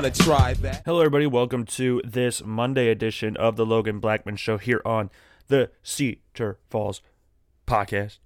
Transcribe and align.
You 0.00 0.04
wanna 0.04 0.14
try 0.14 0.54
that? 0.54 0.82
Hello, 0.86 1.00
everybody. 1.00 1.26
Welcome 1.26 1.66
to 1.66 2.00
this 2.02 2.42
Monday 2.42 2.88
edition 2.88 3.36
of 3.36 3.56
the 3.56 3.66
Logan 3.66 4.00
Blackman 4.00 4.36
Show 4.36 4.56
here 4.56 4.80
on 4.82 5.10
the 5.48 5.70
Cedar 5.82 6.58
Falls 6.70 7.02
podcast. 7.66 8.16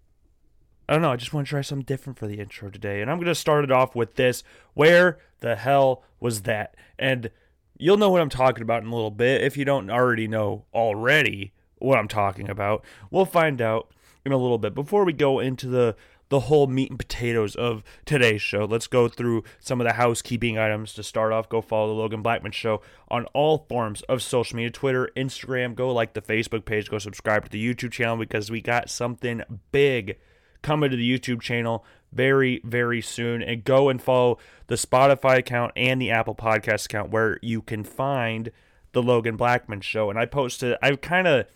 I 0.89 0.93
don't 0.93 1.03
know. 1.03 1.11
I 1.11 1.17
just 1.17 1.35
want 1.35 1.49
to 1.49 1.51
try 1.51 1.63
something 1.63 1.85
different 1.85 2.17
for 2.17 2.29
the 2.29 2.39
intro 2.39 2.71
today. 2.71 3.03
And 3.03 3.11
I'm 3.11 3.17
going 3.17 3.27
to 3.27 3.35
start 3.35 3.65
it 3.65 3.73
off 3.73 3.97
with 3.97 4.15
this 4.15 4.45
Where 4.75 5.19
the 5.41 5.57
hell 5.57 6.05
was 6.21 6.43
that? 6.43 6.77
And 6.97 7.33
you'll 7.77 7.97
know 7.97 8.11
what 8.11 8.21
I'm 8.23 8.31
talking 8.31 8.63
about 8.63 8.85
in 8.85 8.91
a 8.91 8.95
little 8.95 9.11
bit 9.11 9.43
if 9.43 9.57
you 9.57 9.65
don't 9.65 9.91
already 9.91 10.29
know 10.29 10.67
already 10.73 11.55
what 11.79 11.99
I'm 11.99 12.07
talking 12.07 12.49
about. 12.49 12.85
We'll 13.11 13.25
find 13.25 13.61
out 13.61 13.93
in 14.25 14.31
a 14.31 14.39
little 14.39 14.59
bit. 14.59 14.77
Before 14.77 15.05
we 15.05 15.13
go 15.13 15.41
into 15.41 15.67
the 15.67 15.97
the 16.29 16.41
whole 16.41 16.67
meat 16.67 16.91
and 16.91 16.99
potatoes 16.99 17.55
of 17.55 17.83
today's 18.05 18.43
show. 18.43 18.65
Let's 18.65 18.87
go 18.87 19.09
through 19.09 19.45
some 19.61 19.81
of 19.81 19.87
the 19.87 19.95
housekeeping 19.95 20.59
items 20.59 20.95
to 20.95 21.03
start 21.03 21.33
off. 21.33 21.49
Go 21.49 21.61
follow 21.61 21.89
the 21.89 22.01
Logan 22.01 22.23
Blackman 22.23 22.53
Show 22.53 22.81
on 23.09 23.27
all 23.27 23.67
forms 23.69 24.03
of 24.03 24.23
social 24.23 24.57
media 24.57 24.71
Twitter, 24.71 25.11
Instagram. 25.17 25.75
Go 25.75 25.93
like 25.93 26.15
the 26.15 26.23
Facebook 26.23 26.65
page. 26.65 26.91
Go 26.91 26.99
subscribe 26.99 27.45
to 27.45 27.51
the 27.51 27.75
YouTube 27.75 27.93
channel 27.93 28.17
because 28.17 28.51
we 28.51 28.61
got 28.61 28.91
something 28.91 29.43
big 29.71 30.19
coming 30.63 30.91
to 30.91 30.97
the 30.97 31.19
YouTube 31.19 31.41
channel 31.41 31.85
very, 32.13 32.61
very 32.65 33.03
soon. 33.03 33.43
And 33.43 33.65
go 33.65 33.89
and 33.89 34.01
follow 34.01 34.39
the 34.67 34.77
Spotify 34.77 35.39
account 35.39 35.73
and 35.77 36.01
the 36.01 36.11
Apple 36.11 36.35
Podcast 36.35 36.87
account 36.87 37.11
where 37.11 37.39
you 37.43 37.61
can 37.61 37.85
find 37.85 38.51
the 38.93 39.03
Logan 39.03 39.37
Blackman 39.37 39.83
Show. 39.83 40.09
And 40.09 40.19
I 40.19 40.25
posted, 40.25 40.77
I've 40.83 41.01
kind 41.01 41.27
of, 41.27 41.47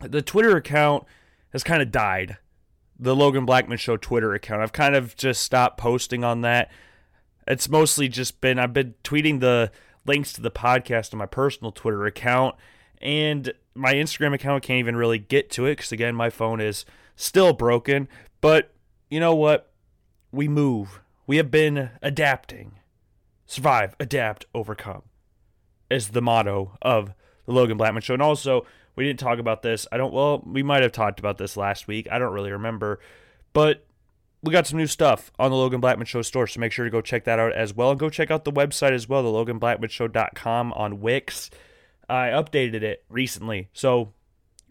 the 0.00 0.22
Twitter 0.22 0.56
account 0.56 1.04
has 1.52 1.62
kind 1.62 1.80
of 1.80 1.92
died 1.92 2.38
the 2.98 3.14
Logan 3.14 3.44
Blackman 3.44 3.78
Show 3.78 3.96
Twitter 3.96 4.34
account. 4.34 4.62
I've 4.62 4.72
kind 4.72 4.94
of 4.94 5.16
just 5.16 5.42
stopped 5.42 5.78
posting 5.78 6.24
on 6.24 6.40
that. 6.42 6.70
It's 7.46 7.68
mostly 7.68 8.08
just 8.08 8.40
been 8.40 8.58
I've 8.58 8.72
been 8.72 8.94
tweeting 9.04 9.40
the 9.40 9.70
links 10.04 10.32
to 10.34 10.40
the 10.40 10.50
podcast 10.50 11.12
on 11.12 11.18
my 11.18 11.26
personal 11.26 11.72
Twitter 11.72 12.06
account, 12.06 12.56
and 13.00 13.52
my 13.74 13.94
Instagram 13.94 14.34
account 14.34 14.62
can't 14.62 14.78
even 14.78 14.96
really 14.96 15.18
get 15.18 15.50
to 15.52 15.66
it 15.66 15.76
because 15.76 15.92
again 15.92 16.14
my 16.14 16.30
phone 16.30 16.60
is 16.60 16.84
still 17.16 17.52
broken. 17.52 18.08
But 18.40 18.74
you 19.10 19.20
know 19.20 19.34
what? 19.34 19.72
We 20.30 20.48
move. 20.48 21.00
We 21.26 21.36
have 21.38 21.50
been 21.50 21.90
adapting. 22.02 22.80
Survive, 23.46 23.96
adapt, 23.98 24.44
overcome 24.54 25.02
is 25.90 26.08
the 26.08 26.22
motto 26.22 26.76
of 26.82 27.14
the 27.46 27.52
Logan 27.52 27.76
Blackman 27.76 28.02
Show. 28.02 28.14
And 28.14 28.22
also, 28.22 28.66
we 28.98 29.04
didn't 29.04 29.20
talk 29.20 29.38
about 29.38 29.62
this. 29.62 29.86
I 29.92 29.96
don't, 29.96 30.12
well, 30.12 30.42
we 30.44 30.64
might 30.64 30.82
have 30.82 30.90
talked 30.90 31.20
about 31.20 31.38
this 31.38 31.56
last 31.56 31.86
week. 31.86 32.08
I 32.10 32.18
don't 32.18 32.32
really 32.32 32.50
remember. 32.50 32.98
But 33.52 33.86
we 34.42 34.50
got 34.50 34.66
some 34.66 34.76
new 34.76 34.88
stuff 34.88 35.30
on 35.38 35.52
the 35.52 35.56
Logan 35.56 35.80
Blackman 35.80 36.06
Show 36.06 36.20
store, 36.22 36.48
so 36.48 36.58
make 36.58 36.72
sure 36.72 36.84
to 36.84 36.90
go 36.90 37.00
check 37.00 37.22
that 37.22 37.38
out 37.38 37.52
as 37.52 37.72
well. 37.72 37.92
And 37.92 38.00
go 38.00 38.10
check 38.10 38.32
out 38.32 38.44
the 38.44 38.50
website 38.50 38.90
as 38.90 39.08
well, 39.08 39.22
the 39.22 39.28
loganblackmanshow.com 39.28 40.72
on 40.72 41.00
Wix. 41.00 41.48
I 42.08 42.30
updated 42.30 42.82
it 42.82 43.04
recently, 43.08 43.68
so 43.72 44.14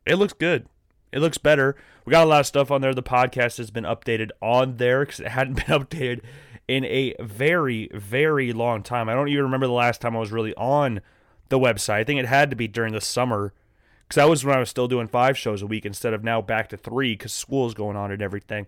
it 0.06 0.16
looks 0.16 0.34
good. 0.34 0.68
It 1.14 1.20
looks 1.20 1.38
better. 1.38 1.78
We 2.04 2.12
got 2.12 2.26
a 2.26 2.30
lot 2.30 2.42
of 2.42 2.48
stuff 2.48 2.70
on 2.70 2.82
there. 2.82 2.94
The 2.94 3.02
podcast 3.02 3.60
has 3.60 3.72
been 3.72 3.86
updated 3.86 4.32
on 4.42 4.76
there 4.76 5.06
because 5.06 5.22
it 5.22 5.30
hadn't 5.30 5.54
been 5.66 5.80
updated 5.80 6.20
in 6.68 6.84
a 6.84 7.16
very, 7.22 7.90
very 7.94 8.52
long 8.52 8.84
time. 8.84 9.08
I 9.08 9.14
don't 9.14 9.30
even 9.30 9.46
remember 9.46 9.68
the 9.68 9.72
last 9.72 10.02
time 10.02 10.18
I 10.18 10.20
was 10.20 10.34
really 10.34 10.54
on 10.56 11.00
the 11.48 11.58
website. 11.58 11.94
I 11.94 12.04
think 12.04 12.20
it 12.20 12.26
had 12.26 12.50
to 12.50 12.58
be 12.58 12.68
during 12.68 12.92
the 12.92 13.00
summer 13.00 13.54
because 14.08 14.22
that 14.22 14.30
was 14.30 14.46
when 14.46 14.56
I 14.56 14.60
was 14.60 14.70
still 14.70 14.88
doing 14.88 15.08
five 15.08 15.38
shows 15.38 15.62
a 15.62 15.68
week 15.68 15.86
instead 15.86 16.14
of 16.14 16.24
now 16.24 16.42
back 16.42 16.70
to 16.70 16.78
three 16.78 17.14
because 17.14 17.34
school's 17.34 17.74
going 17.74 17.98
on 17.98 18.12
and 18.12 18.22
everything. 18.22 18.66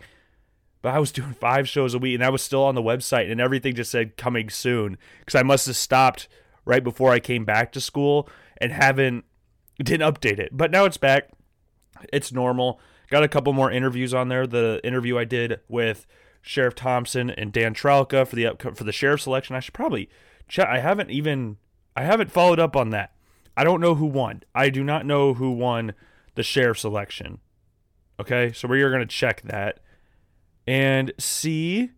But 0.82 0.94
I 0.94 0.98
was 0.98 1.12
doing 1.12 1.32
five 1.32 1.68
shows 1.68 1.94
a 1.94 1.98
week 1.98 2.14
and 2.14 2.24
I 2.24 2.30
was 2.30 2.42
still 2.42 2.64
on 2.64 2.74
the 2.74 2.82
website 2.82 3.30
and 3.30 3.40
everything 3.40 3.74
just 3.74 3.90
said 3.90 4.16
coming 4.16 4.50
soon 4.50 4.98
because 5.20 5.34
I 5.34 5.42
must 5.42 5.66
have 5.66 5.76
stopped 5.76 6.28
right 6.64 6.84
before 6.84 7.10
I 7.10 7.20
came 7.20 7.44
back 7.44 7.72
to 7.72 7.80
school 7.80 8.28
and 8.58 8.72
haven't 8.72 9.24
didn't 9.82 10.12
update 10.12 10.38
it. 10.38 10.50
But 10.52 10.70
now 10.70 10.84
it's 10.84 10.98
back. 10.98 11.30
It's 12.12 12.32
normal. 12.32 12.78
Got 13.08 13.24
a 13.24 13.28
couple 13.28 13.52
more 13.52 13.70
interviews 13.70 14.12
on 14.12 14.28
there. 14.28 14.46
The 14.46 14.80
interview 14.84 15.18
I 15.18 15.24
did 15.24 15.60
with 15.68 16.06
Sheriff 16.42 16.74
Thompson 16.74 17.30
and 17.30 17.52
Dan 17.52 17.74
Trelka 17.74 18.26
for 18.26 18.36
the 18.36 18.46
up 18.46 18.76
for 18.76 18.84
the 18.84 18.92
sheriff 18.92 19.22
selection. 19.22 19.56
I 19.56 19.60
should 19.60 19.74
probably 19.74 20.10
check. 20.48 20.68
I 20.68 20.80
haven't 20.80 21.10
even 21.10 21.56
I 21.96 22.04
haven't 22.04 22.30
followed 22.30 22.60
up 22.60 22.76
on 22.76 22.90
that. 22.90 23.12
I 23.60 23.64
don't 23.64 23.82
know 23.82 23.94
who 23.94 24.06
won. 24.06 24.42
I 24.54 24.70
do 24.70 24.82
not 24.82 25.04
know 25.04 25.34
who 25.34 25.50
won 25.50 25.92
the 26.34 26.42
sheriff's 26.42 26.82
election. 26.82 27.40
Okay, 28.18 28.52
so 28.52 28.66
we 28.66 28.80
are 28.80 28.88
going 28.88 29.06
to 29.06 29.14
check 29.14 29.42
that 29.42 29.80
and 30.66 31.12
see. 31.18 31.90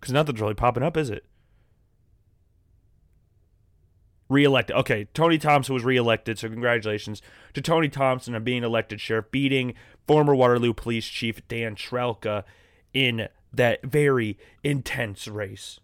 Because 0.00 0.14
nothing's 0.14 0.40
really 0.40 0.54
popping 0.54 0.82
up, 0.82 0.96
is 0.96 1.10
it? 1.10 1.26
Reelected. 4.30 4.76
Okay, 4.76 5.08
Tony 5.12 5.36
Thompson 5.36 5.74
was 5.74 5.84
reelected, 5.84 6.38
so 6.38 6.48
congratulations 6.48 7.20
to 7.52 7.60
Tony 7.60 7.90
Thompson 7.90 8.34
on 8.34 8.44
being 8.44 8.64
elected 8.64 9.02
sheriff, 9.02 9.30
beating 9.30 9.74
former 10.06 10.34
Waterloo 10.34 10.72
Police 10.72 11.06
Chief 11.06 11.46
Dan 11.48 11.74
Trelka 11.74 12.44
in 12.94 13.28
that 13.52 13.82
very 13.82 14.38
intense 14.64 15.28
race. 15.28 15.80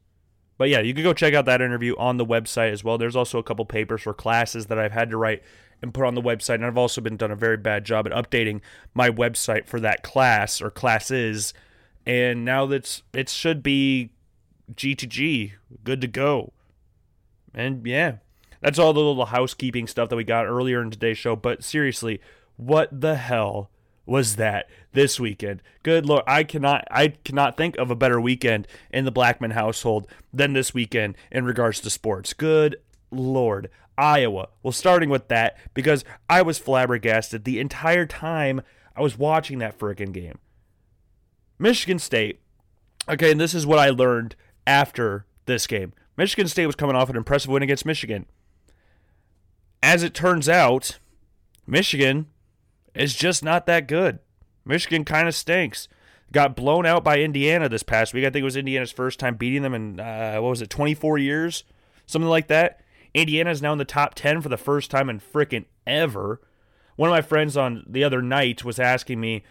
But 0.56 0.68
yeah, 0.68 0.80
you 0.80 0.94
can 0.94 1.02
go 1.02 1.12
check 1.12 1.34
out 1.34 1.46
that 1.46 1.60
interview 1.60 1.96
on 1.96 2.16
the 2.16 2.26
website 2.26 2.72
as 2.72 2.84
well. 2.84 2.98
There's 2.98 3.16
also 3.16 3.38
a 3.38 3.42
couple 3.42 3.64
papers 3.64 4.02
for 4.02 4.14
classes 4.14 4.66
that 4.66 4.78
I've 4.78 4.92
had 4.92 5.10
to 5.10 5.16
write 5.16 5.42
and 5.82 5.92
put 5.92 6.04
on 6.04 6.14
the 6.14 6.22
website. 6.22 6.56
And 6.56 6.66
I've 6.66 6.78
also 6.78 7.00
been 7.00 7.16
done 7.16 7.30
a 7.30 7.36
very 7.36 7.56
bad 7.56 7.84
job 7.84 8.06
at 8.06 8.12
updating 8.12 8.60
my 8.94 9.10
website 9.10 9.66
for 9.66 9.80
that 9.80 10.02
class 10.02 10.62
or 10.62 10.70
classes. 10.70 11.52
And 12.06 12.44
now 12.44 12.66
that's 12.66 13.02
it 13.12 13.28
should 13.28 13.62
be 13.62 14.10
G2G, 14.72 15.52
good 15.82 16.00
to 16.00 16.06
go. 16.06 16.52
And 17.52 17.86
yeah, 17.86 18.16
that's 18.60 18.78
all 18.78 18.92
the 18.92 19.00
little 19.00 19.26
housekeeping 19.26 19.86
stuff 19.86 20.08
that 20.08 20.16
we 20.16 20.24
got 20.24 20.46
earlier 20.46 20.80
in 20.80 20.90
today's 20.90 21.18
show. 21.18 21.36
But 21.36 21.64
seriously, 21.64 22.20
what 22.56 23.00
the 23.00 23.16
hell 23.16 23.70
was 24.06 24.36
that 24.36 24.68
this 24.92 25.18
weekend. 25.18 25.62
Good 25.82 26.06
lord, 26.06 26.24
I 26.26 26.44
cannot 26.44 26.86
I 26.90 27.08
cannot 27.08 27.56
think 27.56 27.76
of 27.76 27.90
a 27.90 27.96
better 27.96 28.20
weekend 28.20 28.66
in 28.90 29.04
the 29.04 29.10
Blackman 29.10 29.52
household 29.52 30.06
than 30.32 30.52
this 30.52 30.74
weekend 30.74 31.16
in 31.30 31.44
regards 31.44 31.80
to 31.80 31.90
sports. 31.90 32.32
Good 32.32 32.76
lord. 33.10 33.70
Iowa. 33.96 34.48
Well, 34.62 34.72
starting 34.72 35.08
with 35.08 35.28
that 35.28 35.56
because 35.72 36.04
I 36.28 36.42
was 36.42 36.58
flabbergasted 36.58 37.44
the 37.44 37.60
entire 37.60 38.06
time 38.06 38.62
I 38.96 39.02
was 39.02 39.18
watching 39.18 39.58
that 39.58 39.78
freaking 39.78 40.12
game. 40.12 40.38
Michigan 41.58 41.98
State. 41.98 42.40
Okay, 43.08 43.30
and 43.30 43.40
this 43.40 43.54
is 43.54 43.66
what 43.66 43.78
I 43.78 43.90
learned 43.90 44.34
after 44.66 45.26
this 45.46 45.66
game. 45.66 45.92
Michigan 46.16 46.48
State 46.48 46.66
was 46.66 46.74
coming 46.74 46.96
off 46.96 47.10
an 47.10 47.16
impressive 47.16 47.50
win 47.50 47.62
against 47.62 47.86
Michigan. 47.86 48.26
As 49.82 50.02
it 50.02 50.14
turns 50.14 50.48
out, 50.48 50.98
Michigan 51.66 52.26
is 52.94 53.14
just 53.14 53.42
not 53.42 53.66
that 53.66 53.88
good. 53.88 54.18
Michigan 54.64 55.04
kind 55.04 55.28
of 55.28 55.34
stinks. 55.34 55.88
Got 56.32 56.56
blown 56.56 56.86
out 56.86 57.04
by 57.04 57.20
Indiana 57.20 57.68
this 57.68 57.82
past 57.82 58.14
week. 58.14 58.24
I 58.24 58.30
think 58.30 58.42
it 58.42 58.44
was 58.44 58.56
Indiana's 58.56 58.90
first 58.90 59.20
time 59.20 59.36
beating 59.36 59.62
them 59.62 59.74
in, 59.74 60.00
uh, 60.00 60.36
what 60.36 60.50
was 60.50 60.62
it, 60.62 60.70
24 60.70 61.18
years? 61.18 61.64
Something 62.06 62.28
like 62.28 62.48
that. 62.48 62.80
Indiana 63.12 63.50
is 63.50 63.62
now 63.62 63.72
in 63.72 63.78
the 63.78 63.84
top 63.84 64.14
10 64.14 64.40
for 64.40 64.48
the 64.48 64.56
first 64.56 64.90
time 64.90 65.08
in 65.08 65.20
frickin' 65.20 65.66
ever. 65.86 66.40
One 66.96 67.08
of 67.08 67.14
my 67.14 67.22
friends 67.22 67.56
on 67.56 67.84
the 67.88 68.04
other 68.04 68.22
night 68.22 68.64
was 68.64 68.78
asking 68.78 69.20
me, 69.20 69.44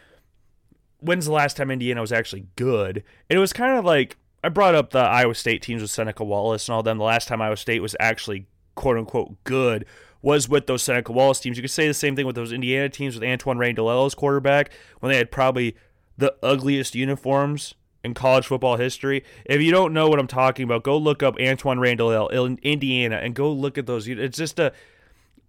when's 0.99 1.25
the 1.25 1.31
last 1.31 1.57
time 1.57 1.71
Indiana 1.71 2.01
was 2.01 2.11
actually 2.11 2.47
good? 2.55 3.03
And 3.29 3.37
it 3.37 3.39
was 3.39 3.53
kind 3.53 3.77
of 3.77 3.85
like, 3.85 4.17
I 4.43 4.49
brought 4.49 4.75
up 4.75 4.89
the 4.89 4.99
Iowa 4.99 5.35
State 5.35 5.61
teams 5.61 5.81
with 5.81 5.91
Seneca 5.91 6.23
Wallace 6.23 6.67
and 6.67 6.75
all 6.75 6.83
them. 6.83 6.97
The 6.97 7.03
last 7.05 7.27
time 7.27 7.41
Iowa 7.41 7.57
State 7.57 7.81
was 7.81 7.95
actually 7.99 8.47
quote 8.75 8.97
unquote 8.97 9.43
good 9.43 9.85
was 10.21 10.47
with 10.47 10.67
those 10.67 10.81
Seneca 10.81 11.11
Wallace 11.11 11.41
teams. 11.41 11.57
You 11.57 11.63
could 11.63 11.69
say 11.69 11.87
the 11.87 11.93
same 11.93 12.15
thing 12.15 12.25
with 12.25 12.35
those 12.35 12.53
Indiana 12.53 12.89
teams 12.89 13.13
with 13.13 13.23
Antwaan 13.23 13.57
Randle 13.57 14.05
as 14.05 14.15
quarterback 14.15 14.71
when 14.99 15.11
they 15.11 15.17
had 15.17 15.29
probably 15.29 15.75
the 16.17 16.33
ugliest 16.41 16.95
uniforms 16.95 17.75
in 18.03 18.13
college 18.13 18.47
football 18.47 18.77
history. 18.77 19.23
If 19.45 19.61
you 19.61 19.71
don't 19.71 19.93
know 19.93 20.07
what 20.07 20.19
I'm 20.19 20.27
talking 20.27 20.63
about, 20.63 20.83
go 20.83 20.97
look 20.97 21.21
up 21.21 21.37
Antwaan 21.37 21.79
Randle 21.79 22.29
in 22.29 22.57
Indiana 22.63 23.17
and 23.17 23.35
go 23.35 23.51
look 23.51 23.77
at 23.77 23.85
those. 23.85 24.07
It's 24.07 24.37
just 24.37 24.59
a 24.59 24.71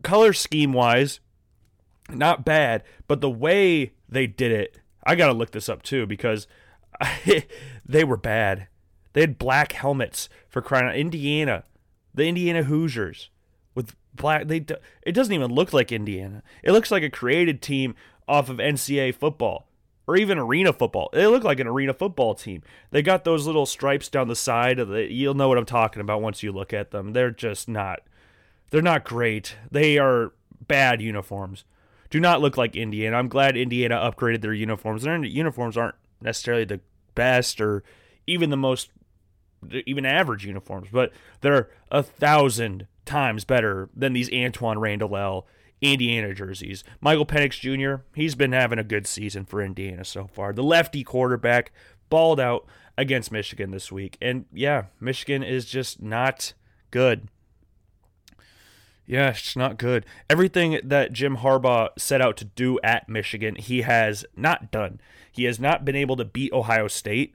color 0.02 0.32
scheme 0.32 0.72
wise, 0.72 1.20
not 2.10 2.44
bad, 2.44 2.82
but 3.06 3.20
the 3.20 3.30
way 3.30 3.92
they 4.08 4.26
did 4.26 4.52
it, 4.52 4.80
I 5.04 5.14
got 5.14 5.28
to 5.28 5.32
look 5.32 5.52
this 5.52 5.68
up 5.68 5.82
too 5.82 6.06
because 6.06 6.48
I, 7.00 7.46
they 7.86 8.04
were 8.04 8.16
bad. 8.16 8.68
They 9.12 9.20
had 9.20 9.38
black 9.38 9.72
helmets 9.72 10.28
for 10.48 10.60
crying 10.60 10.86
out. 10.86 10.96
Indiana, 10.96 11.64
the 12.14 12.26
Indiana 12.26 12.62
Hoosiers 12.64 13.30
with 13.74 13.94
black. 14.14 14.46
They 14.46 14.64
it 15.02 15.12
doesn't 15.12 15.32
even 15.32 15.52
look 15.52 15.72
like 15.72 15.92
Indiana. 15.92 16.42
It 16.62 16.72
looks 16.72 16.90
like 16.90 17.02
a 17.02 17.10
created 17.10 17.60
team 17.60 17.94
off 18.28 18.48
of 18.48 18.58
NCAA 18.58 19.14
football 19.14 19.66
or 20.06 20.16
even 20.16 20.38
arena 20.38 20.72
football. 20.72 21.10
They 21.12 21.26
look 21.26 21.44
like 21.44 21.60
an 21.60 21.66
arena 21.66 21.92
football 21.94 22.34
team. 22.34 22.62
They 22.90 23.02
got 23.02 23.24
those 23.24 23.46
little 23.46 23.66
stripes 23.66 24.08
down 24.08 24.28
the 24.28 24.36
side 24.36 24.78
of 24.78 24.88
the. 24.88 25.10
You'll 25.10 25.34
know 25.34 25.48
what 25.48 25.58
I'm 25.58 25.64
talking 25.66 26.00
about 26.00 26.22
once 26.22 26.42
you 26.42 26.52
look 26.52 26.72
at 26.72 26.90
them. 26.90 27.12
They're 27.12 27.30
just 27.30 27.68
not. 27.68 28.00
They're 28.70 28.82
not 28.82 29.04
great. 29.04 29.56
They 29.70 29.98
are 29.98 30.32
bad 30.66 31.00
uniforms. 31.00 31.64
Do 32.10 32.20
not 32.20 32.40
look 32.40 32.56
like 32.56 32.76
Indiana. 32.76 33.16
I'm 33.16 33.28
glad 33.28 33.56
Indiana 33.56 33.96
upgraded 33.96 34.40
their 34.40 34.52
uniforms. 34.52 35.02
Their 35.02 35.22
uniforms 35.24 35.76
aren't 35.76 35.96
necessarily 36.20 36.64
the 36.64 36.80
best 37.14 37.60
or 37.60 37.82
even 38.26 38.50
the 38.50 38.56
most 38.56 38.90
even 39.86 40.06
average 40.06 40.44
uniforms, 40.44 40.88
but 40.92 41.12
they're 41.40 41.68
a 41.90 42.02
thousand 42.02 42.86
times 43.04 43.44
better 43.44 43.88
than 43.94 44.12
these 44.12 44.30
Antwaan 44.30 44.80
Randle 44.80 45.46
Indiana 45.80 46.34
jerseys. 46.34 46.84
Michael 47.00 47.26
Penix 47.26 47.60
Jr., 47.60 48.02
he's 48.14 48.34
been 48.34 48.52
having 48.52 48.78
a 48.78 48.84
good 48.84 49.06
season 49.06 49.44
for 49.44 49.62
Indiana 49.62 50.04
so 50.04 50.26
far. 50.26 50.52
The 50.52 50.62
lefty 50.62 51.04
quarterback 51.04 51.72
balled 52.08 52.40
out 52.40 52.66
against 52.96 53.32
Michigan 53.32 53.70
this 53.70 53.92
week. 53.92 54.16
And 54.20 54.46
yeah, 54.52 54.84
Michigan 55.00 55.42
is 55.42 55.66
just 55.66 56.00
not 56.00 56.54
good. 56.90 57.28
Yeah, 59.06 59.30
it's 59.30 59.56
not 59.56 59.76
good. 59.76 60.06
Everything 60.30 60.80
that 60.82 61.12
Jim 61.12 61.38
Harbaugh 61.38 61.90
set 61.98 62.22
out 62.22 62.38
to 62.38 62.46
do 62.46 62.78
at 62.82 63.08
Michigan, 63.08 63.56
he 63.56 63.82
has 63.82 64.24
not 64.34 64.70
done. 64.70 65.00
He 65.30 65.44
has 65.44 65.60
not 65.60 65.84
been 65.84 65.96
able 65.96 66.16
to 66.16 66.24
beat 66.24 66.52
Ohio 66.52 66.88
State. 66.88 67.34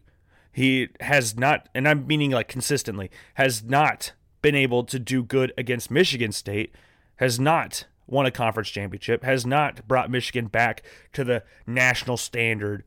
He 0.52 0.90
has 1.00 1.38
not, 1.38 1.70
and 1.74 1.88
I'm 1.88 2.08
meaning 2.08 2.32
like 2.32 2.48
consistently, 2.48 3.10
has 3.36 3.64
not 3.64 4.14
been 4.42 4.56
able 4.56 4.84
to 4.86 5.00
do 5.00 5.24
good 5.24 5.54
against 5.58 5.92
Michigan 5.92 6.32
State, 6.32 6.74
has 7.18 7.40
not 7.40 7.86
won 8.08 8.26
a 8.26 8.32
conference 8.32 8.70
championship, 8.70 9.24
has 9.24 9.46
not 9.46 9.88
brought 9.88 10.10
Michigan 10.10 10.48
back 10.48 10.84
to 11.14 11.24
the 11.24 11.44
national 11.68 12.18
standard 12.18 12.84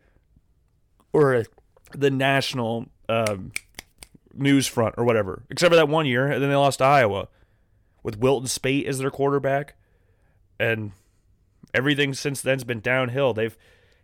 or 1.12 1.44
the 1.92 2.10
national 2.10 2.86
um, 3.08 3.52
news 4.34 4.66
front 4.66 4.94
or 4.98 5.04
whatever, 5.04 5.42
except 5.50 5.70
for 5.70 5.76
that 5.76 5.88
one 5.88 6.06
year, 6.06 6.26
and 6.26 6.42
then 6.42 6.50
they 6.50 6.56
lost 6.56 6.78
to 6.78 6.84
Iowa 6.84 7.28
with 8.02 8.18
Wilton 8.18 8.48
Speight 8.48 8.86
as 8.86 8.98
their 8.98 9.10
quarterback, 9.10 9.74
and 10.58 10.92
everything 11.72 12.14
since 12.14 12.40
then's 12.40 12.64
been 12.64 12.80
downhill. 12.80 13.32
They've 13.32 13.56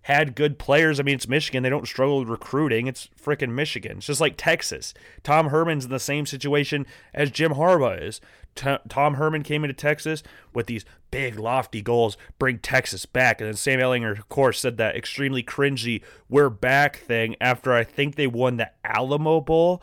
had 0.08 0.34
good 0.34 0.58
players. 0.58 0.98
I 0.98 1.02
mean, 1.02 1.16
it's 1.16 1.28
Michigan. 1.28 1.62
They 1.62 1.68
don't 1.68 1.86
struggle 1.86 2.20
with 2.20 2.30
recruiting. 2.30 2.86
It's 2.86 3.10
freaking 3.22 3.52
Michigan. 3.52 3.98
It's 3.98 4.06
just 4.06 4.22
like 4.22 4.36
Texas. 4.38 4.94
Tom 5.22 5.50
Herman's 5.50 5.84
in 5.84 5.90
the 5.90 6.00
same 6.00 6.24
situation 6.24 6.86
as 7.12 7.30
Jim 7.30 7.52
Harbaugh 7.52 8.02
is. 8.02 8.18
T- 8.54 8.78
Tom 8.88 9.14
Herman 9.14 9.42
came 9.42 9.64
into 9.64 9.74
Texas 9.74 10.22
with 10.54 10.64
these 10.64 10.86
big, 11.10 11.38
lofty 11.38 11.82
goals, 11.82 12.16
bring 12.38 12.58
Texas 12.58 13.04
back. 13.04 13.42
And 13.42 13.48
then 13.48 13.56
Sam 13.56 13.80
Ehlinger, 13.80 14.18
of 14.18 14.30
course, 14.30 14.60
said 14.60 14.78
that 14.78 14.96
extremely 14.96 15.42
cringy 15.42 16.02
"we're 16.26 16.48
back" 16.48 16.96
thing 16.96 17.36
after 17.38 17.74
I 17.74 17.84
think 17.84 18.16
they 18.16 18.26
won 18.26 18.56
the 18.56 18.70
Alamo 18.82 19.42
Bowl, 19.42 19.82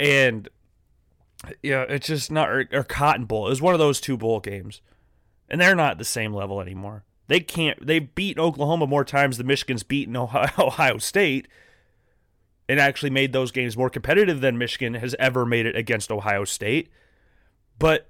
and 0.00 0.48
yeah, 1.62 1.84
it's 1.90 2.06
just 2.06 2.32
not 2.32 2.48
or, 2.48 2.66
or 2.72 2.84
Cotton 2.84 3.26
Bowl. 3.26 3.46
It 3.46 3.50
was 3.50 3.60
one 3.60 3.74
of 3.74 3.80
those 3.80 4.00
two 4.00 4.16
bowl 4.16 4.40
games, 4.40 4.80
and 5.50 5.60
they're 5.60 5.74
not 5.74 5.98
the 5.98 6.06
same 6.06 6.32
level 6.32 6.62
anymore. 6.62 7.04
They 7.28 7.40
can't. 7.40 7.86
They've 7.86 8.14
beaten 8.14 8.42
Oklahoma 8.42 8.86
more 8.86 9.04
times 9.04 9.36
than 9.36 9.46
Michigan's 9.46 9.82
beaten 9.82 10.16
Ohio, 10.16 10.50
Ohio 10.58 10.98
State, 10.98 11.46
and 12.68 12.80
actually 12.80 13.10
made 13.10 13.32
those 13.32 13.52
games 13.52 13.76
more 13.76 13.90
competitive 13.90 14.40
than 14.40 14.58
Michigan 14.58 14.94
has 14.94 15.14
ever 15.18 15.46
made 15.46 15.66
it 15.66 15.76
against 15.76 16.10
Ohio 16.10 16.44
State. 16.44 16.90
But 17.78 18.08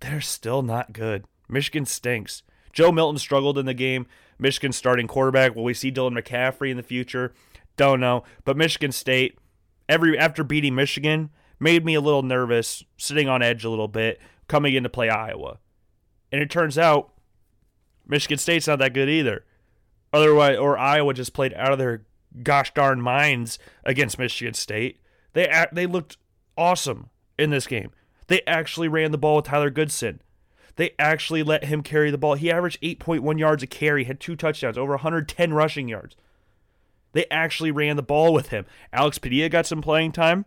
they're 0.00 0.20
still 0.20 0.62
not 0.62 0.92
good. 0.92 1.24
Michigan 1.48 1.84
stinks. 1.84 2.42
Joe 2.72 2.92
Milton 2.92 3.18
struggled 3.18 3.58
in 3.58 3.66
the 3.66 3.74
game. 3.74 4.06
Michigan 4.38 4.72
starting 4.72 5.06
quarterback. 5.06 5.54
Will 5.54 5.64
we 5.64 5.74
see 5.74 5.90
Dylan 5.90 6.18
McCaffrey 6.18 6.70
in 6.70 6.76
the 6.76 6.82
future? 6.82 7.32
Don't 7.76 8.00
know. 8.00 8.22
But 8.44 8.56
Michigan 8.56 8.92
State, 8.92 9.38
every 9.88 10.18
after 10.18 10.44
beating 10.44 10.74
Michigan, 10.74 11.30
made 11.58 11.84
me 11.84 11.94
a 11.94 12.00
little 12.00 12.22
nervous, 12.22 12.84
sitting 12.96 13.28
on 13.28 13.42
edge 13.42 13.64
a 13.64 13.70
little 13.70 13.88
bit, 13.88 14.20
coming 14.46 14.74
in 14.74 14.82
to 14.82 14.88
play 14.88 15.08
Iowa. 15.08 15.58
And 16.30 16.42
it 16.42 16.50
turns 16.50 16.76
out 16.76 17.12
Michigan 18.06 18.38
State's 18.38 18.66
not 18.66 18.78
that 18.78 18.94
good 18.94 19.08
either. 19.08 19.44
Otherwise, 20.12 20.56
or 20.58 20.78
Iowa 20.78 21.14
just 21.14 21.32
played 21.32 21.54
out 21.54 21.72
of 21.72 21.78
their 21.78 22.04
gosh 22.42 22.72
darn 22.74 23.00
minds 23.00 23.58
against 23.84 24.18
Michigan 24.18 24.54
State. 24.54 25.00
They 25.32 25.66
they 25.72 25.86
looked 25.86 26.16
awesome 26.56 27.10
in 27.38 27.50
this 27.50 27.66
game. 27.66 27.90
They 28.28 28.42
actually 28.46 28.88
ran 28.88 29.12
the 29.12 29.18
ball 29.18 29.36
with 29.36 29.46
Tyler 29.46 29.70
Goodson. 29.70 30.20
They 30.76 30.90
actually 30.98 31.42
let 31.42 31.64
him 31.64 31.82
carry 31.82 32.10
the 32.10 32.18
ball. 32.18 32.34
He 32.34 32.50
averaged 32.50 32.80
8.1 32.82 33.38
yards 33.38 33.62
a 33.62 33.66
carry, 33.66 34.04
had 34.04 34.20
two 34.20 34.36
touchdowns, 34.36 34.76
over 34.76 34.92
110 34.92 35.54
rushing 35.54 35.88
yards. 35.88 36.16
They 37.12 37.24
actually 37.30 37.70
ran 37.70 37.96
the 37.96 38.02
ball 38.02 38.32
with 38.34 38.48
him. 38.48 38.66
Alex 38.92 39.18
Padilla 39.18 39.48
got 39.48 39.64
some 39.64 39.80
playing 39.80 40.12
time 40.12 40.44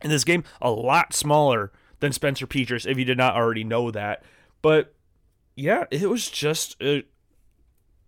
in 0.00 0.10
this 0.10 0.22
game, 0.22 0.44
a 0.62 0.70
lot 0.70 1.12
smaller 1.12 1.72
than 1.98 2.12
Spencer 2.12 2.46
Petras, 2.46 2.86
if 2.86 2.98
you 2.98 3.04
did 3.04 3.18
not 3.18 3.34
already 3.34 3.64
know 3.64 3.90
that. 3.90 4.22
But 4.62 4.94
yeah, 5.58 5.84
it 5.90 6.08
was 6.08 6.30
just 6.30 6.76
a, 6.80 7.02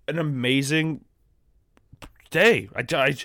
an 0.06 0.18
amazing 0.18 1.04
day. 2.30 2.68
I, 2.76 2.84
I, 2.94 3.16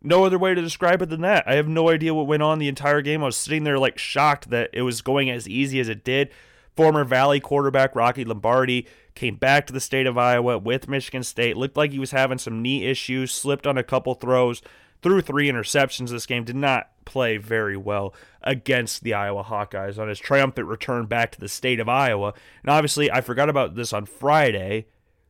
no 0.00 0.24
other 0.24 0.38
way 0.38 0.54
to 0.54 0.62
describe 0.62 1.02
it 1.02 1.08
than 1.08 1.22
that. 1.22 1.48
I 1.48 1.54
have 1.54 1.66
no 1.66 1.88
idea 1.88 2.14
what 2.14 2.28
went 2.28 2.44
on 2.44 2.60
the 2.60 2.68
entire 2.68 3.02
game. 3.02 3.22
I 3.22 3.26
was 3.26 3.36
sitting 3.36 3.64
there 3.64 3.78
like 3.78 3.98
shocked 3.98 4.50
that 4.50 4.70
it 4.72 4.82
was 4.82 5.02
going 5.02 5.30
as 5.30 5.48
easy 5.48 5.80
as 5.80 5.88
it 5.88 6.04
did. 6.04 6.30
Former 6.76 7.04
Valley 7.04 7.40
quarterback 7.40 7.96
Rocky 7.96 8.24
Lombardi 8.24 8.86
came 9.16 9.34
back 9.34 9.66
to 9.66 9.72
the 9.72 9.80
state 9.80 10.06
of 10.06 10.16
Iowa 10.16 10.58
with 10.58 10.88
Michigan 10.88 11.24
State. 11.24 11.56
Looked 11.56 11.76
like 11.76 11.90
he 11.90 11.98
was 11.98 12.12
having 12.12 12.38
some 12.38 12.62
knee 12.62 12.84
issues, 12.84 13.32
slipped 13.32 13.66
on 13.66 13.76
a 13.76 13.82
couple 13.82 14.14
throws, 14.14 14.62
threw 15.02 15.20
three 15.20 15.50
interceptions 15.50 16.10
this 16.10 16.26
game, 16.26 16.44
did 16.44 16.54
not 16.54 16.88
play 17.06 17.38
very 17.38 17.76
well 17.76 18.14
against 18.42 19.02
the 19.02 19.14
Iowa 19.14 19.42
Hawkeyes 19.42 19.98
on 19.98 20.08
his 20.08 20.18
triumphant 20.18 20.68
return 20.68 21.06
back 21.06 21.32
to 21.32 21.40
the 21.40 21.48
state 21.48 21.80
of 21.80 21.88
Iowa. 21.88 22.34
And 22.62 22.70
obviously, 22.70 23.10
I 23.10 23.22
forgot 23.22 23.48
about 23.48 23.74
this 23.74 23.94
on 23.94 24.04
Friday. 24.04 24.86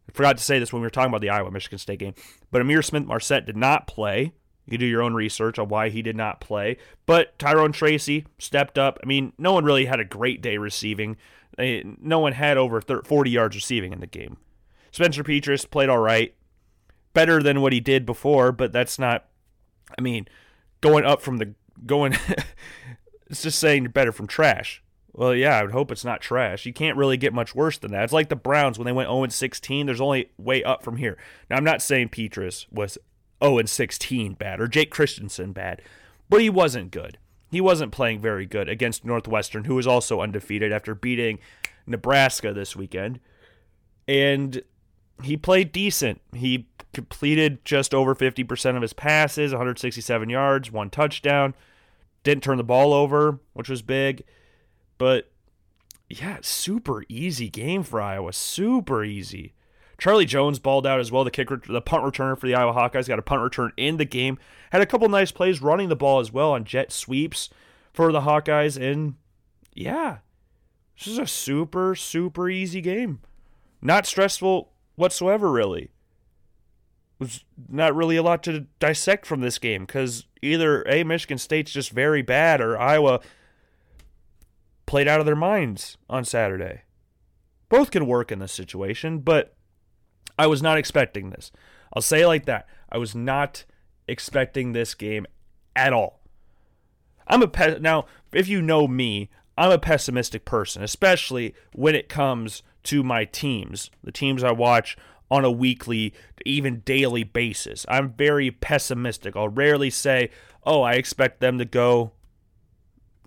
I 0.09 0.13
forgot 0.13 0.37
to 0.39 0.43
say 0.43 0.59
this 0.59 0.73
when 0.73 0.83
we 0.83 0.87
were 0.87 0.91
talking 0.91 1.11
about 1.11 1.21
the 1.21 1.31
Iowa 1.31 1.51
Michigan 1.51 1.79
State 1.79 2.01
game. 2.01 2.15
But 2.51 2.63
Ihmir 2.63 2.85
Smith 2.85 3.05
Marsette 3.05 3.47
did 3.47 3.57
not 3.57 3.87
play. 3.87 4.33
You 4.67 4.79
do 4.79 4.87
your 4.87 5.03
own 5.03 5.15
research 5.15 5.59
on 5.61 5.69
why 5.69 5.91
he 5.91 6.03
did 6.03 6.17
not 6.17 6.41
play. 6.41 6.79
But 7.07 7.39
Tyrone 7.39 7.73
Tracy 7.73 8.27
stepped 8.39 8.79
up. 8.79 8.99
I 9.03 9.07
mean, 9.07 9.33
no 9.39 9.53
one 9.53 9.65
really 9.65 9.85
had 9.85 10.01
a 10.01 10.05
great 10.05 10.43
day 10.43 10.59
receiving. 10.59 11.17
No 11.59 12.19
one 12.19 12.33
had 12.33 12.57
over 12.57 12.81
40 12.81 13.31
yards 13.31 13.55
receiving 13.55 13.93
in 13.93 14.01
the 14.01 14.07
game. 14.07 14.39
Spencer 14.91 15.23
Petras 15.23 15.71
played 15.71 15.89
all 15.89 15.99
right. 15.99 16.35
Better 17.15 17.43
than 17.43 17.61
what 17.63 17.73
he 17.73 17.81
did 17.81 18.05
before, 18.05 18.53
but 18.53 18.73
that's 18.73 18.99
not 18.99 19.27
I 19.99 20.03
mean, 20.03 20.27
going 20.81 21.05
up 21.05 21.23
from 21.23 21.39
the 21.39 21.55
going 21.85 22.17
it's 23.29 23.43
just 23.43 23.59
saying 23.59 23.83
you're 23.83 23.91
better 23.91 24.13
from 24.13 24.27
trash. 24.27 24.83
Well, 25.13 25.35
yeah, 25.35 25.59
I 25.59 25.63
would 25.63 25.73
hope 25.73 25.91
it's 25.91 26.05
not 26.05 26.21
trash. 26.21 26.67
You 26.67 26.75
can't 26.75 26.97
really 26.97 27.17
get 27.17 27.33
much 27.33 27.55
worse 27.55 27.79
than 27.79 27.91
that. 27.93 28.05
It's 28.05 28.13
like 28.13 28.29
the 28.29 28.37
Browns 28.37 28.79
when 28.79 28.85
they 28.85 28.93
went 28.93 29.09
0 29.09 29.27
16. 29.27 29.87
There's 29.87 30.01
only 30.01 30.31
way 30.37 30.63
up 30.63 30.83
from 30.83 30.99
here. 30.99 31.17
Now, 31.49 31.57
I'm 31.57 31.65
not 31.65 31.81
saying 31.81 32.11
Petras 32.11 32.67
was 32.71 32.99
0 33.43 33.65
16 33.65 34.35
bad 34.35 34.61
or 34.61 34.69
Jake 34.69 34.91
Christensen 34.91 35.53
bad, 35.53 35.81
but 36.29 36.43
he 36.43 36.51
wasn't 36.51 36.91
good. 36.91 37.19
He 37.51 37.61
wasn't 37.63 37.93
playing 37.93 38.21
very 38.21 38.45
good 38.45 38.69
against 38.69 39.05
Northwestern, 39.05 39.65
who 39.65 39.77
was 39.77 39.87
also 39.87 40.21
undefeated 40.21 40.73
after 40.73 40.95
beating 40.95 41.39
Nebraska 41.87 42.53
this 42.53 42.77
weekend. 42.77 43.21
And 44.07 44.63
he 45.23 45.37
played 45.37 45.73
decent. 45.73 46.21
He 46.35 46.69
completed 46.97 47.65
just 47.65 47.95
over 47.95 48.15
50% 48.15 48.75
of 48.75 48.83
his 48.83 48.93
passes, 48.93 49.53
167 49.53 50.29
yards, 50.29 50.73
one 50.73 50.91
touchdown. 50.91 51.55
Didn't 52.25 52.43
turn 52.43 52.57
the 52.57 52.65
ball 52.65 52.93
over, 52.93 53.39
which 53.53 53.69
was 53.69 53.83
big. 53.83 54.25
But 54.99 55.31
yeah, 56.09 56.39
super 56.41 57.05
easy 57.09 57.49
game 57.49 57.85
for 57.85 58.01
Iowa. 58.01 58.33
Super 58.33 59.05
easy. 59.05 59.53
Charlie 59.99 60.27
Jones 60.27 60.59
balled 60.59 60.87
out 60.87 60.99
as 60.99 61.13
well. 61.13 61.23
The 61.23 61.31
kicker, 61.31 61.61
the 61.69 61.81
punt 61.81 62.03
returner 62.03 62.39
for 62.39 62.47
the 62.47 62.55
Iowa 62.55 62.73
Hawkeyes 62.73 63.09
got 63.09 63.19
a 63.19 63.23
punt 63.23 63.43
return 63.43 63.73
in 63.77 63.99
the 63.99 64.05
game. 64.05 64.39
Had 64.73 64.81
a 64.81 64.87
couple 64.87 65.09
nice 65.09 65.31
plays 65.33 65.63
running 65.63 65.89
the 65.89 65.97
ball 65.97 66.19
as 66.19 66.33
well 66.33 66.53
on 66.53 66.65
jet 66.65 66.91
sweeps 66.91 67.51
for 67.93 68.11
the 68.11 68.23
Hawkeyes. 68.23 68.81
And 68.81 69.15
yeah, 69.75 70.19
this 70.99 71.07
is 71.07 71.19
a 71.19 71.27
super, 71.27 71.95
super 71.95 72.49
easy 72.49 72.81
game. 72.81 73.21
Not 73.83 74.07
stressful 74.07 74.73
whatsoever, 74.97 75.51
really. 75.53 75.91
Was 77.19 77.45
not 77.69 77.97
really 77.97 78.17
a 78.17 78.23
lot 78.23 78.43
to 78.43 78.67
dissect 78.79 79.25
from 79.25 79.41
this 79.41 79.59
game 79.59 79.87
because 79.87 80.27
either 80.43 80.87
A, 80.87 81.03
Michigan 81.03 81.39
State's 81.39 81.73
just 81.73 81.91
very 81.91 82.21
bad, 82.21 82.61
or 82.61 82.79
Iowa 82.79 83.21
played 84.85 85.09
out 85.09 85.21
of 85.21 85.27
their 85.27 85.35
minds 85.35 85.97
on 86.11 86.25
Saturday. 86.25 86.83
Both 87.69 87.91
can 87.91 88.07
work 88.07 88.31
in 88.31 88.39
this 88.39 88.53
situation, 88.53 89.21
but 89.21 89.55
I 90.39 90.47
was 90.47 90.63
not 90.63 90.79
expecting 90.79 91.31
this. 91.31 91.51
I'll 91.95 92.03
say 92.03 92.23
it 92.23 92.27
like 92.27 92.45
that. 92.45 92.69
I 92.93 92.99
was 92.99 93.15
not 93.15 93.65
expecting 94.07 94.73
this 94.73 94.95
game 94.95 95.27
at 95.75 95.93
all. 95.93 96.21
I'm 97.27 97.43
a 97.43 97.49
pe- 97.49 97.81
now, 97.81 98.07
if 98.33 98.47
you 98.47 98.63
know 98.63 98.87
me, 98.87 99.31
I'm 99.59 99.73
a 99.73 99.79
pessimistic 99.79 100.45
person, 100.45 100.83
especially 100.83 101.55
when 101.75 101.95
it 101.95 102.09
comes 102.09 102.63
to 102.85 103.03
my 103.03 103.25
teams, 103.25 103.91
the 104.05 104.13
teams 104.13 104.45
I 104.45 104.53
watch 104.53 104.97
on 105.31 105.45
a 105.45 105.51
weekly, 105.51 106.15
even 106.45 106.81
daily 106.81 107.25
basis. 107.25 107.85
I'm 107.89 108.13
very 108.13 108.51
pessimistic. 108.51 109.37
I'll 109.37 109.49
rarely 109.49 109.91
say, 109.91 110.31
oh, 110.65 110.83
I 110.83 110.95
expect 110.95 111.41
them 111.41 111.59
to 111.59 111.65
go 111.65 112.13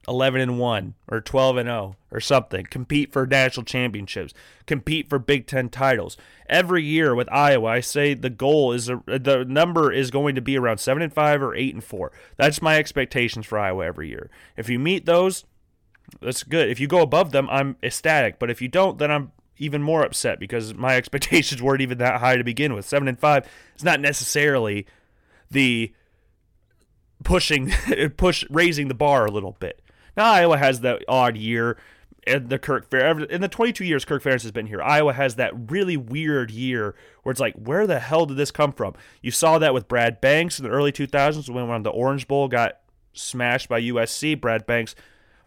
11 0.07 0.41
and 0.41 0.57
1 0.57 0.93
or 1.07 1.21
12 1.21 1.57
and 1.57 1.67
0 1.67 1.95
or 2.11 2.19
something. 2.19 2.65
Compete 2.65 3.13
for 3.13 3.27
national 3.27 3.65
championships. 3.65 4.33
Compete 4.65 5.09
for 5.09 5.19
Big 5.19 5.45
10 5.45 5.69
titles. 5.69 6.17
Every 6.47 6.83
year 6.83 7.13
with 7.13 7.31
Iowa, 7.31 7.67
I 7.69 7.79
say 7.81 8.13
the 8.13 8.29
goal 8.29 8.71
is 8.71 8.89
a, 8.89 9.01
the 9.05 9.45
number 9.47 9.91
is 9.91 10.09
going 10.09 10.35
to 10.35 10.41
be 10.41 10.57
around 10.57 10.79
7 10.79 11.01
and 11.03 11.13
5 11.13 11.41
or 11.41 11.55
8 11.55 11.73
and 11.75 11.83
4. 11.83 12.11
That's 12.37 12.61
my 12.61 12.77
expectations 12.77 13.45
for 13.45 13.59
Iowa 13.59 13.85
every 13.85 14.09
year. 14.09 14.29
If 14.57 14.69
you 14.69 14.79
meet 14.79 15.05
those, 15.05 15.45
that's 16.21 16.43
good. 16.43 16.69
If 16.69 16.79
you 16.79 16.87
go 16.87 17.01
above 17.01 17.31
them, 17.31 17.47
I'm 17.49 17.77
ecstatic. 17.83 18.39
But 18.39 18.49
if 18.49 18.61
you 18.61 18.67
don't, 18.67 18.97
then 18.97 19.11
I'm 19.11 19.31
even 19.59 19.83
more 19.83 20.03
upset 20.03 20.39
because 20.39 20.73
my 20.73 20.95
expectations 20.97 21.61
weren't 21.61 21.81
even 21.81 21.99
that 21.99 22.19
high 22.19 22.37
to 22.37 22.43
begin 22.43 22.73
with. 22.73 22.85
7 22.85 23.07
and 23.07 23.19
5 23.19 23.47
is 23.77 23.83
not 23.83 23.99
necessarily 23.99 24.87
the 25.51 25.93
pushing 27.23 27.71
push 28.17 28.45
raising 28.49 28.87
the 28.87 28.93
bar 28.93 29.25
a 29.25 29.31
little 29.31 29.55
bit. 29.59 29.81
Now 30.17 30.31
Iowa 30.31 30.57
has 30.57 30.81
that 30.81 31.03
odd 31.07 31.37
year 31.37 31.77
in 32.25 32.47
the 32.47 32.59
Kirk 32.59 32.89
Fair 32.89 33.19
in 33.19 33.41
the 33.41 33.47
22 33.47 33.83
years 33.85 34.05
Kirk 34.05 34.23
Ferentz 34.23 34.43
has 34.43 34.51
been 34.51 34.67
here. 34.67 34.81
Iowa 34.81 35.13
has 35.13 35.35
that 35.35 35.71
really 35.71 35.97
weird 35.97 36.51
year 36.51 36.95
where 37.23 37.31
it's 37.31 37.39
like, 37.39 37.55
where 37.55 37.87
the 37.87 37.99
hell 37.99 38.25
did 38.25 38.37
this 38.37 38.51
come 38.51 38.71
from? 38.71 38.93
You 39.21 39.31
saw 39.31 39.57
that 39.59 39.73
with 39.73 39.87
Brad 39.87 40.21
Banks 40.21 40.59
in 40.59 40.63
the 40.63 40.71
early 40.71 40.91
2000s 40.91 41.49
when 41.49 41.67
won 41.67 41.83
the 41.83 41.89
Orange 41.89 42.27
Bowl, 42.27 42.47
got 42.47 42.79
smashed 43.13 43.69
by 43.69 43.81
USC. 43.81 44.39
Brad 44.39 44.65
Banks 44.65 44.95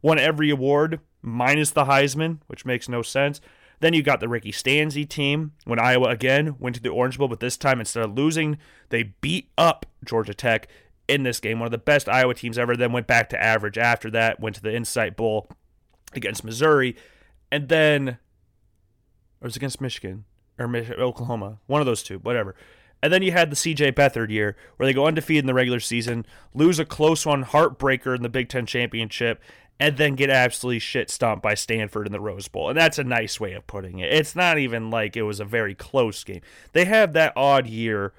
won 0.00 0.18
every 0.18 0.50
award 0.50 1.00
minus 1.20 1.70
the 1.70 1.84
Heisman, 1.84 2.38
which 2.46 2.64
makes 2.64 2.88
no 2.88 3.02
sense. 3.02 3.40
Then 3.82 3.94
you 3.94 4.04
got 4.04 4.20
the 4.20 4.28
Ricky 4.28 4.52
Stanzi 4.52 5.08
team 5.08 5.54
when 5.64 5.80
Iowa 5.80 6.08
again 6.08 6.54
went 6.60 6.76
to 6.76 6.80
the 6.80 6.90
Orange 6.90 7.18
Bowl, 7.18 7.26
but 7.26 7.40
this 7.40 7.56
time 7.56 7.80
instead 7.80 8.04
of 8.04 8.14
losing, 8.14 8.58
they 8.90 9.14
beat 9.20 9.50
up 9.58 9.86
Georgia 10.04 10.34
Tech 10.34 10.68
in 11.08 11.24
this 11.24 11.40
game. 11.40 11.58
One 11.58 11.66
of 11.66 11.72
the 11.72 11.78
best 11.78 12.08
Iowa 12.08 12.32
teams 12.32 12.58
ever. 12.58 12.76
Then 12.76 12.92
went 12.92 13.08
back 13.08 13.28
to 13.30 13.42
average 13.42 13.76
after 13.76 14.08
that. 14.12 14.38
Went 14.38 14.54
to 14.54 14.62
the 14.62 14.72
Insight 14.72 15.16
Bowl 15.16 15.48
against 16.12 16.44
Missouri, 16.44 16.94
and 17.50 17.68
then 17.68 18.08
or 18.08 18.14
it 19.40 19.46
was 19.46 19.56
against 19.56 19.80
Michigan 19.80 20.26
or 20.60 20.72
Oklahoma. 20.76 21.58
One 21.66 21.80
of 21.80 21.86
those 21.86 22.04
two, 22.04 22.18
whatever. 22.18 22.54
And 23.02 23.12
then 23.12 23.22
you 23.22 23.32
had 23.32 23.50
the 23.50 23.56
CJ 23.56 23.94
Beathard 23.94 24.30
year 24.30 24.56
where 24.76 24.86
they 24.86 24.92
go 24.92 25.08
undefeated 25.08 25.42
in 25.42 25.46
the 25.48 25.54
regular 25.54 25.80
season, 25.80 26.24
lose 26.54 26.78
a 26.78 26.84
close 26.84 27.26
one, 27.26 27.44
heartbreaker 27.44 28.14
in 28.14 28.22
the 28.22 28.28
Big 28.28 28.48
Ten 28.48 28.64
championship, 28.64 29.42
and 29.82 29.96
then 29.96 30.14
get 30.14 30.30
absolutely 30.30 30.78
shit 30.78 31.10
stomped 31.10 31.42
by 31.42 31.54
Stanford 31.54 32.06
in 32.06 32.12
the 32.12 32.20
Rose 32.20 32.46
Bowl. 32.46 32.68
And 32.68 32.78
that's 32.78 33.00
a 33.00 33.04
nice 33.04 33.40
way 33.40 33.52
of 33.54 33.66
putting 33.66 33.98
it. 33.98 34.12
It's 34.12 34.36
not 34.36 34.56
even 34.56 34.90
like 34.90 35.16
it 35.16 35.22
was 35.22 35.40
a 35.40 35.44
very 35.44 35.74
close 35.74 36.22
game. 36.22 36.40
They 36.70 36.84
have 36.84 37.14
that 37.14 37.32
odd 37.34 37.66
year 37.66 38.12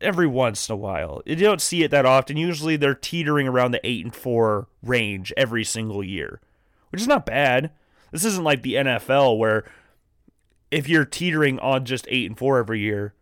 every 0.00 0.26
once 0.26 0.68
in 0.68 0.72
a 0.72 0.76
while. 0.76 1.22
You 1.26 1.36
don't 1.36 1.60
see 1.60 1.84
it 1.84 1.92
that 1.92 2.04
often. 2.04 2.36
Usually 2.36 2.74
they're 2.76 2.96
teetering 2.96 3.46
around 3.46 3.70
the 3.70 3.86
8 3.86 4.04
and 4.06 4.16
4 4.16 4.66
range 4.82 5.32
every 5.36 5.62
single 5.62 6.02
year, 6.02 6.40
which 6.90 7.00
is 7.00 7.06
not 7.06 7.24
bad. 7.24 7.70
This 8.10 8.24
isn't 8.24 8.42
like 8.42 8.64
the 8.64 8.74
NFL 8.74 9.38
where 9.38 9.62
if 10.72 10.88
you're 10.88 11.04
teetering 11.04 11.60
on 11.60 11.84
just 11.84 12.04
8 12.08 12.30
and 12.30 12.36
4 12.36 12.58
every 12.58 12.80
year, 12.80 13.14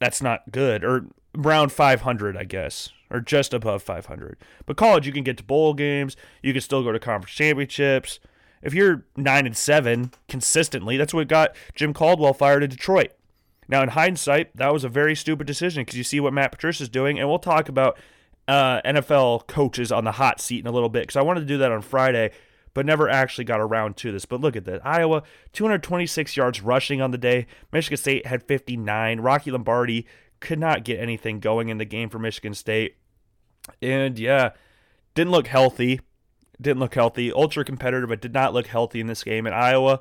that's 0.00 0.20
not 0.20 0.52
good 0.52 0.84
or 0.84 1.06
around 1.34 1.72
500, 1.72 2.36
I 2.36 2.44
guess, 2.44 2.90
or 3.10 3.20
just 3.20 3.54
above 3.54 3.82
500. 3.82 4.38
But 4.66 4.76
college 4.76 5.06
you 5.06 5.12
can 5.12 5.24
get 5.24 5.36
to 5.38 5.44
bowl 5.44 5.74
games, 5.74 6.16
you 6.42 6.52
can 6.52 6.62
still 6.62 6.82
go 6.82 6.92
to 6.92 6.98
conference 6.98 7.34
championships. 7.34 8.20
If 8.62 8.74
you're 8.74 9.04
9 9.16 9.46
and 9.46 9.56
7 9.56 10.10
consistently, 10.28 10.96
that's 10.96 11.14
what 11.14 11.28
got 11.28 11.54
Jim 11.74 11.94
Caldwell 11.94 12.34
fired 12.34 12.64
in 12.64 12.70
Detroit. 12.70 13.12
Now, 13.68 13.82
in 13.82 13.90
hindsight, 13.90 14.56
that 14.56 14.72
was 14.72 14.82
a 14.82 14.88
very 14.88 15.14
stupid 15.14 15.46
decision 15.46 15.82
because 15.82 15.98
you 15.98 16.04
see 16.04 16.20
what 16.20 16.32
Matt 16.32 16.52
Patricia 16.52 16.82
is 16.82 16.88
doing, 16.88 17.18
and 17.18 17.28
we'll 17.28 17.38
talk 17.38 17.68
about 17.68 17.98
uh, 18.48 18.80
NFL 18.82 19.46
coaches 19.46 19.92
on 19.92 20.04
the 20.04 20.12
hot 20.12 20.40
seat 20.40 20.60
in 20.60 20.66
a 20.66 20.72
little 20.72 20.88
bit 20.88 21.02
because 21.02 21.16
I 21.16 21.22
wanted 21.22 21.40
to 21.40 21.46
do 21.46 21.58
that 21.58 21.70
on 21.70 21.82
Friday, 21.82 22.30
but 22.72 22.86
never 22.86 23.10
actually 23.10 23.44
got 23.44 23.60
around 23.60 23.96
to 23.98 24.10
this. 24.10 24.24
But 24.24 24.40
look 24.40 24.56
at 24.56 24.64
that 24.64 24.84
Iowa, 24.86 25.22
226 25.52 26.34
yards 26.34 26.62
rushing 26.62 27.02
on 27.02 27.10
the 27.10 27.18
day. 27.18 27.46
Michigan 27.70 27.98
State 27.98 28.26
had 28.26 28.42
59. 28.42 29.20
Rocky 29.20 29.50
Lombardi 29.50 30.06
could 30.40 30.58
not 30.58 30.84
get 30.84 31.00
anything 31.00 31.40
going 31.40 31.68
in 31.68 31.78
the 31.78 31.84
game 31.84 32.08
for 32.08 32.18
Michigan 32.18 32.54
State. 32.54 32.96
And 33.82 34.18
yeah, 34.18 34.50
didn't 35.14 35.32
look 35.32 35.48
healthy. 35.48 36.00
Didn't 36.60 36.80
look 36.80 36.94
healthy. 36.94 37.32
Ultra 37.32 37.64
competitive, 37.64 38.08
but 38.08 38.20
did 38.20 38.34
not 38.34 38.54
look 38.54 38.66
healthy 38.66 39.00
in 39.00 39.06
this 39.06 39.22
game. 39.22 39.46
And 39.46 39.54
Iowa 39.54 40.00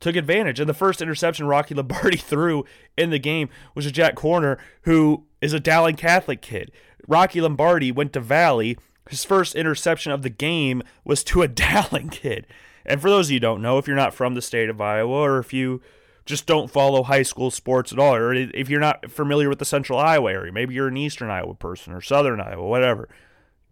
took 0.00 0.16
advantage. 0.16 0.60
And 0.60 0.68
the 0.68 0.74
first 0.74 1.00
interception 1.00 1.46
Rocky 1.46 1.74
Lombardi 1.74 2.16
threw 2.16 2.64
in 2.96 3.10
the 3.10 3.18
game 3.18 3.48
was 3.74 3.86
a 3.86 3.90
Jack 3.90 4.16
Koerner, 4.16 4.58
who 4.82 5.24
is 5.40 5.52
a 5.52 5.60
Dowling 5.60 5.96
Catholic 5.96 6.42
kid. 6.42 6.70
Rocky 7.08 7.40
Lombardi 7.40 7.92
went 7.92 8.12
to 8.12 8.20
Valley. 8.20 8.78
His 9.08 9.24
first 9.24 9.54
interception 9.54 10.12
of 10.12 10.22
the 10.22 10.30
game 10.30 10.82
was 11.04 11.22
to 11.24 11.42
a 11.42 11.48
Dowling 11.48 12.08
kid. 12.08 12.46
And 12.84 13.00
for 13.00 13.10
those 13.10 13.26
of 13.26 13.32
you 13.32 13.36
who 13.36 13.40
don't 13.40 13.62
know, 13.62 13.78
if 13.78 13.86
you're 13.86 13.96
not 13.96 14.14
from 14.14 14.34
the 14.34 14.42
state 14.42 14.68
of 14.68 14.80
Iowa 14.80 15.12
or 15.12 15.38
if 15.38 15.52
you 15.52 15.82
just 16.26 16.46
don't 16.46 16.70
follow 16.70 17.04
high 17.04 17.22
school 17.22 17.50
sports 17.50 17.92
at 17.92 17.98
all, 17.98 18.14
or 18.14 18.34
if 18.34 18.68
you're 18.68 18.80
not 18.80 19.10
familiar 19.10 19.48
with 19.48 19.60
the 19.60 19.64
central 19.64 19.98
Iowa 19.98 20.32
area, 20.32 20.52
maybe 20.52 20.74
you're 20.74 20.88
an 20.88 20.96
eastern 20.96 21.30
Iowa 21.30 21.54
person 21.54 21.92
or 21.92 22.00
southern 22.00 22.40
Iowa, 22.40 22.66
whatever. 22.66 23.08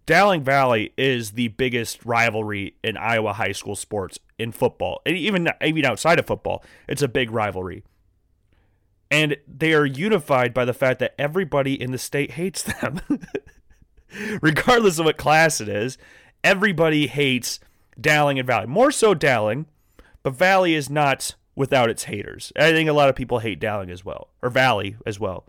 Dowling 0.07 0.45
Valley 0.45 0.93
is 0.97 1.33
the 1.33 1.49
biggest 1.49 2.05
rivalry 2.05 2.77
in 2.85 2.97
Iowa 2.97 3.33
high 3.33 3.53
school 3.53 3.75
sports 3.75 4.19
in 4.39 4.53
football, 4.53 5.03
and 5.05 5.17
even 5.17 5.49
even 5.63 5.85
outside 5.85 6.19
of 6.19 6.27
football, 6.27 6.65
it's 6.89 7.03
a 7.03 7.09
big 7.09 7.31
rivalry. 7.31 7.83
And 9.11 9.37
they 9.47 9.75
are 9.75 9.87
unified 9.87 10.55
by 10.55 10.65
the 10.65 10.73
fact 10.73 10.99
that 11.01 11.15
everybody 11.19 11.81
in 11.81 11.93
the 11.93 11.99
state 11.99 12.33
hates 12.33 12.63
them, 12.63 13.01
regardless 14.43 14.99
of 14.99 15.07
what 15.07 15.17
class 15.17 15.61
it 15.61 15.69
is. 15.69 15.99
Everybody 16.43 17.07
hates 17.07 17.59
Dowling 17.99 18.39
and 18.39 18.47
Valley. 18.47 18.67
More 18.67 18.91
so 18.91 19.15
Dowling, 19.15 19.67
but 20.23 20.35
Valley 20.35 20.75
is 20.75 20.91
not 20.91 21.35
without 21.57 21.91
its 21.91 22.05
haters. 22.05 22.53
I 22.57 22.73
think 22.73 22.89
a 22.89 22.93
lot 22.93 23.09
of 23.09 23.17
people 23.17 23.39
hate 23.39 23.61
Dowling 23.61 23.91
as 23.91 24.05
well, 24.05 24.29
or 24.43 24.51
Valley 24.51 24.97
as 25.07 25.21
well. 25.21 25.45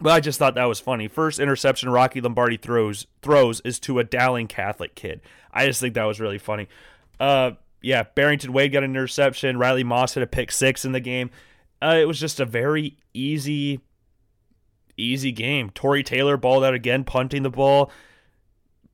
But 0.00 0.12
I 0.12 0.20
just 0.20 0.38
thought 0.38 0.56
that 0.56 0.64
was 0.64 0.80
funny. 0.80 1.06
First 1.06 1.38
interception 1.38 1.88
Rocky 1.90 2.20
Lombardi 2.20 2.56
throws 2.56 3.06
throws 3.22 3.60
is 3.60 3.78
to 3.80 3.98
a 3.98 4.04
Dowling 4.04 4.48
Catholic 4.48 4.94
kid. 4.94 5.20
I 5.52 5.66
just 5.66 5.80
think 5.80 5.94
that 5.94 6.04
was 6.04 6.20
really 6.20 6.38
funny. 6.38 6.68
Uh, 7.20 7.52
yeah, 7.80 8.02
Barrington 8.14 8.52
Wade 8.52 8.72
got 8.72 8.82
an 8.82 8.90
interception. 8.90 9.58
Riley 9.58 9.84
Moss 9.84 10.14
had 10.14 10.22
a 10.22 10.26
pick 10.26 10.50
six 10.50 10.84
in 10.84 10.92
the 10.92 11.00
game. 11.00 11.30
Uh, 11.80 11.98
it 12.00 12.06
was 12.06 12.18
just 12.18 12.40
a 12.40 12.44
very 12.44 12.96
easy, 13.12 13.80
easy 14.96 15.30
game. 15.30 15.70
Tory 15.70 16.02
Taylor 16.02 16.36
balled 16.36 16.64
out 16.64 16.74
again, 16.74 17.04
punting 17.04 17.42
the 17.42 17.50
ball. 17.50 17.90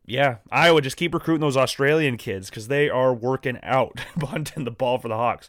Yeah, 0.06 0.38
Iowa 0.50 0.82
just 0.82 0.96
keep 0.96 1.14
recruiting 1.14 1.40
those 1.40 1.56
Australian 1.56 2.16
kids 2.16 2.50
because 2.50 2.66
they 2.66 2.90
are 2.90 3.14
working 3.14 3.58
out 3.62 4.00
punting 4.18 4.64
the 4.64 4.70
ball 4.72 4.99
for 4.99 5.08
the 5.08 5.16
Hawks. 5.16 5.49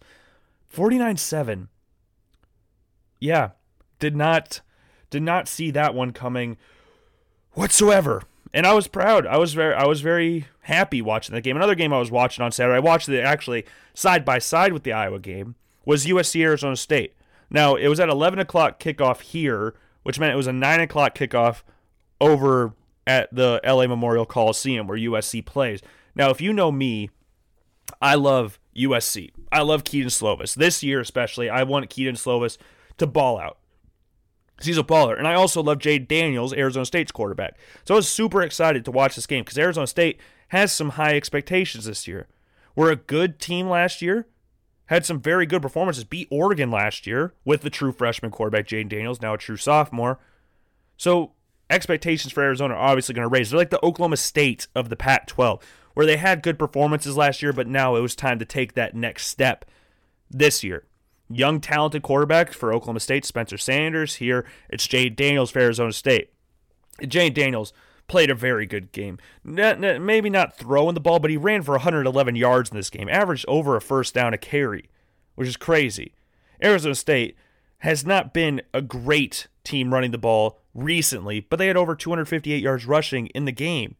49 0.71 1.17
7. 1.17 1.67
Yeah, 3.19 3.49
did 3.99 4.15
not 4.15 4.61
did 5.09 5.21
not 5.21 5.47
see 5.47 5.69
that 5.71 5.93
one 5.93 6.11
coming 6.11 6.57
whatsoever. 7.51 8.23
And 8.53 8.65
I 8.65 8.73
was 8.73 8.87
proud. 8.87 9.27
I 9.27 9.37
was 9.37 9.53
very 9.53 9.75
I 9.75 9.85
was 9.85 9.99
very 9.99 10.47
happy 10.61 11.01
watching 11.01 11.35
that 11.35 11.41
game. 11.41 11.57
Another 11.57 11.75
game 11.75 11.91
I 11.93 11.99
was 11.99 12.09
watching 12.09 12.43
on 12.43 12.53
Saturday. 12.53 12.77
I 12.77 12.79
watched 12.79 13.09
it 13.09 13.21
actually 13.21 13.65
side 13.93 14.23
by 14.23 14.39
side 14.39 14.71
with 14.71 14.83
the 14.83 14.93
Iowa 14.93 15.19
game 15.19 15.55
was 15.85 16.05
USC 16.05 16.41
Arizona 16.41 16.77
State. 16.77 17.15
Now 17.49 17.75
it 17.75 17.89
was 17.89 17.99
at 17.99 18.07
eleven 18.09 18.39
o'clock 18.39 18.79
kickoff 18.79 19.19
here, 19.19 19.75
which 20.03 20.19
meant 20.19 20.33
it 20.33 20.37
was 20.37 20.47
a 20.47 20.53
nine 20.53 20.79
o'clock 20.79 21.15
kickoff 21.15 21.63
over 22.21 22.73
at 23.05 23.33
the 23.35 23.59
LA 23.65 23.87
Memorial 23.87 24.25
Coliseum 24.25 24.87
where 24.87 24.97
USC 24.97 25.45
plays. 25.45 25.81
Now, 26.15 26.29
if 26.29 26.39
you 26.39 26.53
know 26.53 26.71
me, 26.71 27.09
I 28.01 28.15
love 28.15 28.57
USC. 28.75 29.31
I 29.51 29.61
love 29.61 29.83
Kedon 29.83 30.09
Slovis. 30.09 30.55
This 30.55 30.83
year 30.83 30.99
especially, 30.99 31.49
I 31.49 31.63
want 31.63 31.89
Kedon 31.89 32.15
Slovis 32.15 32.57
to 32.97 33.07
ball 33.07 33.39
out 33.39 33.57
he's 34.65 34.77
a 34.77 34.83
baller. 34.83 35.17
And 35.17 35.27
I 35.27 35.33
also 35.33 35.61
love 35.61 35.79
Jayden 35.79 36.07
Daniels, 36.07 36.53
Arizona 36.53 36.85
State's 36.85 37.11
quarterback. 37.11 37.57
So 37.85 37.95
I 37.95 37.97
was 37.97 38.07
super 38.07 38.41
excited 38.41 38.85
to 38.85 38.91
watch 38.91 39.15
this 39.15 39.27
game 39.27 39.43
because 39.43 39.57
Arizona 39.57 39.87
State 39.87 40.19
has 40.49 40.71
some 40.71 40.91
high 40.91 41.15
expectations 41.15 41.85
this 41.85 42.07
year. 42.07 42.27
We're 42.75 42.91
a 42.91 42.95
good 42.95 43.39
team 43.39 43.69
last 43.69 44.01
year, 44.01 44.27
had 44.85 45.05
some 45.05 45.19
very 45.19 45.45
good 45.45 45.61
performances, 45.61 46.03
beat 46.03 46.27
Oregon 46.31 46.71
last 46.71 47.05
year 47.05 47.33
with 47.45 47.61
the 47.61 47.69
true 47.69 47.91
freshman 47.91 48.31
quarterback, 48.31 48.67
Jayden 48.67 48.89
Daniels, 48.89 49.21
now 49.21 49.33
a 49.33 49.37
true 49.37 49.57
sophomore. 49.57 50.19
So 50.97 51.33
expectations 51.69 52.33
for 52.33 52.43
Arizona 52.43 52.75
are 52.75 52.89
obviously 52.89 53.15
going 53.15 53.27
to 53.27 53.33
raise. 53.33 53.49
They're 53.49 53.59
like 53.59 53.69
the 53.69 53.83
Oklahoma 53.85 54.17
State 54.17 54.67
of 54.75 54.89
the 54.89 54.95
Pac 54.95 55.27
12, 55.27 55.63
where 55.93 56.05
they 56.05 56.17
had 56.17 56.43
good 56.43 56.59
performances 56.59 57.17
last 57.17 57.41
year, 57.41 57.53
but 57.53 57.67
now 57.67 57.95
it 57.95 58.01
was 58.01 58.15
time 58.15 58.39
to 58.39 58.45
take 58.45 58.73
that 58.73 58.95
next 58.95 59.27
step 59.27 59.65
this 60.29 60.63
year 60.63 60.85
young, 61.35 61.59
talented 61.59 62.01
quarterback 62.01 62.53
for 62.53 62.73
Oklahoma 62.73 62.99
State, 62.99 63.25
Spencer 63.25 63.57
Sanders. 63.57 64.15
Here, 64.15 64.45
it's 64.69 64.87
Jayden 64.87 65.15
Daniels 65.15 65.51
for 65.51 65.59
Arizona 65.59 65.93
State. 65.93 66.31
Jayden 67.01 67.33
Daniels 67.33 67.73
played 68.07 68.29
a 68.29 68.35
very 68.35 68.65
good 68.65 68.91
game. 68.91 69.17
maybe 69.43 70.29
not 70.29 70.57
throwing 70.57 70.93
the 70.93 70.99
ball, 70.99 71.19
but 71.19 71.31
he 71.31 71.37
ran 71.37 71.61
for 71.63 71.73
111 71.73 72.35
yards 72.35 72.69
in 72.69 72.77
this 72.77 72.89
game, 72.89 73.07
averaged 73.09 73.45
over 73.47 73.75
a 73.75 73.81
first 73.81 74.13
down 74.13 74.33
a 74.33 74.37
carry, 74.37 74.89
which 75.35 75.47
is 75.47 75.57
crazy. 75.57 76.13
Arizona 76.63 76.95
State 76.95 77.35
has 77.79 78.05
not 78.05 78.33
been 78.33 78.61
a 78.73 78.81
great 78.81 79.47
team 79.63 79.93
running 79.93 80.11
the 80.11 80.17
ball 80.17 80.59
recently, 80.73 81.39
but 81.39 81.57
they 81.57 81.67
had 81.67 81.77
over 81.77 81.95
258 81.95 82.61
yards 82.61 82.85
rushing 82.85 83.27
in 83.27 83.45
the 83.45 83.51
game. 83.51 83.95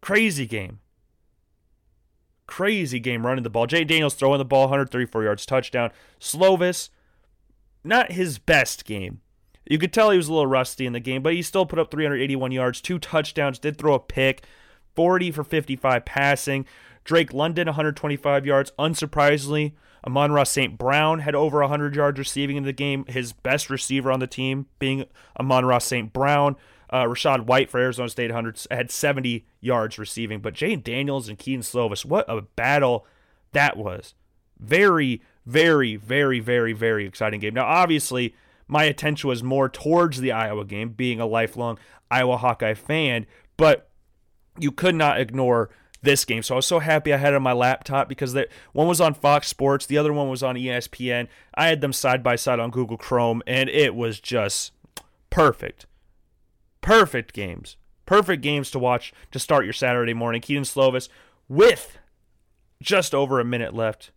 Crazy 0.00 0.46
game. 0.46 0.80
Crazy 2.46 3.00
game 3.00 3.26
running 3.26 3.44
the 3.44 3.50
ball. 3.50 3.66
Jay 3.66 3.84
Daniels 3.84 4.14
throwing 4.14 4.38
the 4.38 4.44
ball 4.44 4.62
134 4.62 5.24
yards, 5.24 5.46
touchdown. 5.46 5.90
Slovis, 6.20 6.90
not 7.82 8.12
his 8.12 8.38
best 8.38 8.84
game. 8.84 9.20
You 9.68 9.78
could 9.78 9.92
tell 9.92 10.10
he 10.10 10.16
was 10.16 10.28
a 10.28 10.32
little 10.32 10.46
rusty 10.46 10.86
in 10.86 10.92
the 10.92 11.00
game, 11.00 11.22
but 11.22 11.34
he 11.34 11.42
still 11.42 11.66
put 11.66 11.78
up 11.78 11.90
381 11.90 12.52
yards, 12.52 12.80
two 12.80 12.98
touchdowns, 12.98 13.58
did 13.58 13.76
throw 13.78 13.94
a 13.94 14.00
pick, 14.00 14.44
40 14.94 15.32
for 15.32 15.42
55 15.42 16.04
passing. 16.04 16.66
Drake 17.04 17.32
London, 17.32 17.66
125 17.66 18.46
yards. 18.46 18.72
Unsurprisingly, 18.78 19.72
Amon-Ra 20.06 20.44
St. 20.44 20.76
Brown 20.76 21.20
had 21.20 21.34
over 21.34 21.60
100 21.60 21.94
yards 21.94 22.18
receiving 22.18 22.56
in 22.56 22.64
the 22.64 22.72
game. 22.72 23.04
His 23.06 23.32
best 23.32 23.70
receiver 23.70 24.10
on 24.10 24.20
the 24.20 24.26
team 24.26 24.66
being 24.78 25.04
Amon-Ra 25.38 25.78
St. 25.78 26.12
Brown. 26.12 26.56
Uh, 26.90 27.04
Rachaad 27.04 27.46
White 27.46 27.70
for 27.70 27.80
Arizona 27.80 28.08
State 28.08 28.30
had 28.70 28.90
70 28.90 29.46
yards 29.60 29.98
receiving. 29.98 30.40
But 30.40 30.54
Jane 30.54 30.80
Daniels 30.82 31.28
and 31.28 31.38
Kedon 31.38 31.62
Slovis, 31.62 32.04
what 32.04 32.24
a 32.28 32.42
battle 32.42 33.06
that 33.52 33.76
was. 33.76 34.14
Very, 34.58 35.22
very, 35.44 35.96
very, 35.96 36.40
very, 36.40 36.72
very 36.72 37.06
exciting 37.06 37.40
game. 37.40 37.54
Now, 37.54 37.66
obviously, 37.66 38.34
my 38.68 38.84
attention 38.84 39.28
was 39.28 39.42
more 39.42 39.68
towards 39.68 40.20
the 40.20 40.32
Iowa 40.32 40.64
game, 40.64 40.90
being 40.90 41.20
a 41.20 41.26
lifelong 41.26 41.78
Iowa 42.10 42.36
Hawkeye 42.36 42.74
fan, 42.74 43.26
but 43.56 43.88
you 44.58 44.72
could 44.72 44.94
not 44.94 45.20
ignore 45.20 45.70
this 46.02 46.24
game. 46.24 46.42
So 46.42 46.54
I 46.54 46.56
was 46.56 46.66
so 46.66 46.78
happy 46.78 47.12
I 47.12 47.16
had 47.16 47.32
it 47.32 47.36
on 47.36 47.42
my 47.42 47.52
laptop 47.52 48.08
because 48.08 48.32
that 48.32 48.48
one 48.72 48.86
was 48.86 49.00
on 49.00 49.14
Fox 49.14 49.48
Sports, 49.48 49.86
the 49.86 49.98
other 49.98 50.12
one 50.12 50.28
was 50.28 50.42
on 50.42 50.56
ESPN. 50.56 51.28
I 51.54 51.68
had 51.68 51.80
them 51.80 51.92
side 51.92 52.22
by 52.22 52.36
side 52.36 52.60
on 52.60 52.70
Google 52.70 52.96
Chrome, 52.96 53.42
and 53.46 53.68
it 53.68 53.94
was 53.94 54.20
just 54.20 54.72
perfect. 55.30 55.86
Perfect 56.86 57.32
games. 57.32 57.76
Perfect 58.06 58.44
games 58.44 58.70
to 58.70 58.78
watch 58.78 59.12
to 59.32 59.40
start 59.40 59.64
your 59.64 59.72
Saturday 59.72 60.14
morning. 60.14 60.40
Kedon 60.40 60.62
Slovis 60.62 61.08
with 61.48 61.98
just 62.80 63.12
over 63.12 63.40
a 63.40 63.44
minute 63.44 63.74
left. 63.74 64.12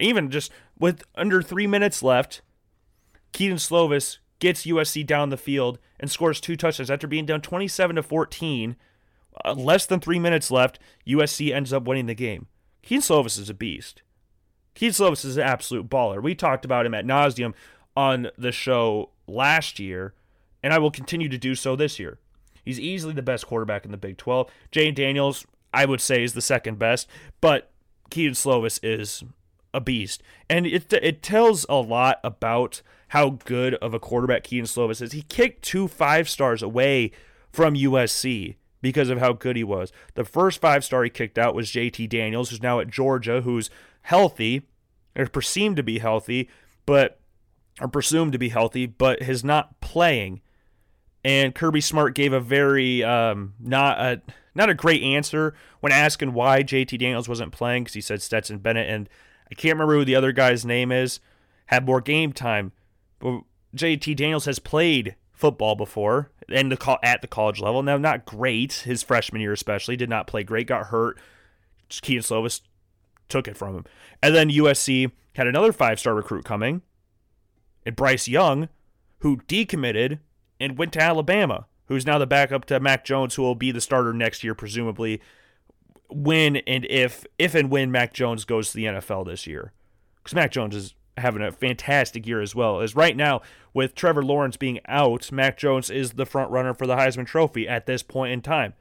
Even 0.00 0.32
just 0.32 0.50
with 0.80 1.04
under 1.14 1.40
three 1.40 1.68
minutes 1.68 2.02
left, 2.02 2.42
Kedon 3.32 3.58
Slovis 3.58 4.18
gets 4.40 4.66
USC 4.66 5.06
down 5.06 5.30
the 5.30 5.36
field 5.36 5.78
and 6.00 6.10
scores 6.10 6.40
two 6.40 6.56
touchdowns 6.56 6.90
after 6.90 7.06
being 7.06 7.24
down 7.24 7.40
27 7.40 7.94
to 7.94 8.02
14 8.02 8.74
uh, 9.44 9.52
less 9.52 9.86
than 9.86 10.00
three 10.00 10.18
minutes 10.18 10.50
left, 10.50 10.80
USC 11.06 11.54
ends 11.54 11.72
up 11.72 11.84
winning 11.84 12.06
the 12.06 12.14
game. 12.16 12.48
Kedon 12.82 13.00
Slovis 13.00 13.38
is 13.38 13.48
a 13.48 13.54
beast. 13.54 14.02
Kedon 14.74 14.92
Slovis 14.92 15.24
is 15.24 15.36
an 15.36 15.44
absolute 15.44 15.88
baller. 15.88 16.20
We 16.20 16.34
talked 16.34 16.64
about 16.64 16.84
him 16.84 16.94
at 16.94 17.06
nauseum 17.06 17.54
on 17.96 18.30
the 18.36 18.50
show 18.50 19.10
last 19.28 19.78
year, 19.78 20.14
and 20.62 20.72
I 20.72 20.78
will 20.78 20.90
continue 20.90 21.28
to 21.28 21.38
do 21.38 21.54
so 21.54 21.76
this 21.76 21.98
year. 21.98 22.18
He's 22.64 22.80
easily 22.80 23.14
the 23.14 23.22
best 23.22 23.46
quarterback 23.46 23.84
in 23.84 23.90
the 23.90 23.96
Big 23.96 24.16
12. 24.16 24.50
Jay 24.70 24.90
Daniels, 24.90 25.46
I 25.72 25.86
would 25.86 26.00
say, 26.00 26.22
is 26.22 26.34
the 26.34 26.42
second 26.42 26.78
best, 26.78 27.08
but 27.40 27.70
Kedon 28.10 28.34
Slovis 28.34 28.78
is 28.82 29.24
a 29.72 29.80
beast. 29.80 30.22
And 30.48 30.66
it, 30.66 30.92
it 30.92 31.22
tells 31.22 31.64
a 31.68 31.76
lot 31.76 32.20
about 32.22 32.82
how 33.08 33.30
good 33.44 33.74
of 33.76 33.94
a 33.94 33.98
quarterback 33.98 34.44
Kedon 34.44 34.66
Slovis 34.66 35.02
is. 35.02 35.12
He 35.12 35.22
kicked 35.22 35.62
two 35.62 35.88
five 35.88 36.28
stars 36.28 36.62
away 36.62 37.12
from 37.50 37.74
USC 37.74 38.56
because 38.82 39.10
of 39.10 39.18
how 39.18 39.32
good 39.32 39.56
he 39.56 39.64
was. 39.64 39.92
The 40.14 40.24
first 40.24 40.60
five 40.60 40.84
star 40.84 41.02
he 41.04 41.10
kicked 41.10 41.38
out 41.38 41.54
was 41.54 41.70
JT 41.70 42.08
Daniels, 42.08 42.50
who's 42.50 42.62
now 42.62 42.80
at 42.80 42.88
Georgia, 42.88 43.40
who's 43.42 43.70
healthy, 44.02 44.62
or 45.16 45.26
presumed 45.26 45.76
to 45.76 45.82
be 45.82 45.98
healthy, 45.98 46.48
but 46.86 47.18
or 47.80 47.88
presumed 47.88 48.32
to 48.32 48.38
be 48.38 48.50
healthy, 48.50 48.86
but 48.86 49.22
is 49.22 49.44
not 49.44 49.80
playing. 49.80 50.40
And 51.24 51.54
Kirby 51.54 51.80
Smart 51.80 52.14
gave 52.14 52.32
a 52.32 52.40
very 52.40 53.04
um, 53.04 53.54
not 53.60 53.98
a 53.98 54.22
not 54.54 54.70
a 54.70 54.74
great 54.74 55.02
answer 55.02 55.54
when 55.80 55.92
asking 55.92 56.32
why 56.32 56.62
JT 56.62 56.98
Daniels 56.98 57.28
wasn't 57.28 57.52
playing 57.52 57.84
because 57.84 57.94
he 57.94 58.00
said 58.00 58.22
Stetson 58.22 58.58
Bennett 58.58 58.88
and 58.88 59.08
I 59.50 59.54
can't 59.54 59.74
remember 59.74 59.94
who 59.94 60.04
the 60.04 60.16
other 60.16 60.32
guy's 60.32 60.64
name 60.64 60.92
is 60.92 61.20
had 61.66 61.86
more 61.86 62.00
game 62.00 62.32
time. 62.32 62.72
But 63.18 63.42
JT 63.76 64.16
Daniels 64.16 64.46
has 64.46 64.58
played 64.58 65.16
football 65.32 65.74
before 65.74 66.30
and 66.48 66.70
the 66.70 66.76
call 66.76 66.98
at 67.02 67.22
the 67.22 67.28
college 67.28 67.60
level. 67.60 67.82
Now, 67.82 67.96
not 67.96 68.24
great. 68.24 68.72
His 68.72 69.02
freshman 69.02 69.40
year, 69.40 69.52
especially, 69.52 69.96
did 69.96 70.10
not 70.10 70.26
play 70.26 70.42
great. 70.42 70.66
Got 70.66 70.86
hurt. 70.86 71.18
Kedon 71.88 72.22
Slovis 72.22 72.60
took 73.28 73.48
it 73.48 73.56
from 73.56 73.74
him. 73.74 73.84
And 74.22 74.34
then 74.34 74.50
USC 74.50 75.10
had 75.34 75.46
another 75.46 75.72
five 75.72 75.98
star 75.98 76.14
recruit 76.14 76.44
coming, 76.44 76.82
and 77.86 77.96
Bryce 77.96 78.28
Young, 78.28 78.68
who 79.20 79.38
decommitted 79.38 80.18
and 80.60 80.78
went 80.78 80.92
to 80.92 81.02
Alabama, 81.02 81.66
who's 81.86 82.06
now 82.06 82.18
the 82.18 82.26
backup 82.26 82.66
to 82.66 82.78
Mac 82.78 83.04
Jones, 83.04 83.34
who 83.34 83.42
will 83.42 83.54
be 83.54 83.72
the 83.72 83.80
starter 83.80 84.12
next 84.12 84.44
year, 84.44 84.54
presumably. 84.54 85.20
When 86.08 86.56
and 86.56 86.84
if 86.90 87.24
if 87.38 87.54
and 87.54 87.70
when 87.70 87.90
Mac 87.90 88.12
Jones 88.12 88.44
goes 88.44 88.70
to 88.70 88.76
the 88.76 88.84
NFL 88.84 89.26
this 89.26 89.46
year, 89.46 89.72
because 90.16 90.34
Mac 90.34 90.50
Jones 90.50 90.76
is 90.76 90.94
having 91.16 91.42
a 91.42 91.52
fantastic 91.52 92.26
year 92.26 92.40
as 92.40 92.54
well. 92.54 92.80
As 92.80 92.96
right 92.96 93.16
now, 93.16 93.42
with 93.72 93.94
Trevor 93.94 94.24
Lawrence 94.24 94.56
being 94.56 94.80
out, 94.86 95.30
Mac 95.30 95.56
Jones 95.56 95.90
is 95.90 96.12
the 96.12 96.26
front 96.26 96.50
runner 96.50 96.74
for 96.74 96.86
the 96.86 96.96
Heisman 96.96 97.26
Trophy 97.26 97.68
at 97.68 97.86
this 97.86 98.02
point 98.02 98.32
in 98.32 98.42
time. 98.42 98.74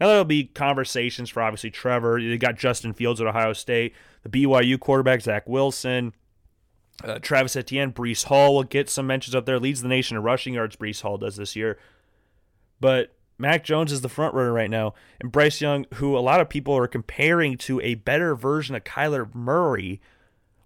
Now 0.00 0.08
there'll 0.08 0.24
be 0.24 0.44
conversations 0.44 1.30
for 1.30 1.42
obviously 1.42 1.70
Trevor. 1.70 2.18
You 2.18 2.36
got 2.38 2.56
Justin 2.56 2.92
Fields 2.92 3.20
at 3.20 3.26
Ohio 3.26 3.52
State, 3.52 3.94
the 4.22 4.28
BYU 4.28 4.78
quarterback 4.78 5.20
Zach 5.20 5.48
Wilson, 5.48 6.12
uh, 7.04 7.18
Travis 7.18 7.56
Etienne, 7.56 7.92
Breece 7.92 8.24
Hall 8.24 8.54
will 8.54 8.64
get 8.64 8.88
some 8.88 9.06
mentions 9.06 9.34
up 9.34 9.46
there. 9.46 9.58
Leads 9.58 9.82
the 9.82 9.88
nation 9.88 10.16
in 10.16 10.22
rushing 10.22 10.54
yards. 10.54 10.76
Breece 10.76 11.02
Hall 11.02 11.18
does 11.18 11.36
this 11.36 11.56
year, 11.56 11.78
but 12.80 13.14
Mac 13.38 13.64
Jones 13.64 13.92
is 13.92 14.00
the 14.00 14.08
front 14.08 14.34
runner 14.34 14.52
right 14.52 14.70
now, 14.70 14.94
and 15.20 15.32
Bryce 15.32 15.60
Young, 15.60 15.86
who 15.94 16.16
a 16.16 16.20
lot 16.20 16.40
of 16.40 16.48
people 16.48 16.76
are 16.76 16.86
comparing 16.86 17.56
to 17.58 17.80
a 17.80 17.94
better 17.94 18.34
version 18.34 18.74
of 18.74 18.84
Kyler 18.84 19.34
Murray 19.34 20.00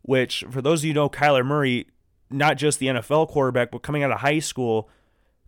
which, 0.06 0.44
for 0.50 0.62
those 0.62 0.80
of 0.80 0.84
you 0.84 0.90
who 0.90 0.94
know 0.94 1.10
Kyler 1.10 1.44
Murray, 1.44 1.88
not 2.30 2.56
just 2.56 2.78
the 2.78 2.86
NFL 2.86 3.28
quarterback, 3.28 3.72
but 3.72 3.82
coming 3.82 4.04
out 4.04 4.12
of 4.12 4.20
high 4.20 4.38
school, 4.38 4.88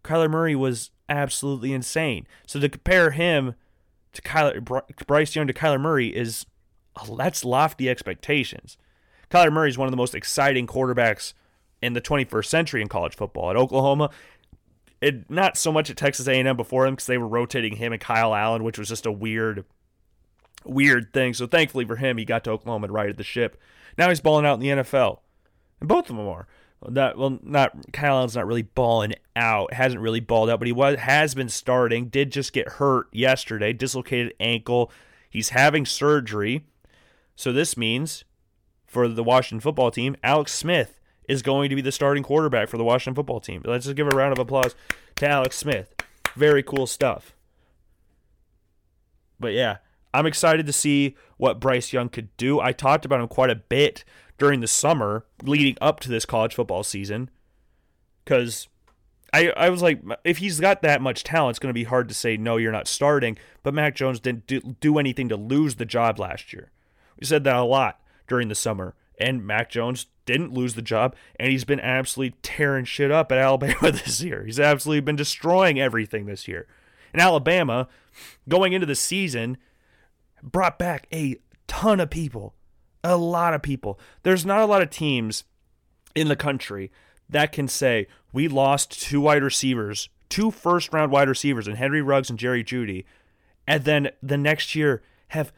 Kyler 0.02 0.28
Murray 0.28 0.56
was 0.56 0.90
absolutely 1.08 1.72
insane. 1.72 2.26
So 2.46 2.58
to 2.58 2.68
compare 2.68 3.12
him 3.12 3.54
to 4.12 4.22
Kyler, 4.22 4.82
Bryce 5.06 5.34
Young 5.36 5.46
to 5.46 5.52
Kyler 5.52 5.80
Murray 5.80 6.08
is 6.08 6.44
that's 7.16 7.44
lofty 7.44 7.88
expectations. 7.88 8.76
Kyler 9.30 9.52
Murray 9.52 9.68
is 9.68 9.78
one 9.78 9.86
of 9.88 9.92
the 9.92 9.96
most 9.96 10.14
exciting 10.14 10.66
quarterbacks 10.66 11.34
in 11.82 11.92
the 11.92 12.00
21st 12.00 12.46
century 12.46 12.82
in 12.82 12.88
college 12.88 13.14
football. 13.14 13.50
At 13.50 13.56
Oklahoma, 13.56 14.10
it, 15.00 15.30
not 15.30 15.56
so 15.56 15.70
much 15.70 15.90
at 15.90 15.96
Texas 15.96 16.26
A&M 16.26 16.56
before 16.56 16.86
him 16.86 16.94
because 16.94 17.06
they 17.06 17.18
were 17.18 17.28
rotating 17.28 17.76
him 17.76 17.92
and 17.92 18.00
Kyle 18.00 18.34
Allen, 18.34 18.64
which 18.64 18.78
was 18.78 18.88
just 18.88 19.06
a 19.06 19.12
weird, 19.12 19.64
weird 20.64 21.12
thing. 21.12 21.34
So 21.34 21.46
thankfully 21.46 21.84
for 21.84 21.96
him, 21.96 22.18
he 22.18 22.24
got 22.24 22.44
to 22.44 22.50
Oklahoma 22.50 22.86
and 22.86 22.94
righted 22.94 23.16
the 23.16 23.24
ship. 23.24 23.60
Now 23.96 24.08
he's 24.08 24.20
balling 24.20 24.46
out 24.46 24.54
in 24.54 24.60
the 24.60 24.82
NFL, 24.82 25.18
and 25.80 25.88
both 25.88 26.10
of 26.10 26.16
them 26.16 26.28
are. 26.28 26.46
That 26.88 27.18
well, 27.18 27.40
not 27.42 27.92
Kyle 27.92 28.18
Allen's 28.18 28.36
not 28.36 28.46
really 28.46 28.62
balling 28.62 29.14
out. 29.34 29.74
Hasn't 29.74 30.00
really 30.00 30.20
balled 30.20 30.48
out, 30.48 30.60
but 30.60 30.68
he 30.68 30.72
was 30.72 30.96
has 31.00 31.34
been 31.34 31.48
starting. 31.48 32.06
Did 32.06 32.30
just 32.30 32.52
get 32.52 32.68
hurt 32.68 33.08
yesterday, 33.12 33.72
dislocated 33.72 34.34
ankle. 34.38 34.92
He's 35.28 35.48
having 35.48 35.84
surgery, 35.84 36.66
so 37.34 37.52
this 37.52 37.76
means 37.76 38.22
for 38.88 39.06
the 39.06 39.22
Washington 39.22 39.60
football 39.60 39.90
team, 39.90 40.16
Alex 40.24 40.52
Smith 40.52 40.98
is 41.28 41.42
going 41.42 41.68
to 41.68 41.76
be 41.76 41.82
the 41.82 41.92
starting 41.92 42.22
quarterback 42.22 42.68
for 42.68 42.78
the 42.78 42.84
Washington 42.84 43.14
football 43.14 43.38
team. 43.38 43.62
Let's 43.64 43.84
just 43.84 43.96
give 43.96 44.08
a 44.08 44.16
round 44.16 44.32
of 44.32 44.38
applause 44.38 44.74
to 45.16 45.28
Alex 45.28 45.56
Smith. 45.56 45.94
Very 46.34 46.62
cool 46.62 46.86
stuff. 46.86 47.34
But 49.38 49.52
yeah, 49.52 49.76
I'm 50.12 50.26
excited 50.26 50.66
to 50.66 50.72
see 50.72 51.16
what 51.36 51.60
Bryce 51.60 51.92
Young 51.92 52.08
could 52.08 52.34
do. 52.38 52.58
I 52.60 52.72
talked 52.72 53.04
about 53.04 53.20
him 53.20 53.28
quite 53.28 53.50
a 53.50 53.54
bit 53.54 54.04
during 54.38 54.60
the 54.60 54.66
summer 54.66 55.26
leading 55.42 55.76
up 55.80 56.00
to 56.00 56.08
this 56.08 56.24
college 56.24 56.54
football 56.54 56.82
season 56.82 57.28
because 58.24 58.68
I, 59.34 59.50
I 59.50 59.68
was 59.68 59.82
like, 59.82 60.00
if 60.24 60.38
he's 60.38 60.58
got 60.60 60.80
that 60.80 61.02
much 61.02 61.24
talent, 61.24 61.50
it's 61.50 61.58
going 61.58 61.70
to 61.70 61.74
be 61.74 61.84
hard 61.84 62.08
to 62.08 62.14
say, 62.14 62.38
no, 62.38 62.56
you're 62.56 62.72
not 62.72 62.88
starting. 62.88 63.36
But 63.62 63.74
Mac 63.74 63.94
Jones 63.94 64.18
didn't 64.18 64.46
do, 64.46 64.60
do 64.80 64.98
anything 64.98 65.28
to 65.28 65.36
lose 65.36 65.74
the 65.74 65.84
job 65.84 66.18
last 66.18 66.54
year. 66.54 66.70
We 67.20 67.26
said 67.26 67.44
that 67.44 67.56
a 67.56 67.64
lot 67.64 68.00
during 68.28 68.48
the 68.48 68.54
summer. 68.54 68.94
And 69.20 69.44
Mac 69.44 69.70
Jones 69.70 70.06
didn't 70.26 70.52
lose 70.52 70.74
the 70.74 70.82
job, 70.82 71.16
and 71.40 71.50
he's 71.50 71.64
been 71.64 71.80
absolutely 71.80 72.36
tearing 72.42 72.84
shit 72.84 73.10
up 73.10 73.32
at 73.32 73.38
Alabama 73.38 73.90
this 73.90 74.22
year. 74.22 74.44
He's 74.44 74.60
absolutely 74.60 75.00
been 75.00 75.16
destroying 75.16 75.80
everything 75.80 76.26
this 76.26 76.46
year. 76.46 76.66
And 77.12 77.20
Alabama, 77.20 77.88
going 78.48 78.74
into 78.74 78.86
the 78.86 78.94
season, 78.94 79.56
brought 80.42 80.78
back 80.78 81.06
a 81.12 81.36
ton 81.66 82.00
of 82.00 82.10
people. 82.10 82.54
A 83.02 83.16
lot 83.16 83.54
of 83.54 83.62
people. 83.62 83.98
There's 84.22 84.44
not 84.44 84.60
a 84.60 84.66
lot 84.66 84.82
of 84.82 84.90
teams 84.90 85.44
in 86.14 86.28
the 86.28 86.36
country 86.36 86.90
that 87.28 87.52
can 87.52 87.68
say, 87.68 88.06
we 88.32 88.48
lost 88.48 89.00
two 89.00 89.20
wide 89.20 89.42
receivers, 89.42 90.08
two 90.28 90.50
first 90.50 90.92
round 90.92 91.12
wide 91.12 91.28
receivers, 91.28 91.66
and 91.66 91.76
Henry 91.76 92.02
Ruggs 92.02 92.30
and 92.30 92.38
Jerry 92.38 92.64
Jeudy, 92.64 93.04
and 93.66 93.84
then 93.84 94.10
the 94.22 94.38
next 94.38 94.74
year 94.74 95.02
have 95.28 95.52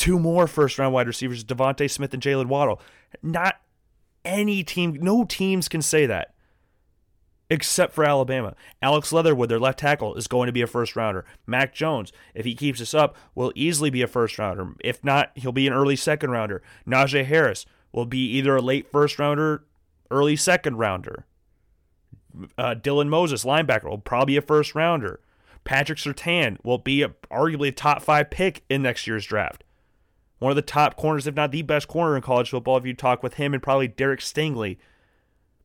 two 0.00 0.18
more 0.18 0.46
first 0.48 0.78
round 0.78 0.94
wide 0.94 1.06
receivers, 1.06 1.44
DeVonta 1.44 1.88
Smith 1.88 2.14
and 2.14 2.22
Jaylen 2.22 2.46
Waddle. 2.46 2.80
Not 3.22 3.60
any 4.24 4.64
team, 4.64 4.94
no 5.00 5.24
teams 5.24 5.68
can 5.68 5.82
say 5.82 6.06
that. 6.06 6.34
except 7.50 7.92
for 7.92 8.04
Alabama. 8.04 8.54
Alex 8.80 9.12
Leatherwood, 9.12 9.48
their 9.48 9.58
left 9.58 9.80
tackle, 9.80 10.14
is 10.14 10.28
going 10.28 10.46
to 10.46 10.52
be 10.52 10.62
a 10.62 10.66
first 10.68 10.94
rounder. 10.94 11.24
Mac 11.46 11.74
Jones, 11.74 12.12
if 12.32 12.44
he 12.44 12.54
keeps 12.54 12.78
this 12.78 12.94
up, 12.94 13.16
will 13.34 13.52
easily 13.56 13.90
be 13.90 14.02
a 14.02 14.06
first 14.06 14.38
rounder. 14.38 14.74
If 14.82 15.02
not, 15.04 15.32
he'll 15.34 15.50
be 15.52 15.66
an 15.66 15.72
early 15.72 15.96
second 15.96 16.30
rounder. 16.30 16.62
Najee 16.86 17.24
Harris 17.24 17.66
will 17.92 18.06
be 18.06 18.24
either 18.36 18.56
a 18.56 18.62
late 18.62 18.88
first 18.90 19.18
rounder, 19.18 19.64
early 20.10 20.36
second 20.36 20.76
rounder. 20.76 21.26
Uh, 22.56 22.76
Dylan 22.76 23.08
Moses, 23.08 23.44
linebacker, 23.44 23.90
will 23.90 23.98
probably 23.98 24.34
be 24.34 24.36
a 24.38 24.42
first 24.42 24.76
rounder. 24.76 25.18
Patrick 25.64 25.98
Surtain 25.98 26.56
will 26.64 26.78
be 26.78 27.02
a, 27.02 27.08
arguably 27.30 27.68
a 27.68 27.72
top 27.72 28.00
five 28.00 28.30
pick 28.30 28.62
in 28.70 28.82
next 28.82 29.08
year's 29.08 29.26
draft. 29.26 29.64
One 30.40 30.50
of 30.50 30.56
the 30.56 30.62
top 30.62 30.96
corners, 30.96 31.26
if 31.26 31.34
not 31.34 31.52
the 31.52 31.62
best 31.62 31.86
corner 31.86 32.16
in 32.16 32.22
college 32.22 32.50
football, 32.50 32.76
if 32.76 32.84
you 32.84 32.94
talk 32.94 33.22
with 33.22 33.34
him 33.34 33.54
and 33.54 33.62
probably 33.62 33.88
Derek 33.88 34.20
Stingley 34.20 34.78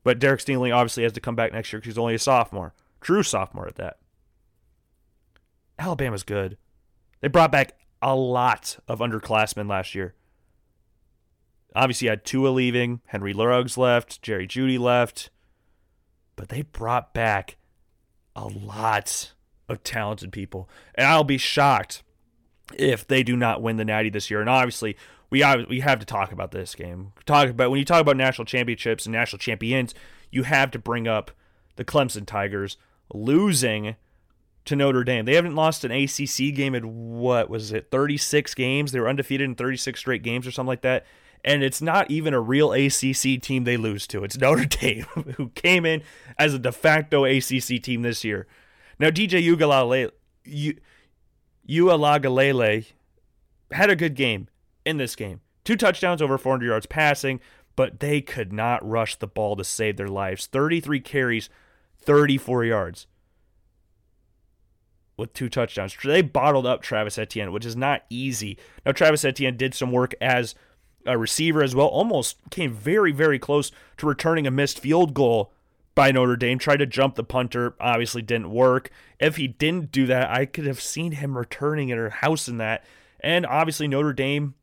but 0.05 0.19
Derek 0.19 0.39
Stingley 0.39 0.73
obviously 0.73 1.01
has 1.01 1.13
to 1.13 1.19
come 1.19 1.35
back 1.35 1.51
next 1.51 1.73
year 1.73 1.79
because 1.79 1.95
he's 1.95 1.97
only 1.97 2.13
a 2.13 2.19
sophomore. 2.19 2.75
True 3.01 3.23
sophomore 3.23 3.67
at 3.67 3.75
that. 3.75 3.97
Alabama's 5.79 6.21
good. 6.21 6.57
They 7.21 7.27
brought 7.27 7.51
back 7.51 7.71
a 8.03 8.15
lot 8.15 8.77
of 8.88 8.99
underclassmen 8.99 9.67
last 9.67 9.95
year. 9.95 10.13
Obviously, 11.75 12.07
had 12.07 12.23
Tua 12.23 12.49
leaving, 12.49 13.01
Henry 13.05 13.33
Ruggs 13.33 13.79
left, 13.79 14.21
Jerry 14.21 14.47
Jeudy 14.47 14.77
left, 14.77 15.31
but 16.35 16.49
they 16.49 16.61
brought 16.61 17.15
back 17.15 17.57
a 18.35 18.45
lot 18.45 19.33
of 19.67 19.81
talented 19.81 20.31
people. 20.31 20.69
And 20.93 21.07
I'll 21.07 21.23
be 21.23 21.39
shocked 21.39 22.03
if 22.73 23.08
they 23.08 23.23
do 23.23 23.36
not 23.36 23.62
win 23.62 23.78
the 23.78 23.86
Natty 23.86 24.10
this 24.10 24.30
year. 24.30 24.41
And 24.41 24.49
obviously, 24.49 24.97
we 25.30 25.43
we 25.65 25.80
have 25.82 25.99
to 25.99 26.06
talk 26.06 26.32
about 26.32 26.51
this 26.51 26.75
game. 26.75 27.13
Talk 27.25 27.49
about 27.49 27.71
when 27.71 27.80
you 27.80 27.86
talk 27.86 28.01
about 28.01 28.17
national 28.17 28.45
championships 28.45 29.06
and 29.06 29.13
national 29.13 29.39
champions, 29.39 29.93
you 30.32 30.43
have 30.43 30.71
to 30.71 30.80
bring 30.80 31.08
up 31.08 31.32
the 31.75 31.86
Clemson 31.86 32.25
Tigers 32.25 32.78
losing 33.13 33.95
to 34.65 34.75
Notre 34.75 35.04
Dame. 35.04 35.25
They 35.25 35.36
haven't 35.36 35.56
lost 35.56 35.84
an 35.84 35.91
ACC 35.91 36.56
game 36.56 36.73
in 36.73 37.12
what 37.12 37.49
was 37.49 37.71
it, 37.71 37.91
36 37.91 38.54
games? 38.56 38.91
They 38.91 38.99
were 38.99 39.10
undefeated 39.10 39.45
in 39.45 39.56
36 39.56 39.99
straight 39.99 40.23
games 40.23 40.47
or 40.47 40.51
something 40.51 40.67
like 40.67 40.82
that. 40.82 41.06
And 41.43 41.63
it's 41.63 41.82
not 41.82 42.10
even 42.10 42.34
a 42.34 42.39
real 42.39 42.73
ACC 42.73 43.39
team 43.39 43.63
they 43.63 43.78
lose 43.78 44.08
to. 44.08 44.23
It's 44.23 44.38
Notre 44.38 44.65
Dame, 44.82 45.06
who 45.38 45.49
came 45.49 45.86
in 45.86 46.01
as 46.39 46.56
a 46.56 46.60
de 46.60 46.71
facto 46.71 47.25
ACC 47.25 47.82
team 47.82 48.01
this 48.01 48.23
year. 48.23 48.47
Now, 48.97 49.10
DJ 49.10 49.43
Uiagalelei, 51.67 52.21
Uiagalelei 52.21 52.86
had 53.71 53.89
a 53.89 53.95
good 53.95 54.15
game 54.15 54.47
in 54.86 54.97
this 54.97 55.15
game. 55.15 55.41
Two 55.63 55.75
touchdowns 55.75 56.21
over 56.21 56.38
400 56.38 56.65
yards 56.67 56.86
passing, 56.86 57.39
but 57.75 57.99
they 57.99 58.21
could 58.21 58.54
not 58.54 58.88
rush 58.88 59.15
the 59.15 59.28
ball 59.28 59.56
to 59.56 59.63
save 59.63 59.97
their 59.97 60.08
lives. 60.08 60.45
33 60.45 60.99
carries, 60.99 61.49
34 61.99 62.65
yards 62.65 63.08
with 65.17 65.34
two 65.34 65.49
touchdowns. 65.49 65.95
They 66.04 66.21
bottled 66.21 66.65
up 66.65 66.82
Travis 66.82 67.17
Etienne, 67.17 67.51
which 67.51 67.65
is 67.65 67.75
not 67.75 68.04
easy. 68.10 68.58
Now, 68.86 68.91
Travis 68.91 69.25
Etienne 69.25 69.58
did 69.58 69.73
some 69.73 69.91
work 69.91 70.13
as 70.21 70.56
a 71.06 71.17
receiver 71.17 71.63
as 71.63 71.75
well, 71.75 71.88
almost 71.88 72.38
came 72.49 72.73
very, 72.73 73.12
very 73.12 73.39
close 73.39 73.71
to 73.97 74.08
returning 74.08 74.47
a 74.47 74.51
missed 74.51 74.80
field 74.80 75.13
goal 75.13 75.54
by 75.95 76.12
Notre 76.12 76.36
Dame. 76.36 76.60
Tried 76.60 76.77
to 76.77 76.86
jump 76.86 77.15
the 77.15 77.23
punter, 77.23 77.75
obviously 77.79 78.21
didn't 78.21 78.51
work. 78.51 78.91
If 79.19 79.38
he 79.38 79.47
didn't 79.47 79.91
do 79.91 80.05
that, 80.08 80.29
I 80.29 80.45
could 80.45 80.65
have 80.65 80.81
seen 80.81 81.13
him 81.13 81.38
returning 81.38 81.91
at 81.91 81.97
her 81.97 82.10
house 82.10 82.47
in 82.47 82.58
that. 82.58 82.84
And 83.21 83.45
obviously, 83.45 83.88
Notre 83.88 84.13
Dame 84.13 84.53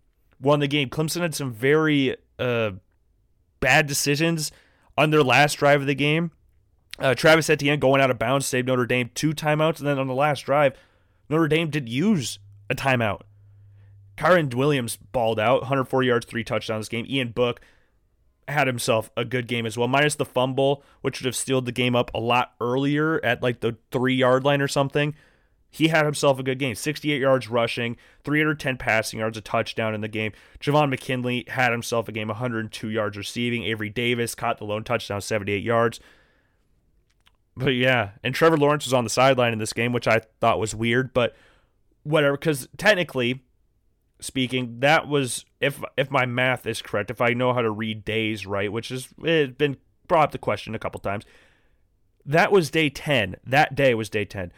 won 0.40 0.61
the 0.61 0.68
game. 0.68 0.88
Clemson 0.90 1.23
had 1.23 1.35
some 1.35 1.53
very 1.53 2.16
uh, 2.38 2.73
bad 3.61 3.87
decisions 3.87 4.53
on 4.97 5.11
their 5.11 5.23
last 5.23 5.55
drive 5.55 5.81
of 5.81 5.87
the 5.87 5.95
game. 5.95 6.31
Uh, 6.99 7.14
Travis 7.14 7.49
Etienne 7.49 7.81
going 7.81 8.03
out 8.03 8.11
of 8.11 8.18
bounds 8.18 8.47
saved 8.47 8.68
Notre 8.68 8.87
Dame 8.87 9.11
two 9.14 9.33
timeouts, 9.33 9.79
and 9.79 9.88
then 9.88 9.99
on 9.99 10.07
the 10.07 10.14
last 10.14 10.42
drive, 10.42 10.75
Notre 11.29 11.49
Dame 11.49 11.71
did 11.71 11.88
use 11.88 12.38
a 12.68 12.75
timeout. 12.75 13.23
Kyren 14.18 14.55
Williams 14.55 14.97
balled 14.97 15.40
out, 15.40 15.62
140 15.62 16.07
yards, 16.07 16.27
three 16.27 16.45
touchdowns 16.45 16.83
this 16.83 16.88
game. 16.90 17.07
Ian 17.09 17.31
Book 17.31 17.61
had 18.49 18.67
himself 18.67 19.11
a 19.17 19.25
good 19.25 19.47
game 19.47 19.67
as 19.67 19.77
well, 19.77 19.89
minus 19.89 20.15
the 20.15 20.25
fumble, 20.25 20.83
which 21.01 21.21
would 21.21 21.27
have 21.27 21.37
sealed 21.37 21.67
the 21.67 21.73
game 21.73 21.95
up 21.95 22.11
a 22.15 22.21
lot 22.21 22.55
earlier 22.61 23.25
at 23.25 23.43
like 23.43 23.61
the 23.61 23.77
three 23.91 24.15
yard 24.15 24.45
line 24.45 24.61
or 24.61 24.69
something 24.69 25.15
he 25.73 25.89
had 25.89 26.05
himself 26.05 26.39
a 26.39 26.43
good 26.43 26.59
game 26.59 26.75
68 26.75 27.19
yards 27.19 27.49
rushing, 27.49 27.97
310 28.25 28.77
passing 28.77 29.19
yards, 29.21 29.39
a 29.39 29.41
touchdown 29.41 29.95
in 29.95 30.03
the 30.03 30.09
game. 30.09 30.33
Javon 30.61 30.91
McKinley 30.91 31.47
had 31.49 31.73
himself 31.73 32.09
a 32.09 32.13
game 32.13 32.29
102 32.29 32.91
yards 32.91 33.17
receiving. 33.17 33.65
Avery 33.65 33.89
Davis 33.89 34.35
caught 34.35 34.59
the 34.59 34.67
lone 34.67 34.85
touchdown, 34.85 35.23
78 35.23 35.63
yards. 35.63 35.99
But 37.57 37.71
yeah, 37.71 38.11
and 38.23 38.35
Trevor 38.35 38.59
Lawrence 38.59 38.85
was 38.85 38.93
on 38.93 39.05
the 39.05 39.11
sideline 39.11 39.55
in 39.55 39.59
this 39.59 39.73
game, 39.73 39.95
which 39.95 40.07
I 40.07 40.21
thought 40.41 40.61
was 40.61 40.75
weird, 40.75 41.15
but 41.15 41.35
whatever, 42.03 42.37
because 42.37 42.69
technically 42.77 43.43
speaking, 44.23 44.81
that 44.81 45.09
was 45.09 45.45
if 45.61 45.83
if 45.97 46.11
my 46.11 46.27
math 46.27 46.67
is 46.67 46.83
correct, 46.83 47.11
if 47.11 47.21
I 47.21 47.35
know 47.35 47.53
how 47.53 47.63
to 47.63 47.71
read 47.71 48.05
days 48.05 48.47
right, 48.47 48.73
which 48.73 48.89
has 48.89 49.07
been 49.07 49.77
brought 50.09 50.25
up 50.25 50.33
the 50.33 50.39
question 50.39 50.75
a 50.75 50.79
couple 50.79 51.01
times. 51.01 51.25
That 52.25 52.53
was 52.53 52.71
day 52.71 52.89
10. 52.89 53.37
That 53.45 53.75
day 53.75 53.95
was 53.95 54.09
day 54.09 54.25
10 54.25 54.53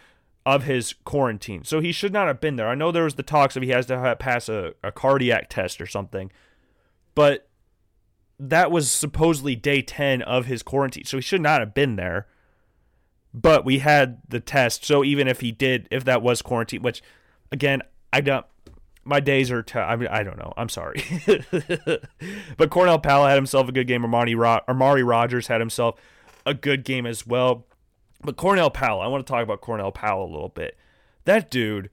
of 0.44 0.64
his 0.64 0.94
quarantine. 1.04 1.64
So 1.64 1.80
he 1.80 1.92
should 1.92 2.12
not 2.12 2.26
have 2.26 2.40
been 2.40 2.56
there. 2.56 2.68
I 2.68 2.74
know 2.74 2.92
there 2.92 3.04
was 3.04 3.14
the 3.14 3.22
talks 3.22 3.56
of 3.56 3.62
he 3.62 3.70
has 3.70 3.86
to 3.86 4.16
pass 4.18 4.48
a, 4.48 4.74
a 4.82 4.92
cardiac 4.92 5.48
test 5.48 5.80
or 5.80 5.86
something, 5.86 6.30
but 7.14 7.48
that 8.38 8.70
was 8.70 8.90
supposedly 8.90 9.54
day 9.54 9.80
10 9.80 10.22
of 10.22 10.46
his 10.46 10.62
quarantine. 10.62 11.04
So 11.04 11.16
he 11.16 11.22
should 11.22 11.40
not 11.40 11.60
have 11.60 11.72
been 11.72 11.96
there. 11.96 12.26
But 13.32 13.64
we 13.64 13.80
had 13.80 14.18
the 14.28 14.38
test. 14.38 14.84
So 14.84 15.02
even 15.02 15.26
if 15.26 15.40
he 15.40 15.50
did, 15.50 15.88
if 15.90 16.04
that 16.04 16.22
was 16.22 16.40
quarantine, 16.40 16.82
which 16.82 17.02
again, 17.50 17.82
I 18.12 18.20
don't, 18.20 18.46
my 19.04 19.20
days 19.20 19.50
are, 19.50 19.62
t- 19.62 19.78
I 19.78 19.96
mean, 19.96 20.08
I 20.08 20.22
don't 20.22 20.38
know. 20.38 20.52
I'm 20.56 20.68
sorry. 20.68 21.02
but 22.56 22.70
Cornell 22.70 22.98
Powell 22.98 23.26
had 23.26 23.36
himself 23.36 23.68
a 23.68 23.72
good 23.72 23.86
game. 23.86 24.02
Armani 24.02 24.36
Ro- 24.36 24.60
Amari 24.68 25.02
Rogers 25.02 25.46
had 25.46 25.60
himself 25.60 26.00
a 26.46 26.54
good 26.54 26.84
game 26.84 27.06
as 27.06 27.26
well. 27.26 27.66
But 28.22 28.36
Cornell 28.36 28.70
Powell, 28.70 29.00
I 29.00 29.06
want 29.06 29.26
to 29.26 29.30
talk 29.30 29.42
about 29.42 29.60
Cornell 29.60 29.92
Powell 29.92 30.26
a 30.26 30.32
little 30.32 30.48
bit. 30.48 30.76
That 31.24 31.50
dude, 31.50 31.90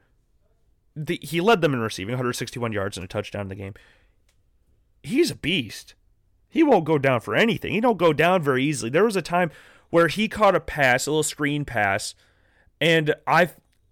the, 0.95 1.19
he 1.21 1.41
led 1.41 1.61
them 1.61 1.73
in 1.73 1.79
receiving 1.79 2.13
161 2.13 2.71
yards 2.71 2.97
and 2.97 3.03
a 3.03 3.07
touchdown 3.07 3.43
in 3.43 3.47
the 3.49 3.55
game. 3.55 3.73
He's 5.03 5.31
a 5.31 5.35
beast. 5.35 5.95
He 6.49 6.63
won't 6.63 6.85
go 6.85 6.97
down 6.97 7.21
for 7.21 7.35
anything. 7.35 7.71
He 7.73 7.81
don't 7.81 7.97
go 7.97 8.13
down 8.13 8.41
very 8.41 8.63
easily. 8.63 8.89
There 8.89 9.05
was 9.05 9.15
a 9.15 9.21
time 9.21 9.51
where 9.89 10.07
he 10.07 10.27
caught 10.27 10.55
a 10.55 10.59
pass, 10.59 11.07
a 11.07 11.11
little 11.11 11.23
screen 11.23 11.65
pass, 11.65 12.13
and 12.79 13.15
I 13.25 13.49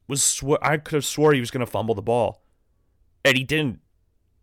was 0.08 0.22
sw- 0.24 0.62
I 0.62 0.78
could 0.78 0.96
have 0.96 1.06
swore 1.06 1.34
he 1.34 1.40
was 1.40 1.52
going 1.52 1.66
to 1.66 1.72
fumble 1.72 1.96
the 1.96 2.02
ball, 2.02 2.39
and 3.30 3.38
he 3.38 3.44
didn't. 3.44 3.80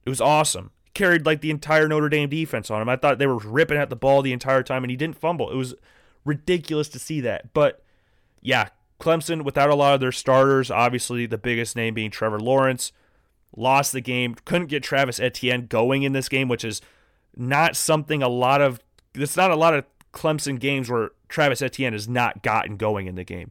It 0.04 0.08
was 0.08 0.20
awesome. 0.20 0.70
He 0.84 0.90
carried 0.92 1.26
like 1.26 1.40
the 1.40 1.50
entire 1.50 1.88
Notre 1.88 2.08
Dame 2.08 2.28
defense 2.28 2.70
on 2.70 2.80
him. 2.80 2.88
I 2.88 2.96
thought 2.96 3.18
they 3.18 3.26
were 3.26 3.38
ripping 3.38 3.76
at 3.76 3.90
the 3.90 3.96
ball 3.96 4.22
the 4.22 4.32
entire 4.32 4.62
time, 4.62 4.84
and 4.84 4.90
he 4.90 4.96
didn't 4.96 5.20
fumble. 5.20 5.50
It 5.50 5.56
was 5.56 5.74
ridiculous 6.24 6.88
to 6.90 6.98
see 6.98 7.20
that, 7.20 7.52
but 7.52 7.82
yeah, 8.40 8.68
Clemson, 9.00 9.42
without 9.42 9.70
a 9.70 9.74
lot 9.74 9.94
of 9.94 10.00
their 10.00 10.12
starters, 10.12 10.70
obviously 10.70 11.26
the 11.26 11.38
biggest 11.38 11.76
name 11.76 11.94
being 11.94 12.10
Trevor 12.10 12.40
Lawrence, 12.40 12.92
lost 13.56 13.92
the 13.92 14.00
game. 14.00 14.34
Couldn't 14.44 14.68
get 14.68 14.82
Travis 14.82 15.20
Etienne 15.20 15.66
going 15.66 16.02
in 16.02 16.12
this 16.12 16.28
game, 16.28 16.48
which 16.48 16.64
is 16.64 16.80
not 17.36 17.76
something 17.76 18.22
a 18.22 18.28
lot 18.28 18.60
of. 18.62 18.80
It's 19.14 19.36
not 19.36 19.50
a 19.50 19.56
lot 19.56 19.74
of 19.74 19.84
Clemson 20.12 20.58
games 20.58 20.90
where 20.90 21.10
Travis 21.28 21.60
Etienne 21.60 21.92
has 21.92 22.08
not 22.08 22.42
gotten 22.42 22.76
going 22.76 23.06
in 23.06 23.16
the 23.16 23.24
game, 23.24 23.50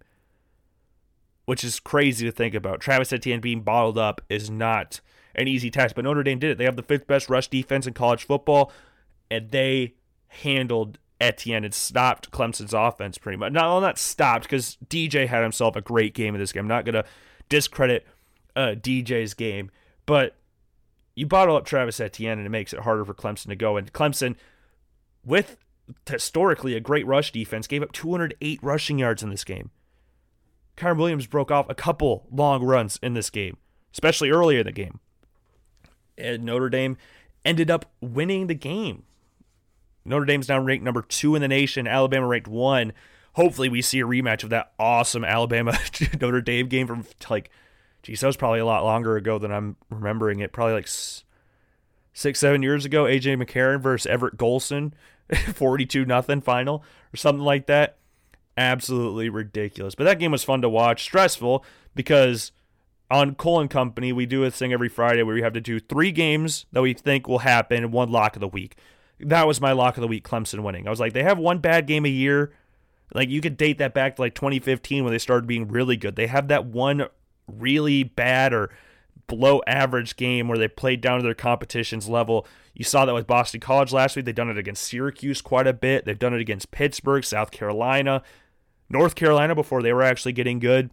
which 1.45 1.63
is 1.63 1.79
crazy 1.79 2.25
to 2.25 2.31
think 2.31 2.55
about. 2.55 2.79
Travis 2.79 3.13
Etienne 3.13 3.41
being 3.41 3.61
bottled 3.61 3.97
up 3.97 4.21
is 4.29 4.49
not 4.49 5.01
an 5.35 5.47
easy 5.47 5.69
task, 5.69 5.95
but 5.95 6.05
Notre 6.05 6.23
Dame 6.23 6.39
did 6.39 6.51
it. 6.51 6.57
They 6.57 6.65
have 6.65 6.75
the 6.75 6.83
fifth 6.83 7.07
best 7.07 7.29
rush 7.29 7.47
defense 7.47 7.87
in 7.87 7.93
college 7.93 8.25
football, 8.25 8.71
and 9.29 9.51
they 9.51 9.95
handled 10.27 10.99
Etienne 11.19 11.63
and 11.63 11.73
stopped 11.73 12.31
Clemson's 12.31 12.73
offense 12.73 13.17
pretty 13.17 13.37
much. 13.37 13.53
Not 13.53 13.65
well, 13.65 13.81
not 13.81 13.97
stopped 13.97 14.43
because 14.43 14.77
DJ 14.87 15.27
had 15.27 15.43
himself 15.43 15.75
a 15.75 15.81
great 15.81 16.13
game 16.13 16.35
in 16.35 16.41
this 16.41 16.51
game. 16.51 16.63
I'm 16.63 16.67
not 16.67 16.85
gonna 16.85 17.05
discredit 17.49 18.05
uh, 18.55 18.75
DJ's 18.77 19.33
game, 19.33 19.71
but 20.05 20.35
you 21.15 21.25
bottle 21.25 21.55
up 21.55 21.65
Travis 21.65 21.99
Etienne 21.99 22.37
and 22.37 22.45
it 22.45 22.49
makes 22.49 22.73
it 22.73 22.81
harder 22.81 23.05
for 23.05 23.13
Clemson 23.13 23.47
to 23.47 23.55
go. 23.55 23.77
And 23.77 23.91
Clemson, 23.93 24.35
with 25.23 25.57
historically 26.09 26.75
a 26.75 26.79
great 26.79 27.07
rush 27.07 27.31
defense, 27.31 27.67
gave 27.67 27.81
up 27.81 27.91
208 27.93 28.59
rushing 28.61 28.99
yards 28.99 29.23
in 29.23 29.29
this 29.29 29.43
game. 29.43 29.71
Kyren 30.75 30.97
Williams 30.97 31.27
broke 31.27 31.51
off 31.51 31.69
a 31.69 31.75
couple 31.75 32.27
long 32.29 32.63
runs 32.63 32.99
in 33.01 33.13
this 33.13 33.29
game, 33.29 33.57
especially 33.93 34.29
earlier 34.29 34.59
in 34.59 34.65
the 34.65 34.73
game. 34.73 34.99
Notre 36.17 36.69
Dame 36.69 36.97
ended 37.43 37.69
up 37.69 37.91
winning 38.01 38.47
the 38.47 38.55
game 38.55 39.03
Notre 40.05 40.25
Dame's 40.25 40.47
now 40.47 40.59
ranked 40.59 40.85
number 40.85 41.01
two 41.01 41.35
in 41.35 41.41
the 41.41 41.47
nation. 41.47 41.87
Alabama 41.87 42.27
ranked 42.27 42.47
one. 42.47 42.93
Hopefully, 43.33 43.67
we 43.67 43.81
see 43.81 43.99
a 43.99 44.05
rematch 44.05 44.43
of 44.43 44.51
that 44.51 44.71
awesome 44.79 45.25
Alabama 45.25 45.77
Notre 46.21 46.41
Dame 46.41 46.67
game 46.67 46.87
from 46.87 47.05
like, 47.29 47.49
geez, 48.03 48.21
that 48.21 48.27
was 48.27 48.37
probably 48.37 48.59
a 48.59 48.65
lot 48.65 48.83
longer 48.83 49.17
ago 49.17 49.39
than 49.39 49.51
I'm 49.51 49.75
remembering 49.89 50.39
it. 50.39 50.53
Probably 50.53 50.75
like 50.75 50.87
six, 52.13 52.39
seven 52.39 52.61
years 52.61 52.85
ago. 52.85 53.05
AJ 53.05 53.43
McCarron 53.43 53.81
versus 53.81 54.05
Everett 54.05 54.37
Golson, 54.37 54.93
42 55.53 56.05
nothing 56.05 56.39
final 56.39 56.83
or 57.13 57.17
something 57.17 57.43
like 57.43 57.65
that. 57.65 57.97
Absolutely 58.57 59.27
ridiculous. 59.27 59.95
But 59.95 60.05
that 60.05 60.19
game 60.19 60.31
was 60.31 60.43
fun 60.43 60.61
to 60.61 60.69
watch. 60.69 61.01
Stressful 61.01 61.65
because 61.93 62.51
on 63.09 63.35
Colin 63.35 63.67
Company, 63.67 64.11
we 64.11 64.25
do 64.25 64.43
a 64.43 64.51
thing 64.51 64.73
every 64.73 64.89
Friday 64.89 65.23
where 65.23 65.35
we 65.35 65.41
have 65.41 65.53
to 65.53 65.61
do 65.61 65.79
three 65.79 66.11
games 66.11 66.65
that 66.71 66.81
we 66.81 66.93
think 66.93 67.27
will 67.27 67.39
happen 67.39 67.83
and 67.83 67.93
one 67.93 68.11
lock 68.11 68.35
of 68.35 68.39
the 68.39 68.47
week. 68.47 68.77
That 69.19 69.47
was 69.47 69.61
my 69.61 69.71
lock 69.71 69.97
of 69.97 70.01
the 70.01 70.07
week, 70.07 70.27
Clemson 70.27 70.61
winning. 70.61 70.87
I 70.87 70.89
was 70.89 70.99
like, 70.99 71.13
they 71.13 71.23
have 71.23 71.37
one 71.37 71.59
bad 71.59 71.87
game 71.87 72.05
a 72.05 72.09
year. 72.09 72.53
Like 73.13 73.29
you 73.29 73.41
could 73.41 73.57
date 73.57 73.77
that 73.77 73.93
back 73.93 74.15
to 74.15 74.21
like 74.21 74.35
2015 74.35 75.03
when 75.03 75.13
they 75.13 75.19
started 75.19 75.47
being 75.47 75.67
really 75.67 75.95
good. 75.95 76.15
They 76.15 76.27
have 76.27 76.47
that 76.47 76.65
one 76.65 77.07
really 77.47 78.03
bad 78.03 78.53
or 78.53 78.71
below 79.27 79.61
average 79.67 80.15
game 80.15 80.47
where 80.47 80.57
they 80.57 80.67
played 80.67 81.01
down 81.01 81.19
to 81.19 81.23
their 81.23 81.33
competition's 81.33 82.09
level. 82.09 82.47
You 82.73 82.83
saw 82.83 83.05
that 83.05 83.13
with 83.13 83.27
Boston 83.27 83.59
College 83.59 83.93
last 83.93 84.15
week. 84.15 84.25
They've 84.25 84.35
done 84.35 84.49
it 84.49 84.57
against 84.57 84.83
Syracuse 84.83 85.41
quite 85.41 85.67
a 85.67 85.73
bit. 85.73 86.05
They've 86.05 86.19
done 86.19 86.33
it 86.33 86.41
against 86.41 86.71
Pittsburgh, 86.71 87.23
South 87.23 87.51
Carolina, 87.51 88.23
North 88.89 89.15
Carolina 89.15 89.55
before 89.55 89.81
they 89.81 89.93
were 89.93 90.03
actually 90.03 90.33
getting 90.33 90.59
good. 90.59 90.89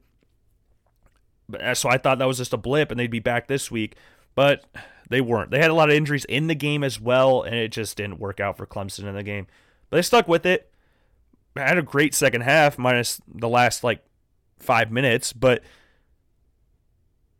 So 1.74 1.88
I 1.88 1.98
thought 1.98 2.18
that 2.18 2.28
was 2.28 2.38
just 2.38 2.52
a 2.52 2.58
blip 2.58 2.90
and 2.90 2.98
they'd 2.98 3.10
be 3.10 3.18
back 3.18 3.48
this 3.48 3.70
week, 3.70 3.96
but 4.34 4.64
they 5.08 5.20
weren't. 5.20 5.50
They 5.50 5.58
had 5.58 5.70
a 5.70 5.74
lot 5.74 5.90
of 5.90 5.96
injuries 5.96 6.24
in 6.24 6.46
the 6.46 6.54
game 6.54 6.82
as 6.82 7.00
well, 7.00 7.42
and 7.42 7.54
it 7.54 7.72
just 7.72 7.96
didn't 7.96 8.18
work 8.18 8.40
out 8.40 8.56
for 8.56 8.66
Clemson 8.66 9.04
in 9.04 9.14
the 9.14 9.22
game. 9.22 9.46
But 9.90 9.96
they 9.96 10.02
stuck 10.02 10.26
with 10.26 10.46
it. 10.46 10.72
Had 11.54 11.76
a 11.78 11.82
great 11.82 12.14
second 12.14 12.42
half, 12.42 12.78
minus 12.78 13.20
the 13.28 13.48
last 13.48 13.84
like 13.84 14.02
five 14.58 14.90
minutes, 14.90 15.32
but 15.32 15.62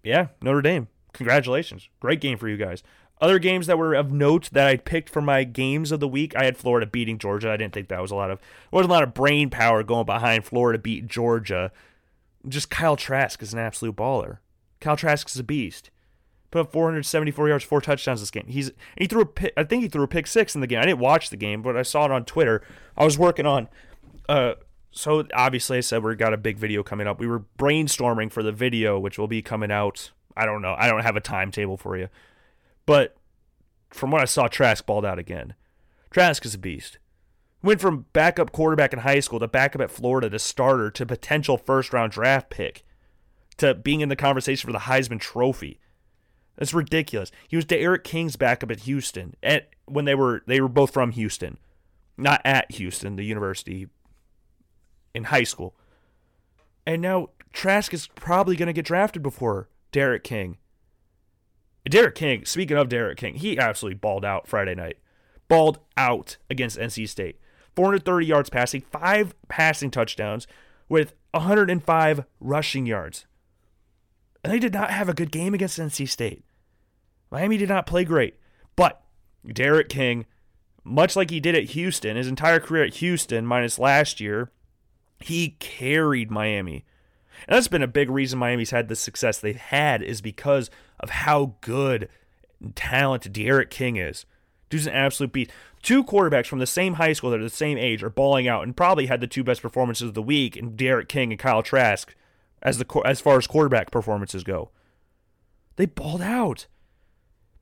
yeah, 0.02 0.28
Notre 0.42 0.60
Dame. 0.60 0.88
Congratulations. 1.12 1.88
Great 2.00 2.20
game 2.20 2.36
for 2.36 2.48
you 2.48 2.56
guys. 2.56 2.82
Other 3.20 3.38
games 3.38 3.68
that 3.68 3.78
were 3.78 3.94
of 3.94 4.10
note 4.10 4.50
that 4.50 4.66
I 4.66 4.76
picked 4.76 5.08
for 5.08 5.22
my 5.22 5.44
games 5.44 5.92
of 5.92 6.00
the 6.00 6.08
week, 6.08 6.34
I 6.36 6.44
had 6.44 6.56
Florida 6.56 6.86
beating 6.86 7.18
Georgia. 7.18 7.52
I 7.52 7.56
didn't 7.56 7.72
think 7.72 7.88
that 7.88 8.02
was 8.02 8.10
a 8.10 8.16
lot 8.16 8.30
of 8.32 8.40
wasn't 8.72 8.90
a 8.90 8.94
lot 8.94 9.04
of 9.04 9.14
brain 9.14 9.48
power 9.48 9.82
going 9.82 10.06
behind 10.06 10.44
Florida 10.44 10.78
beat 10.78 11.06
Georgia. 11.06 11.70
Just 12.48 12.70
Kyle 12.70 12.96
Trask 12.96 13.42
is 13.42 13.52
an 13.52 13.58
absolute 13.58 13.96
baller. 13.96 14.38
Kyle 14.80 14.96
Trask 14.96 15.28
is 15.28 15.38
a 15.38 15.44
beast. 15.44 15.90
Put 16.50 16.60
up 16.60 16.72
474 16.72 17.48
yards, 17.48 17.64
four 17.64 17.80
touchdowns 17.80 18.20
this 18.20 18.30
game. 18.30 18.46
He's 18.46 18.70
he 18.98 19.06
threw 19.06 19.22
a 19.22 19.26
pick, 19.26 19.54
I 19.56 19.64
think 19.64 19.82
he 19.82 19.88
threw 19.88 20.02
a 20.02 20.08
pick 20.08 20.26
six 20.26 20.54
in 20.54 20.60
the 20.60 20.66
game. 20.66 20.80
I 20.80 20.84
didn't 20.84 21.00
watch 21.00 21.30
the 21.30 21.36
game, 21.36 21.62
but 21.62 21.76
I 21.76 21.82
saw 21.82 22.04
it 22.04 22.10
on 22.10 22.26
Twitter. 22.26 22.62
I 22.96 23.04
was 23.04 23.18
working 23.18 23.46
on 23.46 23.68
uh 24.28 24.54
so 24.90 25.26
obviously 25.32 25.78
I 25.78 25.80
said 25.80 26.04
we 26.04 26.14
got 26.14 26.34
a 26.34 26.38
big 26.38 26.58
video 26.58 26.82
coming 26.82 27.06
up. 27.06 27.18
We 27.18 27.26
were 27.26 27.44
brainstorming 27.58 28.30
for 28.30 28.42
the 28.42 28.52
video, 28.52 28.98
which 28.98 29.18
will 29.18 29.28
be 29.28 29.40
coming 29.40 29.70
out. 29.70 30.10
I 30.36 30.44
don't 30.44 30.60
know. 30.60 30.74
I 30.78 30.88
don't 30.88 31.02
have 31.02 31.16
a 31.16 31.20
timetable 31.20 31.78
for 31.78 31.96
you. 31.96 32.08
But 32.84 33.16
from 33.90 34.10
what 34.10 34.20
I 34.20 34.26
saw, 34.26 34.48
Trask 34.48 34.84
balled 34.84 35.06
out 35.06 35.18
again. 35.18 35.54
Trask 36.10 36.44
is 36.44 36.54
a 36.54 36.58
beast. 36.58 36.98
Went 37.62 37.80
from 37.80 38.06
backup 38.12 38.52
quarterback 38.52 38.92
in 38.92 39.00
high 39.00 39.20
school 39.20 39.38
to 39.38 39.48
backup 39.48 39.80
at 39.80 39.90
Florida 39.90 40.28
to 40.30 40.38
starter 40.38 40.90
to 40.90 41.06
potential 41.06 41.56
first 41.56 41.92
round 41.92 42.12
draft 42.12 42.50
pick 42.50 42.84
to 43.58 43.74
being 43.74 44.00
in 44.00 44.08
the 44.08 44.16
conversation 44.16 44.66
for 44.66 44.72
the 44.72 44.80
Heisman 44.80 45.20
Trophy. 45.20 45.78
That's 46.56 46.74
ridiculous. 46.74 47.30
He 47.48 47.56
was 47.56 47.64
D'Eriq 47.64 48.04
King's 48.04 48.36
backup 48.36 48.70
at 48.70 48.80
Houston 48.80 49.36
at 49.42 49.70
when 49.86 50.04
they 50.04 50.14
were 50.14 50.42
they 50.46 50.60
were 50.60 50.68
both 50.68 50.92
from 50.92 51.12
Houston, 51.12 51.58
not 52.16 52.40
at 52.44 52.72
Houston, 52.72 53.16
the 53.16 53.24
university 53.24 53.88
in 55.14 55.24
high 55.24 55.44
school. 55.44 55.74
And 56.86 57.00
now 57.00 57.28
Trask 57.52 57.94
is 57.94 58.08
probably 58.08 58.56
going 58.56 58.66
to 58.66 58.72
get 58.72 58.84
drafted 58.84 59.22
before 59.22 59.68
D'Eriq 59.92 60.22
King. 60.22 60.58
D'Eriq 61.88 62.14
King, 62.14 62.44
speaking 62.44 62.76
of 62.76 62.88
D'Eriq 62.88 63.16
King, 63.16 63.34
he 63.34 63.58
absolutely 63.58 63.98
balled 63.98 64.24
out 64.24 64.46
Friday 64.46 64.74
night. 64.74 64.98
Balled 65.48 65.78
out 65.96 66.38
against 66.48 66.78
NC 66.78 67.08
State. 67.08 67.38
430 67.76 68.26
yards 68.26 68.50
passing, 68.50 68.82
five 68.82 69.34
passing 69.48 69.90
touchdowns 69.90 70.46
with 70.88 71.14
105 71.32 72.24
rushing 72.40 72.86
yards. 72.86 73.26
And 74.44 74.52
they 74.52 74.58
did 74.58 74.74
not 74.74 74.90
have 74.90 75.08
a 75.08 75.14
good 75.14 75.30
game 75.30 75.54
against 75.54 75.78
NC 75.78 76.08
State. 76.08 76.44
Miami 77.30 77.56
did 77.56 77.68
not 77.68 77.86
play 77.86 78.04
great. 78.04 78.36
But 78.76 79.02
D'Eriq 79.46 79.88
King, 79.88 80.26
much 80.84 81.16
like 81.16 81.30
he 81.30 81.40
did 81.40 81.54
at 81.54 81.70
Houston, 81.70 82.16
his 82.16 82.28
entire 82.28 82.60
career 82.60 82.84
at 82.84 82.94
Houston, 82.94 83.46
minus 83.46 83.78
last 83.78 84.20
year, 84.20 84.50
he 85.20 85.56
carried 85.60 86.30
Miami. 86.30 86.84
And 87.46 87.56
that's 87.56 87.68
been 87.68 87.82
a 87.82 87.88
big 87.88 88.10
reason 88.10 88.38
Miami's 88.38 88.70
had 88.70 88.88
the 88.88 88.96
success 88.96 89.38
they've 89.38 89.56
had 89.56 90.02
is 90.02 90.20
because 90.20 90.70
of 91.00 91.10
how 91.10 91.54
good 91.60 92.08
and 92.60 92.76
talented 92.76 93.32
D'Eriq 93.32 93.70
King 93.70 93.96
is. 93.96 94.24
Dude's 94.72 94.86
an 94.86 94.94
absolute 94.94 95.32
beast. 95.32 95.50
Two 95.82 96.02
quarterbacks 96.02 96.46
from 96.46 96.58
the 96.58 96.66
same 96.66 96.94
high 96.94 97.12
school 97.12 97.30
that 97.30 97.40
are 97.40 97.44
the 97.44 97.50
same 97.50 97.76
age 97.76 98.02
are 98.02 98.10
balling 98.10 98.48
out 98.48 98.62
and 98.62 98.76
probably 98.76 99.06
had 99.06 99.20
the 99.20 99.26
two 99.26 99.44
best 99.44 99.60
performances 99.60 100.08
of 100.08 100.14
the 100.14 100.22
week 100.22 100.56
in 100.56 100.76
D'Eriq 100.76 101.08
King 101.08 101.30
and 101.30 101.38
Kyle 101.38 101.62
Trask 101.62 102.14
as 102.62 102.78
the 102.78 103.02
as 103.04 103.20
far 103.20 103.36
as 103.36 103.46
quarterback 103.46 103.90
performances 103.90 104.44
go. 104.44 104.70
They 105.76 105.86
balled 105.86 106.22
out. 106.22 106.66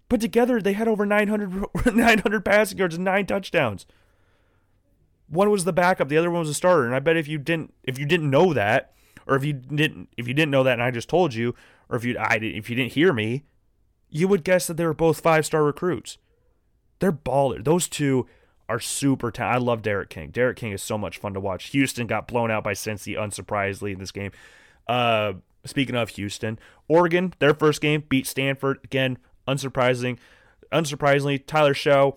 But 0.09 0.20
together 0.20 0.61
they 0.61 0.73
had 0.73 0.88
over 0.88 1.05
900, 1.05 1.66
900 1.94 2.44
passing 2.44 2.79
yards 2.79 2.94
and 2.94 3.05
nine 3.05 3.27
touchdowns 3.27 3.87
one 5.31 5.51
was 5.51 5.64
the 5.64 5.73
backup, 5.73 6.09
the 6.09 6.18
other 6.18 6.31
one 6.31 6.40
was 6.40 6.49
a 6.49 6.55
starter. 6.55 6.85
And 6.85 6.94
I 6.94 6.99
bet 6.99 7.16
if 7.16 7.29
you 7.29 7.38
didn't 7.38 7.73
if 7.85 7.99
you 7.99 8.05
didn't 8.05 8.31
know 8.31 8.53
that, 8.53 8.92
or 9.27 9.37
if 9.37 9.44
you 9.44 9.53
didn't 9.53 10.09
if 10.16 10.29
you 10.29 10.35
didn't 10.35 10.51
know 10.51 10.64
that 10.64 10.75
and 10.75 10.83
I 10.83 10.90
just 10.90 11.09
told 11.09 11.35
you, 11.35 11.55
or 11.88 11.96
if 11.96 12.05
you 12.05 12.18
I 12.18 12.35
if 12.35 12.68
you 12.68 12.77
didn't 12.77 12.92
hear 12.92 13.12
me, 13.12 13.44
you 14.11 14.29
would 14.29 14.44
guess 14.44 14.66
that 14.66 14.77
they 14.77 14.85
were 14.85 14.94
both 14.94 15.20
five 15.20 15.46
star 15.46 15.64
recruits. 15.64 16.18
They're 17.00 17.12
baller. 17.12 17.62
Those 17.62 17.88
two 17.88 18.26
are 18.68 18.78
super 18.78 19.30
talented. 19.30 19.62
I 19.62 19.64
love 19.64 19.82
D'Eriq 19.82 20.08
King. 20.08 20.30
D'Eriq 20.30 20.56
King 20.56 20.72
is 20.72 20.82
so 20.82 20.96
much 20.96 21.18
fun 21.18 21.34
to 21.34 21.40
watch. 21.40 21.70
Houston 21.70 22.06
got 22.06 22.28
blown 22.28 22.50
out 22.50 22.62
by 22.62 22.72
Cincy, 22.72 23.16
unsurprisingly, 23.16 23.92
in 23.92 23.98
this 23.98 24.12
game. 24.12 24.30
Uh, 24.86 25.34
speaking 25.64 25.96
of 25.96 26.10
Houston, 26.10 26.58
Oregon, 26.86 27.34
their 27.40 27.54
first 27.54 27.80
game 27.80 28.04
beat 28.08 28.26
Stanford 28.26 28.78
again. 28.84 29.18
Unsurprising, 29.48 30.18
unsurprisingly, 30.72 31.44
Tyler 31.44 31.74
Show. 31.74 32.16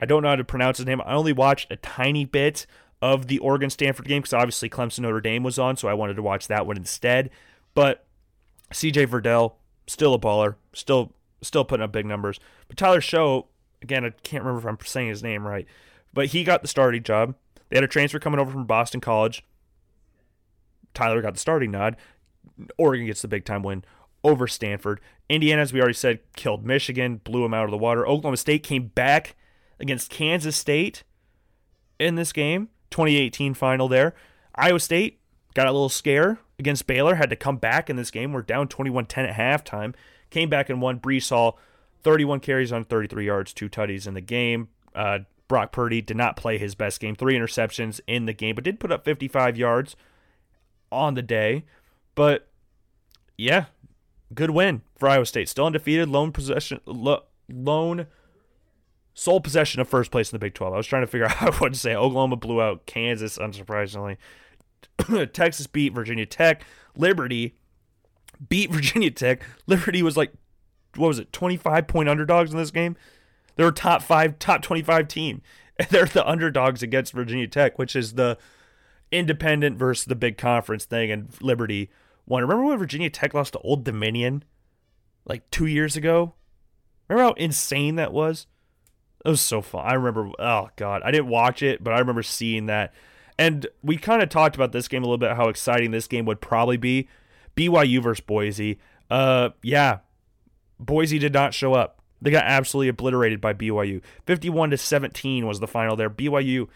I 0.00 0.06
don't 0.06 0.22
know 0.22 0.28
how 0.28 0.36
to 0.36 0.44
pronounce 0.44 0.76
his 0.76 0.86
name. 0.86 1.00
I 1.00 1.14
only 1.14 1.32
watched 1.32 1.70
a 1.70 1.76
tiny 1.76 2.24
bit 2.26 2.66
of 3.00 3.26
the 3.28 3.38
Oregon 3.38 3.70
Stanford 3.70 4.06
game 4.06 4.22
because 4.22 4.34
obviously 4.34 4.68
Clemson 4.68 5.00
Notre 5.00 5.20
Dame 5.20 5.42
was 5.42 5.58
on, 5.58 5.76
so 5.76 5.88
I 5.88 5.94
wanted 5.94 6.14
to 6.14 6.22
watch 6.22 6.48
that 6.48 6.66
one 6.66 6.76
instead. 6.76 7.30
But 7.74 8.04
CJ 8.72 9.06
Verdell, 9.06 9.54
still 9.86 10.14
a 10.14 10.18
baller, 10.18 10.56
still 10.72 11.12
still 11.42 11.64
putting 11.64 11.84
up 11.84 11.92
big 11.92 12.06
numbers. 12.06 12.40
But 12.68 12.76
Tyler 12.76 13.00
Shough, 13.00 13.46
again, 13.84 14.04
I 14.04 14.10
can't 14.10 14.42
remember 14.42 14.66
if 14.66 14.72
I'm 14.72 14.84
saying 14.84 15.08
his 15.08 15.22
name 15.22 15.46
right, 15.46 15.66
but 16.12 16.26
he 16.26 16.42
got 16.42 16.62
the 16.62 16.68
starting 16.68 17.02
job. 17.02 17.34
They 17.68 17.76
had 17.76 17.84
a 17.84 17.88
transfer 17.88 18.18
coming 18.18 18.40
over 18.40 18.50
from 18.50 18.66
Boston 18.66 19.00
College. 19.00 19.44
Tyler 20.94 21.22
got 21.22 21.34
the 21.34 21.40
starting 21.40 21.70
nod. 21.70 21.96
Oregon 22.76 23.06
gets 23.06 23.22
the 23.22 23.28
big 23.28 23.44
time 23.44 23.62
win 23.62 23.84
over 24.22 24.46
Stanford. 24.46 25.00
Indiana, 25.28 25.62
as 25.62 25.72
we 25.72 25.80
already 25.80 25.94
said, 25.94 26.20
killed 26.34 26.64
Michigan, 26.64 27.20
blew 27.22 27.42
them 27.42 27.54
out 27.54 27.64
of 27.64 27.70
the 27.70 27.78
water. 27.78 28.06
Oklahoma 28.06 28.36
State 28.36 28.62
came 28.62 28.88
back 28.88 29.36
against 29.78 30.10
Kansas 30.10 30.56
State 30.56 31.02
in 31.98 32.14
this 32.14 32.32
game, 32.32 32.68
2018 32.90 33.54
final 33.54 33.88
there. 33.88 34.14
Iowa 34.54 34.80
State 34.80 35.20
got 35.54 35.66
a 35.66 35.72
little 35.72 35.88
scare 35.88 36.38
against 36.58 36.86
Baylor, 36.86 37.16
had 37.16 37.30
to 37.30 37.36
come 37.36 37.56
back 37.56 37.90
in 37.90 37.96
this 37.96 38.10
game. 38.10 38.32
We're 38.32 38.42
down 38.42 38.68
21 38.68 39.06
10 39.06 39.26
at 39.26 39.36
halftime. 39.36 39.94
Came 40.30 40.48
back 40.48 40.70
and 40.70 40.80
won. 40.80 41.00
Breece 41.00 41.30
Hall, 41.30 41.58
31 42.04 42.40
carries 42.40 42.72
on 42.72 42.84
33 42.84 43.26
yards, 43.26 43.52
two 43.52 43.68
tutties 43.68 44.06
in 44.06 44.14
the 44.14 44.20
game. 44.20 44.68
Uh, 44.94 45.20
Brock 45.48 45.72
Purdy 45.72 46.00
did 46.00 46.16
not 46.16 46.36
play 46.36 46.58
his 46.58 46.74
best 46.74 47.00
game, 47.00 47.14
three 47.14 47.34
interceptions 47.34 48.00
in 48.06 48.26
the 48.26 48.32
game, 48.32 48.54
but 48.54 48.64
did 48.64 48.80
put 48.80 48.92
up 48.92 49.04
55 49.04 49.56
yards 49.56 49.96
on 50.92 51.14
the 51.14 51.22
day. 51.22 51.64
But 52.14 52.48
yeah, 53.36 53.66
good 54.32 54.50
win 54.50 54.82
for 54.96 55.08
Iowa 55.08 55.26
State. 55.26 55.48
Still 55.48 55.66
undefeated, 55.66 56.08
lone 56.08 56.32
possession, 56.32 56.80
lo- 56.86 57.24
lone 57.48 58.06
sole 59.14 59.40
possession 59.40 59.80
of 59.80 59.88
first 59.88 60.10
place 60.10 60.32
in 60.32 60.36
the 60.36 60.44
Big 60.44 60.54
12. 60.54 60.74
I 60.74 60.76
was 60.76 60.86
trying 60.86 61.02
to 61.02 61.06
figure 61.06 61.28
out 61.40 61.60
what 61.60 61.72
to 61.72 61.78
say. 61.78 61.94
Oklahoma 61.94 62.36
blew 62.36 62.60
out 62.60 62.86
Kansas, 62.86 63.38
unsurprisingly. 63.38 64.16
Texas 65.32 65.66
beat 65.66 65.94
Virginia 65.94 66.26
Tech. 66.26 66.64
Liberty 66.96 67.56
beat 68.48 68.70
Virginia 68.70 69.10
Tech. 69.10 69.42
Liberty 69.66 70.02
was 70.02 70.16
like, 70.16 70.32
what 70.96 71.08
was 71.08 71.18
it, 71.18 71.32
25 71.32 71.86
point 71.86 72.08
underdogs 72.08 72.52
in 72.52 72.58
this 72.58 72.70
game? 72.70 72.96
They're 73.56 73.68
a 73.68 73.72
top 73.72 74.02
five, 74.02 74.38
top 74.38 74.62
25 74.62 75.08
team. 75.08 75.42
And 75.76 75.88
they're 75.88 76.06
the 76.06 76.24
underdogs 76.24 76.84
against 76.84 77.12
Virginia 77.12 77.48
Tech, 77.48 77.80
which 77.80 77.96
is 77.96 78.12
the 78.12 78.38
independent 79.10 79.76
versus 79.76 80.04
the 80.04 80.14
big 80.14 80.38
conference 80.38 80.84
thing. 80.84 81.10
And 81.10 81.30
Liberty 81.42 81.90
won. 82.26 82.42
Remember 82.42 82.64
when 82.66 82.78
Virginia 82.78 83.10
Tech 83.10 83.34
lost 83.34 83.54
to 83.54 83.58
Old 83.58 83.82
Dominion 83.82 84.44
like 85.24 85.50
two 85.50 85.66
years 85.66 85.96
ago? 85.96 86.34
Remember 87.08 87.30
how 87.30 87.32
insane 87.32 87.96
that 87.96 88.12
was? 88.12 88.46
It 89.24 89.30
was 89.30 89.40
so 89.40 89.62
fun. 89.62 89.84
I 89.84 89.94
remember, 89.94 90.30
oh 90.38 90.70
god, 90.76 91.02
I 91.04 91.10
didn't 91.10 91.26
watch 91.26 91.60
it, 91.60 91.82
but 91.82 91.92
I 91.92 91.98
remember 91.98 92.22
seeing 92.22 92.66
that. 92.66 92.94
And 93.38 93.66
we 93.82 93.96
kind 93.96 94.22
of 94.22 94.28
talked 94.28 94.54
about 94.54 94.70
this 94.70 94.86
game 94.86 95.02
a 95.02 95.06
little 95.06 95.18
bit, 95.18 95.36
how 95.36 95.48
exciting 95.48 95.90
this 95.90 96.06
game 96.06 96.24
would 96.26 96.40
probably 96.40 96.76
be. 96.76 97.08
BYU 97.56 98.02
versus 98.02 98.24
Boise. 98.24 98.78
Uh, 99.10 99.50
yeah, 99.62 99.98
Boise 100.78 101.18
did 101.18 101.32
not 101.32 101.54
show 101.54 101.74
up. 101.74 102.00
They 102.20 102.30
got 102.30 102.44
absolutely 102.44 102.88
obliterated 102.88 103.40
by 103.40 103.52
BYU. 103.52 104.00
51 104.26 104.70
to 104.70 104.78
17 104.78 105.46
was 105.46 105.60
the 105.60 105.66
final 105.66 105.96
there. 105.96 106.10
BYU, 106.10 106.68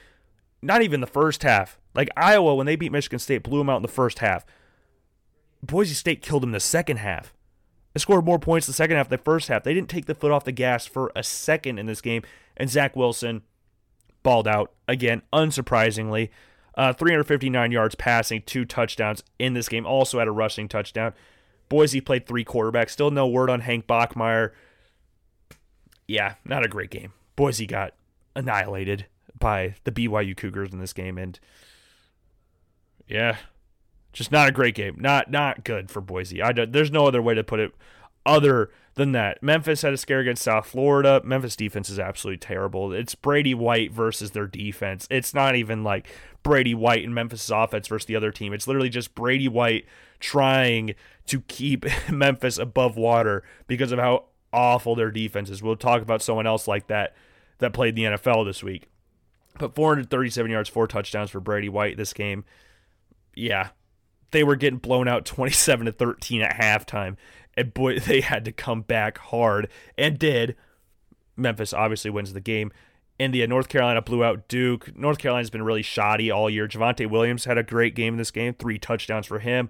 not 0.61 0.83
even 0.83 1.01
the 1.01 1.07
first 1.07 1.43
half. 1.43 1.79
Like 1.95 2.11
Iowa, 2.17 2.55
when 2.55 2.67
they 2.67 2.77
beat 2.77 2.93
Michigan 2.93 3.19
State, 3.19 3.43
blew 3.43 3.59
them 3.59 3.71
out 3.71 3.77
in 3.77 3.83
the 3.83 3.89
first 3.89 4.19
half. 4.19 4.45
Boise 5.63 5.95
State 5.95 6.23
killed 6.23 6.43
them 6.43 6.53
the 6.53 6.61
second 6.61 6.99
half. 6.99 7.33
They 7.95 8.01
scored 8.01 8.25
more 8.25 8.39
points 8.39 8.67
the 8.67 8.73
second 8.73 8.97
half 8.97 9.09
than 9.09 9.19
the 9.19 9.25
first 9.25 9.49
half. 9.49 9.65
They 9.65 9.75
didn't 9.75 9.89
take 9.89 10.07
the 10.07 10.15
foot 10.15 10.31
off 10.31 10.45
the 10.45 10.53
gas 10.53 10.87
for 10.87 11.11
a 11.17 11.23
second 11.23 11.79
in 11.79 11.87
this 11.87 12.01
game. 12.01 12.23
And 12.57 12.69
Zach 12.69 12.95
Wilson 12.95 13.43
balled 14.23 14.47
out 14.47 14.73
again, 14.87 15.23
unsurprisingly. 15.33 16.29
Uh, 16.77 16.93
359 16.93 17.73
yards 17.73 17.95
passing, 17.97 18.43
two 18.43 18.65
touchdowns 18.65 19.25
in 19.39 19.55
this 19.55 19.69
game. 19.69 19.85
Also 19.85 20.19
had 20.19 20.29
a 20.29 20.33
rushing 20.33 20.69
touchdown. 20.69 21.13
Boise 21.69 22.01
played 22.01 22.27
three 22.27 22.45
quarterbacks. 22.45 22.91
Still 22.91 23.11
no 23.11 23.27
word 23.27 23.51
on 23.51 23.61
Hank 23.61 23.87
Bachmeier. 23.87 24.53
Yeah, 26.07 26.35
not 26.45 26.65
a 26.65 26.69
great 26.69 26.91
game. 26.91 27.13
Boise 27.37 27.67
got 27.67 27.95
annihilated 28.35 29.07
by 29.39 29.75
the 29.85 29.93
BYU 29.93 30.37
Cougars 30.37 30.73
in 30.73 30.79
this 30.79 30.93
game, 30.93 31.19
and 31.19 31.39
yeah, 33.07 33.37
just 34.13 34.33
not 34.33 34.49
a 34.49 34.53
great 34.53 34.75
game. 34.75 34.97
Not 34.99 35.31
not 35.31 35.65
good 35.65 35.91
for 35.91 36.01
Boise. 36.01 36.43
I 36.43 36.53
there's 36.53 36.91
no 36.91 37.07
other 37.07 37.23
way 37.23 37.35
to 37.35 37.45
put 37.45 37.61
it 37.61 37.73
other 38.25 38.71
than 38.95 39.13
that. 39.13 39.43
Memphis 39.43 39.83
had 39.83 39.93
a 39.93 39.97
scare 39.97 40.21
against 40.21 40.43
South 40.43 40.67
Florida. 40.67 41.23
Memphis 41.25 41.57
defense 41.57 41.89
is 41.89 41.99
absolutely 41.99 42.39
terrible. 42.39 42.93
It's 42.93 43.15
Brady 43.15 43.55
White 43.55 43.93
versus 43.93 44.33
their 44.33 44.47
defense. 44.47 45.07
It's 45.11 45.33
not 45.33 45.57
even 45.57 45.85
like 45.85 46.09
Brady 46.43 46.75
White 46.75 47.05
and 47.05 47.15
Memphis' 47.15 47.51
offense 47.51 47.89
versus 47.89 48.07
the 48.07 48.17
other 48.17 48.33
team. 48.33 48.53
It's 48.53 48.67
literally 48.67 48.91
just 48.91 49.15
Brady 49.15 49.49
White 49.49 49.87
trying 50.21 50.95
to 51.29 51.41
keep 51.43 51.85
Memphis 52.11 52.59
above 52.59 52.97
water 52.97 53.45
because 53.67 53.93
of 53.93 53.99
how 53.99 54.25
awful 54.53 54.95
their 54.95 55.11
defense 55.11 55.51
is. 55.51 55.63
We'll 55.63 55.77
talk 55.77 56.03
about 56.03 56.23
someone 56.23 56.47
else 56.47 56.69
like 56.69 56.89
that 56.89 57.15
that 57.59 57.73
played 57.73 57.97
the 57.97 58.05
NFL 58.05 58.47
this 58.47 58.63
week. 58.63 58.89
But 59.59 59.75
437 59.75 60.51
yards, 60.51 60.69
four 60.69 60.87
touchdowns 60.87 61.31
for 61.31 61.41
Brady 61.41 61.69
White 61.69 61.97
this 61.97 62.13
game. 62.13 62.45
Yeah, 63.35 63.71
they 64.31 64.45
were 64.45 64.57
getting 64.57 64.79
blown 64.79 65.09
out 65.09 65.25
27 65.25 65.87
to 65.87 65.93
13 65.93 66.43
at 66.43 66.57
halftime 66.57 67.17
and 67.59 67.75
boy, 67.75 67.99
they 67.99 68.23
had 68.23 68.45
to 68.47 68.53
come 68.53 68.83
back 68.83 69.19
hard 69.19 69.69
and 69.99 70.19
did. 70.19 70.57
Memphis 71.37 71.75
obviously 71.75 72.11
wins 72.11 72.33
the 72.33 72.41
game. 72.41 72.73
India, 73.19 73.47
North 73.49 73.69
Carolina 73.69 74.01
blew 74.01 74.23
out 74.23 74.47
Duke. 74.47 74.97
North 74.97 75.19
Carolina's 75.19 75.51
been 75.51 75.63
really 75.65 75.83
shoddy 75.83 76.31
all 76.31 76.49
year. 76.49 76.69
Javonte 76.69 77.11
Williams 77.11 77.45
had 77.45 77.59
a 77.59 77.65
great 77.65 77.97
game 77.97 78.15
in 78.15 78.19
this 78.19 78.31
game, 78.31 78.55
three 78.55 78.79
touchdowns 78.79 79.27
for 79.27 79.41
him. 79.41 79.69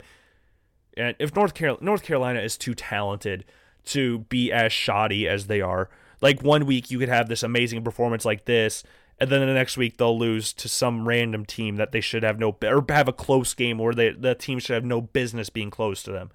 And 0.98 1.16
if 1.18 1.34
North 1.34 1.54
Carolina, 1.54 1.84
North 1.84 2.02
Carolina 2.02 2.40
is 2.40 2.56
too 2.58 2.74
talented 2.74 3.44
to 3.86 4.20
be 4.20 4.52
as 4.52 4.72
shoddy 4.72 5.28
as 5.28 5.46
they 5.46 5.60
are, 5.60 5.88
like 6.20 6.42
one 6.42 6.66
week 6.66 6.90
you 6.90 6.98
could 6.98 7.08
have 7.08 7.28
this 7.28 7.42
amazing 7.42 7.82
performance 7.84 8.24
like 8.24 8.44
this, 8.44 8.82
and 9.18 9.30
then 9.30 9.40
the 9.40 9.54
next 9.54 9.76
week 9.76 9.96
they'll 9.96 10.18
lose 10.18 10.52
to 10.54 10.68
some 10.68 11.06
random 11.08 11.44
team 11.44 11.76
that 11.76 11.92
they 11.92 12.00
should 12.00 12.22
have 12.22 12.38
no 12.38 12.56
or 12.62 12.84
have 12.88 13.08
a 13.08 13.12
close 13.12 13.54
game 13.54 13.78
where 13.78 13.94
they 13.94 14.10
the 14.10 14.34
team 14.34 14.58
should 14.58 14.74
have 14.74 14.84
no 14.84 15.00
business 15.00 15.50
being 15.50 15.70
close 15.70 16.02
to 16.02 16.12
them. 16.12 16.30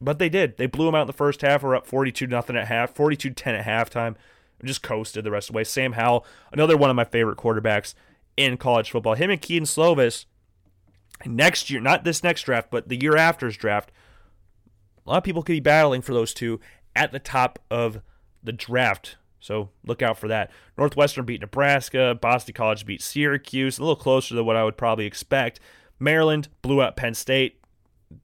But 0.00 0.18
they 0.18 0.30
did. 0.30 0.56
They 0.56 0.66
blew 0.66 0.86
them 0.86 0.94
out 0.94 1.02
in 1.02 1.06
the 1.08 1.12
first 1.12 1.42
half. 1.42 1.62
We're 1.62 1.76
up 1.76 1.86
42 1.86 2.26
nothing 2.26 2.56
at 2.56 2.68
half, 2.68 2.94
42 2.94 3.30
10 3.30 3.54
at 3.54 3.66
halftime. 3.66 4.16
Just 4.64 4.82
coasted 4.82 5.24
the 5.24 5.30
rest 5.30 5.48
of 5.48 5.54
the 5.54 5.58
way. 5.58 5.64
Sam 5.64 5.92
Howell, 5.92 6.26
another 6.52 6.76
one 6.76 6.90
of 6.90 6.96
my 6.96 7.04
favorite 7.04 7.38
quarterbacks 7.38 7.94
in 8.36 8.56
college 8.56 8.90
football. 8.90 9.14
Him 9.14 9.30
and 9.30 9.40
Kedon 9.40 9.66
Slovis, 9.66 10.26
next 11.26 11.70
year, 11.70 11.80
not 11.80 12.04
this 12.04 12.22
next 12.22 12.42
draft, 12.42 12.70
but 12.70 12.88
the 12.88 13.00
year 13.00 13.16
after's 13.16 13.56
draft, 13.56 13.90
a 15.06 15.10
lot 15.10 15.18
of 15.18 15.24
people 15.24 15.42
could 15.42 15.52
be 15.52 15.60
battling 15.60 16.02
for 16.02 16.12
those 16.12 16.34
two 16.34 16.60
at 16.94 17.12
the 17.12 17.18
top 17.18 17.58
of 17.70 18.00
the 18.42 18.52
draft. 18.52 19.16
So 19.40 19.70
look 19.84 20.02
out 20.02 20.18
for 20.18 20.28
that. 20.28 20.50
Northwestern 20.76 21.24
beat 21.24 21.40
Nebraska. 21.40 22.16
Boston 22.20 22.54
College 22.54 22.84
beat 22.84 23.02
Syracuse. 23.02 23.78
A 23.78 23.82
little 23.82 23.96
closer 23.96 24.34
than 24.34 24.44
what 24.44 24.56
I 24.56 24.64
would 24.64 24.76
probably 24.76 25.06
expect. 25.06 25.60
Maryland 25.98 26.48
blew 26.62 26.82
out 26.82 26.96
Penn 26.96 27.14
State. 27.14 27.60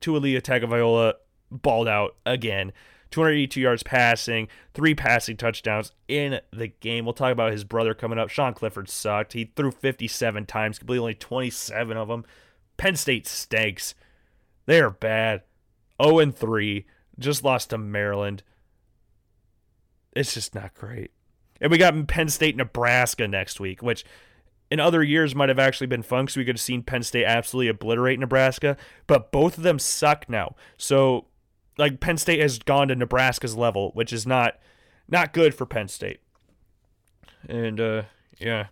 Taulia 0.01 0.43
Tagovailoa 0.43 1.15
balled 1.51 1.89
out 1.89 2.17
again. 2.27 2.73
282 3.11 3.61
yards 3.61 3.83
passing, 3.83 4.49
three 4.75 4.95
passing 4.95 5.37
touchdowns 5.37 5.93
in 6.09 6.41
the 6.53 6.69
game. 6.69 7.05
We'll 7.05 7.15
talk 7.15 7.33
about 7.33 7.53
his 7.53 7.65
brother 7.65 7.95
coming 7.95 8.19
up. 8.19 8.29
Sean 8.29 8.53
Clifford 8.53 8.91
sucked. 8.91 9.33
He 9.33 9.53
threw 9.57 9.71
57 9.71 10.45
times, 10.47 10.79
completely 10.79 11.01
only 11.01 11.15
27 11.15 11.97
of 11.97 12.09
them. 12.09 12.25
Penn 12.77 12.97
State 12.97 13.27
stinks. 13.27 13.95
They 14.67 14.81
are 14.81 14.91
bad. 14.91 15.43
0 16.03 16.19
and 16.19 16.37
3. 16.37 16.87
Just 17.19 17.45
lost 17.45 17.71
to 17.71 17.79
Maryland. 17.79 18.43
It's 20.15 20.35
just 20.35 20.55
not 20.55 20.75
great. 20.75 21.13
And 21.61 21.71
we 21.71 21.79
got 21.79 22.07
Penn 22.07 22.29
State, 22.29 22.57
Nebraska 22.57 23.27
next 23.27 23.61
week, 23.61 23.83
which 23.83 24.05
in 24.71 24.81
other 24.81 25.03
years 25.03 25.35
might 25.35 25.49
have 25.49 25.59
actually 25.59 25.87
been 25.87 26.03
fun 26.03 26.25
because 26.25 26.37
we 26.37 26.45
could 26.45 26.57
have 26.57 26.61
seen 26.61 26.83
Penn 26.83 27.03
State 27.03 27.25
absolutely 27.25 27.69
obliterate 27.69 28.19
Nebraska. 28.19 28.77
But 29.07 29.33
both 29.33 29.57
of 29.57 29.63
them 29.63 29.79
suck 29.79 30.29
now. 30.29 30.57
So 30.77 31.27
like 31.79 32.01
Penn 32.01 32.17
State 32.17 32.41
has 32.41 32.59
gone 32.59 32.89
to 32.89 32.97
Nebraska's 32.97 33.57
level, 33.57 33.91
which 33.95 34.13
is 34.13 34.27
not 34.27 34.59
not 35.09 35.33
good 35.33 35.55
for 35.55 35.67
Penn 35.67 35.89
State. 35.89 36.21
And 37.49 37.81
uh, 37.81 38.03
yeah, 38.39 38.67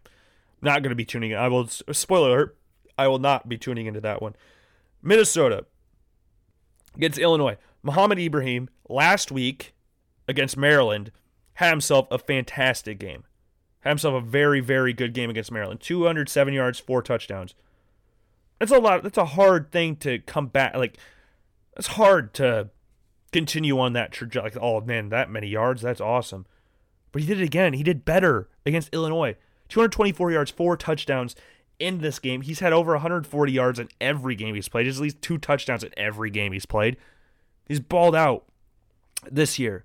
not 0.60 0.82
to 0.90 0.94
be 0.96 1.04
tuning 1.04 1.30
in. 1.30 1.36
I 1.36 1.48
will 1.48 1.68
spoiler 1.68 2.28
alert. 2.28 2.56
I 2.96 3.08
will 3.08 3.18
not 3.18 3.48
be 3.48 3.58
tuning 3.58 3.86
into 3.86 4.00
that 4.00 4.22
one. 4.22 4.34
Minnesota 5.02 5.66
against 6.96 7.18
Illinois. 7.18 7.56
Mohamed 7.82 8.18
Ibrahim 8.18 8.68
last 8.88 9.30
week 9.30 9.74
against 10.26 10.56
Maryland 10.56 11.10
had 11.54 11.70
himself 11.70 12.08
a 12.10 12.18
fantastic 12.18 12.98
game. 12.98 13.24
Had 13.80 13.90
himself 13.90 14.14
a 14.14 14.26
very 14.26 14.60
very 14.60 14.92
good 14.92 15.12
game 15.12 15.30
against 15.30 15.52
Maryland. 15.52 15.80
207 15.80 16.54
yards, 16.54 16.78
four 16.78 17.02
touchdowns. 17.02 17.54
That's 18.58 18.72
a 18.72 18.78
lot. 18.78 19.02
That's 19.02 19.18
a 19.18 19.26
hard 19.26 19.70
thing 19.72 19.96
to 19.96 20.20
come 20.20 20.46
back. 20.46 20.74
Like 20.74 20.98
it's 21.76 21.88
hard 21.88 22.32
to 22.34 22.70
continue 23.32 23.78
on 23.78 23.92
that 23.94 24.12
trajectory. 24.12 24.50
Like, 24.50 24.62
oh 24.62 24.80
man, 24.80 25.08
that 25.10 25.30
many 25.30 25.48
yards, 25.48 25.82
that's 25.82 26.00
awesome. 26.00 26.46
But 27.12 27.22
he 27.22 27.28
did 27.28 27.40
it 27.40 27.44
again. 27.44 27.74
He 27.74 27.82
did 27.82 28.04
better 28.04 28.48
against 28.64 28.92
Illinois. 28.92 29.36
224 29.68 30.32
yards, 30.32 30.50
four 30.50 30.76
touchdowns 30.76 31.34
in 31.78 31.98
this 31.98 32.18
game. 32.18 32.42
He's 32.42 32.60
had 32.60 32.72
over 32.72 32.92
140 32.92 33.52
yards 33.52 33.78
in 33.78 33.88
every 34.00 34.34
game 34.34 34.54
he's 34.54 34.68
played. 34.68 34.86
He's 34.86 34.98
at 34.98 35.02
least 35.02 35.22
two 35.22 35.38
touchdowns 35.38 35.84
in 35.84 35.92
every 35.96 36.30
game 36.30 36.52
he's 36.52 36.66
played. 36.66 36.96
He's 37.66 37.80
balled 37.80 38.14
out 38.14 38.44
this 39.30 39.58
year. 39.58 39.84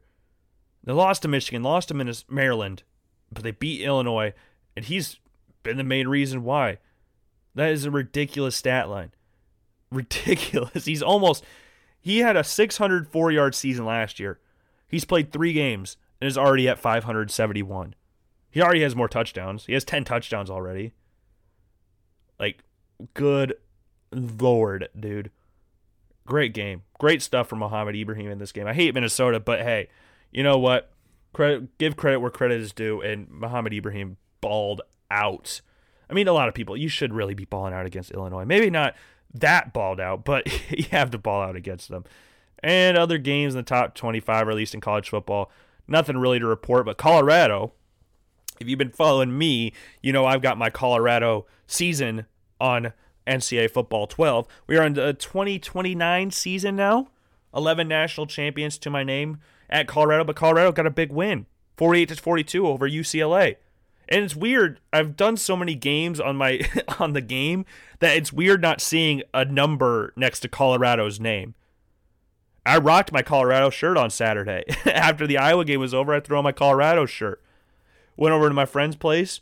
They 0.84 0.93
lost 0.93 1.21
to 1.23 1.28
Michigan, 1.28 1.63
lost 1.63 1.89
to 1.89 2.23
Maryland, 2.30 2.84
but 3.32 3.43
they 3.43 3.52
beat 3.52 3.82
Illinois, 3.82 4.34
and 4.75 4.86
he's 4.86 5.17
been 5.63 5.78
the 5.78 5.84
main 5.84 6.08
reason 6.08 6.43
why. 6.43 6.80
That 7.56 7.71
is 7.71 7.86
a 7.86 7.91
ridiculous 7.91 8.56
stat 8.56 8.89
line. 8.89 9.12
Ridiculous. 9.91 10.86
He's 10.86 11.02
almost 11.02 11.43
he 11.99 12.19
had 12.19 12.38
a 12.38 12.43
604 12.43 13.32
yard 13.32 13.56
season 13.56 13.86
last 13.86 14.19
year. 14.19 14.39
He's 14.88 15.06
played 15.06 15.32
three 15.32 15.54
games 15.54 15.97
and 16.21 16.28
is 16.28 16.38
already 16.38 16.67
at 16.69 16.80
571. 16.80 17.95
He 18.52 18.62
already 18.62 18.82
has 18.82 18.95
more 18.95 19.08
touchdowns. 19.08 19.65
He 19.65 19.73
has 19.73 19.84
10 19.84 20.06
touchdowns 20.06 20.49
already. 20.49 20.93
Like, 22.39 22.63
good 23.13 23.56
lord, 24.12 24.89
dude. 24.97 25.32
Great 26.25 26.54
game. 26.54 26.84
Great 26.99 27.21
stuff 27.21 27.47
from 27.47 27.60
Mohamed 27.60 27.95
Ibrahim 27.95 28.32
in 28.32 28.38
this 28.38 28.52
game. 28.52 28.67
I 28.67 28.73
hate 28.73 28.93
Minnesota, 28.93 29.39
but 29.39 29.62
hey, 29.62 29.89
you 30.32 30.43
know 30.43 30.58
what? 30.58 30.91
Credit, 31.34 31.78
give 31.78 31.95
credit 31.95 32.19
where 32.19 32.32
credit 32.32 32.62
is 32.62 32.71
due, 32.71 33.02
and 33.02 33.30
Mohamed 33.30 33.73
Ibrahim 33.73 34.17
balled 34.41 34.82
out. 35.12 35.62
I 36.10 36.13
mean, 36.13 36.28
a 36.28 36.34
lot 36.34 36.47
of 36.47 36.56
people, 36.56 36.75
you 36.75 36.89
should 36.89 37.13
really 37.13 37.34
be 37.34 37.45
balling 37.45 37.73
out 37.73 37.86
against 37.86 38.12
Illinois. 38.12 38.45
Maybe 38.45 38.69
not 38.69 38.95
that 39.34 39.73
balled 39.73 39.99
out, 39.99 40.25
but 40.25 40.47
you 40.71 40.86
have 40.91 41.12
to 41.12 41.17
ball 41.17 41.41
out 41.41 41.56
against 41.56 41.89
them. 41.89 42.06
And 42.62 42.97
other 42.97 43.17
games 43.17 43.54
in 43.54 43.58
the 43.58 43.63
top 43.63 43.95
25 43.95 44.48
released 44.48 44.73
in 44.73 44.81
college 44.81 45.10
football, 45.10 45.52
nothing 45.87 46.17
really 46.17 46.40
to 46.40 46.46
report. 46.46 46.85
But 46.85 46.98
Colorado, 46.98 47.73
if 48.60 48.67
you've 48.67 48.79
been 48.79 48.91
following 48.91 49.37
me, 49.37 49.73
you 50.01 50.12
know 50.12 50.25
I've 50.25 50.41
got 50.41 50.57
my 50.57 50.69
Colorado 50.69 51.45
season 51.67 52.25
on 52.60 52.93
NCAA 53.25 53.71
Football 53.71 54.07
12. 54.07 54.47
We 54.67 54.77
are 54.77 54.85
in 54.85 54.93
the 54.93 55.13
2029 55.13 56.31
season 56.31 56.75
now. 56.75 57.10
11 57.55 57.87
national 57.87 58.27
champions 58.27 58.77
to 58.77 58.89
my 58.89 59.03
name 59.03 59.39
at 59.69 59.87
Colorado, 59.87 60.23
but 60.23 60.35
Colorado 60.35 60.71
got 60.71 60.85
a 60.85 60.91
big 60.91 61.12
win 61.12 61.45
48 61.77 62.10
to 62.10 62.15
42 62.15 62.67
over 62.67 62.87
UCLA. 62.87 63.55
And 64.07 64.23
it's 64.23 64.35
weird. 64.35 64.79
I've 64.91 65.15
done 65.15 65.37
so 65.37 65.55
many 65.55 65.75
games 65.75 66.19
on 66.19 66.35
my 66.35 66.62
on 66.99 67.13
the 67.13 67.21
game 67.21 67.65
that 67.99 68.17
it's 68.17 68.33
weird 68.33 68.62
not 68.62 68.81
seeing 68.81 69.23
a 69.33 69.45
number 69.45 70.13
next 70.15 70.41
to 70.41 70.47
Colorado's 70.47 71.19
name. 71.19 71.53
I 72.65 72.77
rocked 72.77 73.12
my 73.12 73.21
Colorado 73.21 73.69
shirt 73.69 73.97
on 73.97 74.10
Saturday. 74.10 74.63
After 74.85 75.25
the 75.25 75.37
Iowa 75.37 75.63
game 75.65 75.79
was 75.79 75.93
over, 75.93 76.13
I 76.13 76.19
threw 76.19 76.37
on 76.37 76.43
my 76.43 76.51
Colorado 76.51 77.05
shirt. 77.05 77.41
Went 78.20 78.36
over 78.36 78.50
to 78.50 78.54
my 78.54 78.65
friend's 78.65 78.98
place, 78.98 79.40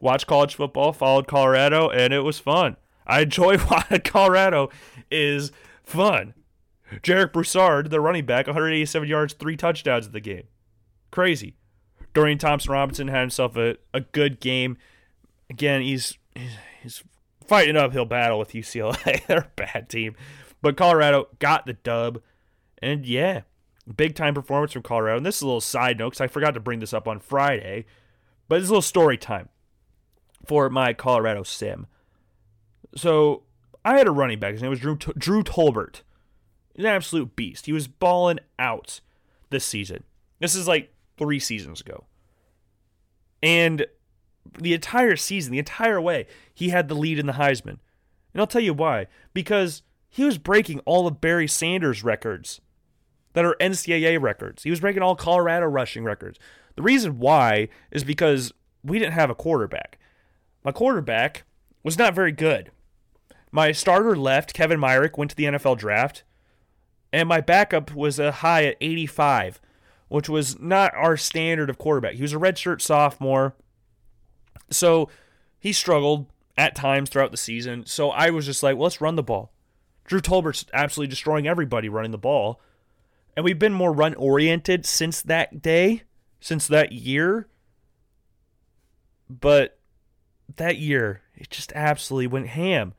watched 0.00 0.26
college 0.26 0.54
football, 0.54 0.94
followed 0.94 1.28
Colorado, 1.28 1.90
and 1.90 2.14
it 2.14 2.20
was 2.20 2.38
fun. 2.38 2.78
I 3.06 3.20
enjoy 3.20 3.58
why 3.58 4.00
Colorado 4.02 4.70
is 5.10 5.52
fun. 5.84 6.32
Jarek 7.02 7.30
Broussard, 7.30 7.90
the 7.90 8.00
running 8.00 8.24
back, 8.24 8.46
187 8.46 9.06
yards, 9.06 9.34
three 9.34 9.54
touchdowns 9.54 10.06
in 10.06 10.12
the 10.12 10.20
game. 10.20 10.44
Crazy. 11.10 11.56
Dorian 12.14 12.38
Thompson 12.38 12.72
Robinson 12.72 13.08
had 13.08 13.20
himself 13.20 13.54
a, 13.54 13.76
a 13.92 14.00
good 14.00 14.40
game. 14.40 14.78
Again, 15.50 15.82
he's 15.82 16.16
he's 16.82 17.04
fighting 17.46 17.76
an 17.76 17.82
uphill 17.84 18.06
battle 18.06 18.38
with 18.38 18.52
UCLA. 18.52 19.26
They're 19.26 19.40
a 19.40 19.50
bad 19.56 19.90
team. 19.90 20.16
But 20.62 20.78
Colorado 20.78 21.28
got 21.38 21.66
the 21.66 21.74
dub. 21.74 22.22
And 22.80 23.04
yeah, 23.04 23.42
big 23.94 24.14
time 24.14 24.32
performance 24.32 24.72
from 24.72 24.84
Colorado. 24.84 25.18
And 25.18 25.26
this 25.26 25.36
is 25.36 25.42
a 25.42 25.46
little 25.46 25.60
side 25.60 25.98
note 25.98 26.12
because 26.12 26.22
I 26.22 26.28
forgot 26.28 26.54
to 26.54 26.60
bring 26.60 26.78
this 26.78 26.94
up 26.94 27.06
on 27.06 27.20
Friday. 27.20 27.84
But 28.48 28.60
it's 28.60 28.68
a 28.68 28.72
little 28.72 28.82
story 28.82 29.18
time 29.18 29.48
for 30.46 30.70
my 30.70 30.92
Colorado 30.92 31.42
sim. 31.42 31.86
So 32.94 33.42
I 33.84 33.98
had 33.98 34.06
a 34.06 34.12
running 34.12 34.38
back. 34.38 34.52
His 34.52 34.62
name 34.62 34.70
was 34.70 34.80
Drew, 34.80 34.96
Drew 34.96 35.42
Tolbert. 35.42 36.02
An 36.76 36.86
absolute 36.86 37.36
beast. 37.36 37.66
He 37.66 37.72
was 37.72 37.88
balling 37.88 38.38
out 38.58 39.00
this 39.50 39.64
season. 39.64 40.04
This 40.40 40.54
is 40.54 40.68
like 40.68 40.92
three 41.16 41.40
seasons 41.40 41.80
ago. 41.80 42.04
And 43.42 43.86
the 44.58 44.74
entire 44.74 45.16
season, 45.16 45.52
the 45.52 45.58
entire 45.58 46.00
way, 46.00 46.26
he 46.54 46.68
had 46.68 46.88
the 46.88 46.94
lead 46.94 47.18
in 47.18 47.26
the 47.26 47.34
Heisman. 47.34 47.78
And 48.32 48.40
I'll 48.40 48.46
tell 48.46 48.62
you 48.62 48.74
why. 48.74 49.06
Because 49.32 49.82
he 50.08 50.24
was 50.24 50.38
breaking 50.38 50.80
all 50.80 51.06
of 51.06 51.20
Barry 51.20 51.48
Sanders' 51.48 52.04
records 52.04 52.60
that 53.32 53.44
are 53.44 53.56
NCAA 53.60 54.20
records. 54.20 54.62
He 54.62 54.70
was 54.70 54.80
breaking 54.80 55.02
all 55.02 55.16
Colorado 55.16 55.66
rushing 55.66 56.04
records. 56.04 56.38
The 56.76 56.82
reason 56.82 57.18
why 57.18 57.68
is 57.90 58.04
because 58.04 58.52
we 58.84 58.98
didn't 58.98 59.14
have 59.14 59.30
a 59.30 59.34
quarterback. 59.34 59.98
My 60.62 60.72
quarterback 60.72 61.44
was 61.82 61.98
not 61.98 62.14
very 62.14 62.32
good. 62.32 62.70
My 63.50 63.72
starter 63.72 64.16
left, 64.16 64.52
Kevin 64.52 64.80
Myrick, 64.80 65.16
went 65.16 65.30
to 65.30 65.36
the 65.36 65.44
NFL 65.44 65.78
draft, 65.78 66.22
and 67.12 67.28
my 67.28 67.40
backup 67.40 67.94
was 67.94 68.18
a 68.18 68.32
high 68.32 68.64
at 68.64 68.76
85, 68.80 69.60
which 70.08 70.28
was 70.28 70.58
not 70.60 70.94
our 70.94 71.16
standard 71.16 71.70
of 71.70 71.78
quarterback. 71.78 72.14
He 72.14 72.22
was 72.22 72.34
a 72.34 72.38
redshirt 72.38 72.80
sophomore, 72.80 73.54
so 74.70 75.08
he 75.58 75.72
struggled 75.72 76.26
at 76.58 76.74
times 76.74 77.10
throughout 77.10 77.30
the 77.30 77.36
season. 77.36 77.86
So 77.86 78.10
I 78.10 78.30
was 78.30 78.46
just 78.46 78.62
like, 78.62 78.76
well, 78.76 78.84
let's 78.84 79.00
run 79.00 79.16
the 79.16 79.22
ball. 79.22 79.52
Drew 80.04 80.20
Tolbert's 80.20 80.64
absolutely 80.72 81.10
destroying 81.10 81.46
everybody 81.46 81.88
running 81.88 82.12
the 82.12 82.18
ball. 82.18 82.60
And 83.36 83.44
we've 83.44 83.58
been 83.58 83.72
more 83.72 83.92
run 83.92 84.14
oriented 84.14 84.86
since 84.86 85.20
that 85.22 85.60
day, 85.60 86.02
since 86.46 86.68
that 86.68 86.92
year. 86.92 87.48
But 89.28 89.80
that 90.54 90.76
year, 90.76 91.22
it 91.34 91.50
just 91.50 91.72
absolutely 91.72 92.28
went 92.28 92.46
ham. 92.48 92.94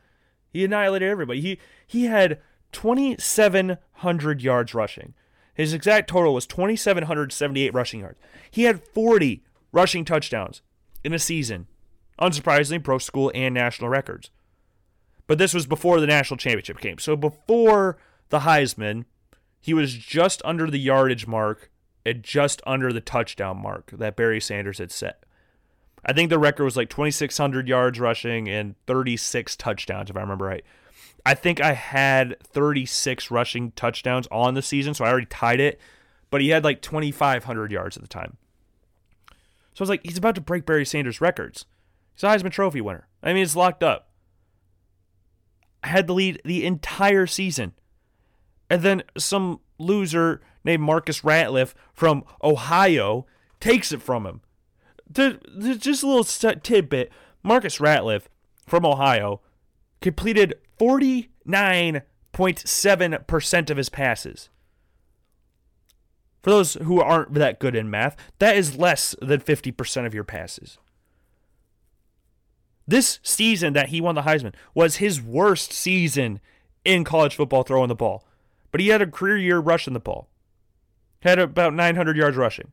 He 0.49 0.65
annihilated 0.65 1.09
everybody. 1.09 1.39
He 1.39 1.59
he 1.87 2.05
had 2.05 2.41
2700 2.73 4.41
yards 4.41 4.73
rushing. 4.73 5.13
His 5.53 5.73
exact 5.73 6.09
total 6.09 6.33
was 6.33 6.45
2778 6.45 7.73
rushing 7.73 8.01
yards. 8.01 8.19
He 8.51 8.63
had 8.63 8.83
40 8.83 9.43
rushing 9.71 10.03
touchdowns 10.03 10.61
in 11.05 11.13
a 11.13 11.19
season. 11.19 11.67
Unsurprisingly, 12.19 12.83
pro 12.83 12.97
school 12.97 13.31
and 13.33 13.53
national 13.53 13.89
records. 13.89 14.29
But 15.25 15.37
this 15.37 15.53
was 15.53 15.65
before 15.65 16.01
the 16.01 16.07
national 16.07 16.37
championship 16.37 16.79
came. 16.79 16.97
So 16.97 17.15
before 17.15 17.97
the 18.27 18.39
Heisman, 18.39 19.05
he 19.61 19.73
was 19.73 19.93
just 19.93 20.41
under 20.43 20.69
the 20.69 20.79
yardage 20.79 21.27
mark 21.27 21.71
and 22.07 22.23
just 22.23 22.61
under 22.65 22.93
the 22.93 23.01
touchdown 23.01 23.57
mark 23.57 23.91
that 23.91 24.15
Barry 24.15 24.39
Sanders 24.39 24.77
had 24.77 24.91
set. 24.91 25.25
I 26.05 26.13
think 26.13 26.29
the 26.29 26.39
record 26.39 26.63
was 26.63 26.77
like 26.77 26.89
2,600 26.89 27.67
yards 27.67 27.99
rushing 27.99 28.47
and 28.47 28.75
36 28.85 29.57
touchdowns, 29.57 30.09
if 30.09 30.15
I 30.15 30.21
remember 30.21 30.45
right. 30.45 30.63
I 31.25 31.33
think 31.33 31.59
I 31.59 31.73
had 31.73 32.39
36 32.43 33.29
rushing 33.29 33.71
touchdowns 33.71 34.25
on 34.31 34.53
the 34.53 34.61
season, 34.61 34.93
so 34.93 35.03
I 35.03 35.09
already 35.09 35.25
tied 35.25 35.59
it, 35.59 35.81
but 36.29 36.39
he 36.39 36.49
had 36.49 36.63
like 36.63 36.81
2,500 36.81 37.71
yards 37.73 37.97
at 37.97 38.03
the 38.03 38.07
time. 38.07 38.37
So 39.73 39.81
I 39.81 39.83
was 39.83 39.89
like, 39.89 40.01
he's 40.05 40.17
about 40.17 40.35
to 40.35 40.41
break 40.41 40.65
Barry 40.65 40.85
Sanders' 40.85 41.19
records. 41.19 41.65
He's 42.13 42.23
a 42.23 42.27
Heisman 42.27 42.51
Trophy 42.51 42.79
winner. 42.79 43.09
I 43.21 43.33
mean, 43.33 43.43
it's 43.43 43.55
locked 43.55 43.83
up. 43.83 44.11
I 45.83 45.89
had 45.89 46.07
the 46.07 46.13
lead 46.13 46.41
the 46.45 46.65
entire 46.65 47.27
season. 47.27 47.73
And 48.69 48.81
then 48.81 49.03
some 49.17 49.59
loser 49.77 50.41
named 50.68 50.84
Marcus 50.84 51.22
Ratliff 51.22 51.74
from 51.93 52.24
Ohio 52.43 53.26
takes 53.59 53.91
it 53.91 54.03
from 54.03 54.26
him 54.26 54.41
just 55.13 56.03
a 56.03 56.07
little 56.07 56.24
tidbit 56.24 57.11
Marcus 57.43 57.80
Ratliff 57.80 58.24
from 58.65 58.86
Ohio 58.86 59.41
completed 60.01 60.55
49.7% 60.80 63.70
of 63.70 63.78
his 63.78 63.89
passes. 63.89 64.49
For 66.43 66.51
those 66.51 66.76
who 66.76 67.01
aren't 67.01 67.34
that 67.34 67.59
good 67.59 67.76
in 67.76 67.89
math, 67.89 68.15
that 68.39 68.55
is 68.55 68.78
less 68.78 69.15
than 69.22 69.41
50% 69.41 70.05
of 70.05 70.13
your 70.13 70.24
passes. 70.24 70.78
This 72.86 73.20
season 73.22 73.74
that 73.74 73.89
he 73.89 73.99
won 73.99 74.15
the 74.15 74.22
Heisman 74.22 74.53
was 74.74 74.95
his 74.97 75.22
worst 75.22 75.74
season 75.74 76.39
in 76.86 77.03
college 77.03 77.36
football 77.36 77.63
throwing 77.63 77.89
the 77.89 77.95
ball. 77.95 78.26
But 78.72 78.80
he 78.80 78.88
had 78.89 79.01
a 79.01 79.07
career 79.07 79.38
year 79.38 79.59
rushing 79.59 79.93
the 79.93 79.99
ball. 79.99 80.30
Had 81.28 81.39
about 81.39 81.73
900 81.73 82.15
yards 82.15 82.38
rushing. 82.38 82.71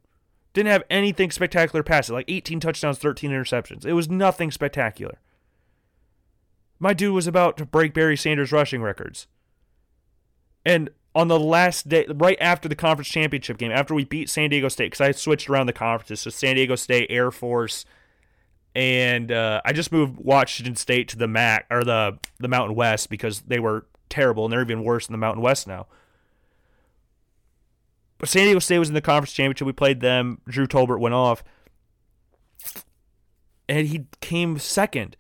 Didn't 0.53 0.71
have 0.71 0.85
anything 0.89 1.33
spectacular 1.33 1.83
passes, 1.83 2.13
like 2.13 2.27
18 2.29 2.61
touchdowns, 2.61 2.99
13 2.99 3.33
interceptions. 3.33 3.85
It 3.85 3.95
was 3.95 4.09
nothing 4.09 4.53
spectacular. 4.53 5.19
My 6.79 6.93
dude 6.93 7.15
was 7.15 7.27
about 7.27 7.57
to 7.57 7.67
break 7.67 7.93
Barry 7.93 8.17
Sanders' 8.17 8.53
rushing 8.53 8.81
records. 8.81 9.27
And 10.65 10.91
on 11.17 11.27
the 11.27 11.41
last 11.41 11.89
day, 11.89 12.07
right 12.09 12.39
after 12.41 12.69
the 12.69 12.77
conference 12.77 13.09
championship 13.09 13.59
game, 13.59 13.73
after 13.73 13.93
we 13.93 14.05
beat 14.05 14.31
San 14.31 14.51
Diego 14.51 14.69
State, 14.69 14.93
because 14.93 15.01
I 15.01 15.11
switched 15.11 15.51
around 15.51 15.67
the 15.67 15.73
conferences, 15.73 16.21
so 16.21 16.31
San 16.31 16.55
Diego 16.55 16.77
State, 16.77 17.09
Air 17.11 17.33
Force, 17.33 17.85
and 18.77 19.33
uh, 19.33 19.63
I 19.65 19.73
just 19.73 19.91
moved 19.91 20.19
Washington 20.19 20.77
State 20.77 21.09
to 21.09 21.19
the 21.19 21.27
MAC 21.27 21.67
or 21.71 21.83
the 21.83 22.19
the 22.39 22.49
Mountain 22.49 22.77
West 22.77 23.11
because 23.11 23.41
they 23.41 23.59
were 23.59 23.87
terrible 24.09 24.45
and 24.45 24.53
they're 24.53 24.63
even 24.63 24.85
worse 24.85 25.09
than 25.09 25.13
the 25.15 25.19
Mountain 25.19 25.43
West 25.43 25.67
now. 25.67 25.89
But 28.25 28.31
San 28.31 28.45
Diego 28.45 28.59
State 28.59 28.79
was 28.79 28.89
in 28.89 28.95
the 28.95 29.03
conference 29.03 29.35
championship. 29.35 29.67
We 29.67 29.75
played 29.75 30.01
them. 30.01 30.41
Drew 30.49 30.67
Tolbert 30.67 30.99
went 30.99 31.15
off, 31.15 31.45
and 33.69 33.87
he 33.87 34.07
came 34.23 34.59
second. 34.59 35.19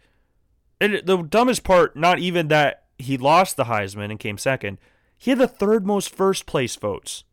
And 0.80 1.02
the 1.05 1.18
dumbest 1.18 1.64
part, 1.64 1.96
not 1.96 2.18
even 2.18 2.48
that 2.48 2.84
he 2.96 3.18
lost 3.18 3.59
the 3.59 3.64
Heisman 3.64 4.11
and 4.11 4.18
came 4.18 4.38
second, 4.38 4.78
he 5.18 5.32
had 5.32 5.38
the 5.38 5.46
third 5.46 5.86
most 5.86 6.09
first 6.09 6.46
place 6.46 6.76
votes. 6.76 7.24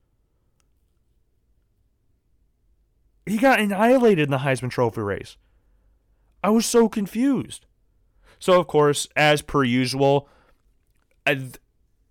He 3.26 3.38
got 3.38 3.61
annihilated 3.61 4.26
in 4.26 4.32
the 4.32 4.39
Heisman 4.39 4.72
Trophy 4.72 4.99
race. 4.99 5.38
I 6.43 6.49
was 6.49 6.65
so 6.65 6.89
confused. 6.89 7.65
So, 8.39 8.59
of 8.59 8.67
course, 8.67 9.07
as 9.15 9.41
per 9.41 9.63
usual, 9.63 10.28
I, 11.26 11.47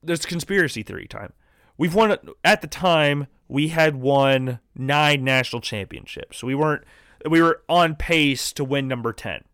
there's 0.03 0.25
conspiracy 0.25 0.83
theory 0.83 1.07
time. 1.07 1.35
We've 1.81 1.95
won 1.95 2.15
at 2.45 2.61
the 2.61 2.67
time 2.67 3.27
we 3.49 3.69
had 3.69 3.97
won 3.97 4.61
nine 4.77 5.25
national 5.25 5.63
championships. 5.63 6.37
So 6.37 6.47
we 6.47 6.55
weren't 6.55 6.85
we 7.29 7.41
were 7.41 7.63
on 7.71 7.95
pace 7.95 8.53
to 8.53 8.65
win 8.65 8.87
number 8.87 9.15
10 9.15 9.45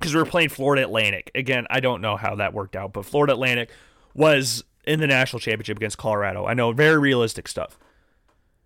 because 0.00 0.12
we 0.12 0.20
were 0.20 0.26
playing 0.26 0.48
Florida 0.48 0.82
Atlantic. 0.82 1.30
Again, 1.32 1.64
I 1.70 1.78
don't 1.78 2.00
know 2.00 2.16
how 2.16 2.34
that 2.34 2.52
worked 2.52 2.74
out, 2.74 2.92
but 2.92 3.04
Florida 3.04 3.34
Atlantic 3.34 3.70
was 4.14 4.64
in 4.84 4.98
the 4.98 5.06
national 5.06 5.38
championship 5.38 5.76
against 5.76 5.96
Colorado. 5.96 6.44
I 6.44 6.54
know, 6.54 6.72
very 6.72 6.98
realistic 6.98 7.46
stuff. 7.46 7.78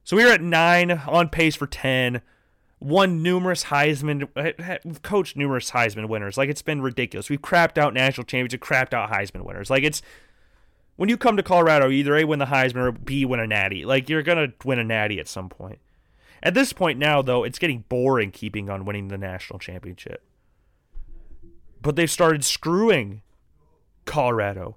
So 0.05 0.17
we 0.17 0.25
were 0.25 0.33
at 0.33 0.41
nine, 0.41 0.93
on 0.93 1.29
pace 1.29 1.57
for 1.57 1.67
10, 1.67 2.23
won 2.81 3.23
numerous 3.23 3.65
Heisman, 3.65 4.29
we've 4.83 5.03
coached 5.03 5.37
numerous 5.37 5.73
Heisman 5.73 6.09
winners. 6.09 6.39
Like, 6.39 6.49
it's 6.49 6.63
been 6.63 6.81
ridiculous. 6.81 7.29
We've 7.29 7.43
crapped 7.43 7.77
out 7.77 7.93
national 7.93 8.25
championship, 8.25 8.63
crapped 8.63 8.95
out 8.95 9.11
Heisman 9.11 9.45
winners. 9.45 9.69
Like, 9.69 9.83
it's 9.83 10.01
when 11.01 11.09
you 11.09 11.17
come 11.17 11.39
to 11.39 11.43
Colorado, 11.43 11.89
either 11.89 12.15
A, 12.15 12.25
win 12.25 12.41
the 12.41 12.45
Heisman 12.45 12.87
or 12.87 12.93
B, 12.93 13.25
win 13.25 13.41
a 13.41 13.47
natty. 13.47 13.87
Like, 13.87 14.11
you're 14.11 14.23
going 14.23 14.37
to 14.37 14.69
win 14.69 14.79
a 14.79 14.85
natty 14.85 15.19
at 15.19 15.29
some 15.29 15.49
point. 15.49 15.79
At 16.43 16.53
this 16.53 16.75
point 16.75 16.99
now, 16.99 17.23
though, 17.23 17.43
it's 17.43 17.59
getting 17.59 17.87
boring 17.89 18.31
keeping 18.31 18.69
on 18.69 18.85
winning 18.85 19.09
the 19.09 19.17
national 19.17 19.61
championship. 19.61 20.23
But 21.81 21.97
they've 21.97 22.11
started 22.11 22.45
screwing 22.45 23.23
Colorado 24.05 24.77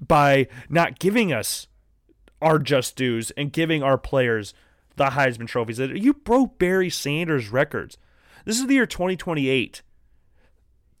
by 0.00 0.46
not 0.68 1.00
giving 1.00 1.32
us 1.32 1.66
our 2.40 2.60
just 2.60 2.94
dues 2.94 3.32
and 3.32 3.52
giving 3.52 3.82
our 3.82 3.98
players 3.98 4.54
the 4.94 5.06
Heisman 5.06 5.48
trophies. 5.48 5.80
You 5.80 6.14
broke 6.14 6.60
Barry 6.60 6.90
Sanders' 6.90 7.48
records. 7.48 7.98
This 8.44 8.60
is 8.60 8.68
the 8.68 8.74
year 8.74 8.86
2028. 8.86 9.82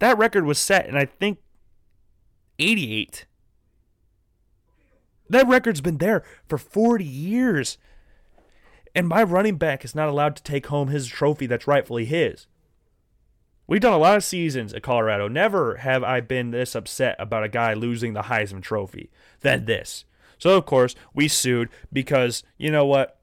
That 0.00 0.18
record 0.18 0.44
was 0.44 0.58
set 0.58 0.88
in, 0.88 0.96
I 0.96 1.04
think, 1.04 1.38
88. 2.58 3.26
That 5.28 5.48
record's 5.48 5.80
been 5.80 5.98
there 5.98 6.22
for 6.46 6.58
40 6.58 7.04
years. 7.04 7.78
And 8.94 9.08
my 9.08 9.22
running 9.22 9.56
back 9.56 9.84
is 9.84 9.94
not 9.94 10.08
allowed 10.08 10.36
to 10.36 10.42
take 10.42 10.66
home 10.66 10.88
his 10.88 11.06
trophy 11.08 11.46
that's 11.46 11.66
rightfully 11.66 12.04
his. 12.04 12.46
We've 13.66 13.80
done 13.80 13.94
a 13.94 13.98
lot 13.98 14.16
of 14.16 14.24
seasons 14.24 14.74
at 14.74 14.82
Colorado. 14.82 15.26
Never 15.26 15.76
have 15.76 16.04
I 16.04 16.20
been 16.20 16.50
this 16.50 16.74
upset 16.74 17.16
about 17.18 17.44
a 17.44 17.48
guy 17.48 17.72
losing 17.72 18.12
the 18.12 18.24
Heisman 18.24 18.62
Trophy 18.62 19.10
than 19.40 19.64
this. 19.64 20.04
So, 20.38 20.56
of 20.56 20.66
course, 20.66 20.94
we 21.14 21.28
sued 21.28 21.70
because, 21.90 22.42
you 22.58 22.70
know 22.70 22.84
what? 22.84 23.18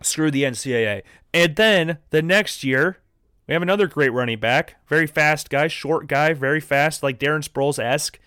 Screw 0.00 0.30
the 0.30 0.44
NCAA. 0.44 1.02
And 1.34 1.56
then 1.56 1.98
the 2.10 2.22
next 2.22 2.64
year, 2.64 2.98
We 3.46 3.52
have 3.52 3.62
another 3.62 3.86
great 3.86 4.12
running 4.12 4.40
back, 4.40 4.76
very 4.88 5.06
fast 5.06 5.50
guy, 5.50 5.68
short 5.68 6.08
guy, 6.08 6.32
very 6.32 6.60
fast, 6.60 7.02
like 7.02 7.20
Darren 7.20 7.48
Sproles 7.48 7.82
esque. 7.82 8.18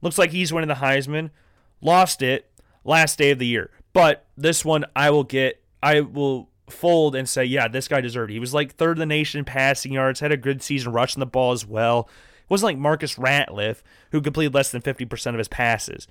Looks 0.00 0.18
like 0.18 0.30
he's 0.30 0.52
winning 0.52 0.68
the 0.68 0.74
Heisman. 0.74 1.30
Lost 1.82 2.22
it 2.22 2.50
last 2.84 3.18
day 3.18 3.32
of 3.32 3.38
the 3.38 3.46
year. 3.46 3.70
But 3.92 4.24
this 4.36 4.64
one 4.64 4.86
I 4.96 5.10
will 5.10 5.24
get 5.24 5.62
I 5.82 6.00
will 6.00 6.48
fold 6.70 7.14
and 7.14 7.28
say, 7.28 7.44
yeah, 7.44 7.68
this 7.68 7.88
guy 7.88 8.00
deserved 8.00 8.30
it. 8.30 8.34
He 8.34 8.40
was 8.40 8.54
like 8.54 8.74
third 8.74 8.96
in 8.96 9.00
the 9.00 9.06
nation 9.06 9.40
in 9.40 9.44
passing 9.44 9.92
yards, 9.92 10.20
had 10.20 10.32
a 10.32 10.36
good 10.36 10.62
season 10.62 10.92
rushing 10.92 11.20
the 11.20 11.26
ball 11.26 11.52
as 11.52 11.66
well. 11.66 12.08
It 12.44 12.50
wasn't 12.50 12.68
like 12.68 12.78
Marcus 12.78 13.16
Ratliff, 13.16 13.82
who 14.10 14.20
completed 14.20 14.54
less 14.54 14.70
than 14.70 14.82
50% 14.82 15.26
of 15.28 15.38
his 15.38 15.48
passes. 15.48 16.06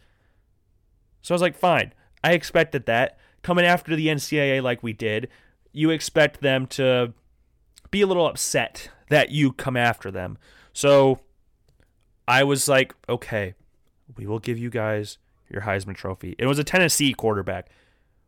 So 1.22 1.34
I 1.34 1.36
was 1.36 1.42
like, 1.42 1.58
fine. 1.58 1.94
I 2.24 2.34
expected 2.34 2.86
that. 2.86 3.18
Coming 3.42 3.66
after 3.66 3.96
the 3.96 4.08
NCAA 4.08 4.62
like 4.62 4.84
we 4.84 4.94
did, 4.94 5.30
you 5.72 5.90
expect 5.90 6.42
them 6.42 6.68
to 6.68 7.14
be 7.90 8.02
a 8.02 8.08
little 8.08 8.28
upset 8.28 8.90
that 9.10 9.32
you 9.32 9.52
come 9.52 9.76
after 9.76 10.12
them. 10.12 10.38
So 10.74 11.22
I 12.28 12.44
was 12.44 12.68
like, 12.68 12.94
okay, 13.10 13.56
we 14.16 14.26
will 14.28 14.40
give 14.40 14.58
you 14.58 14.70
guys 14.70 15.18
your 15.52 15.64
Heisman 15.64 15.96
Trophy. 15.96 16.36
It 16.38 16.46
was 16.46 16.60
a 16.60 16.64
Tennessee 16.64 17.14
quarterback. 17.14 17.70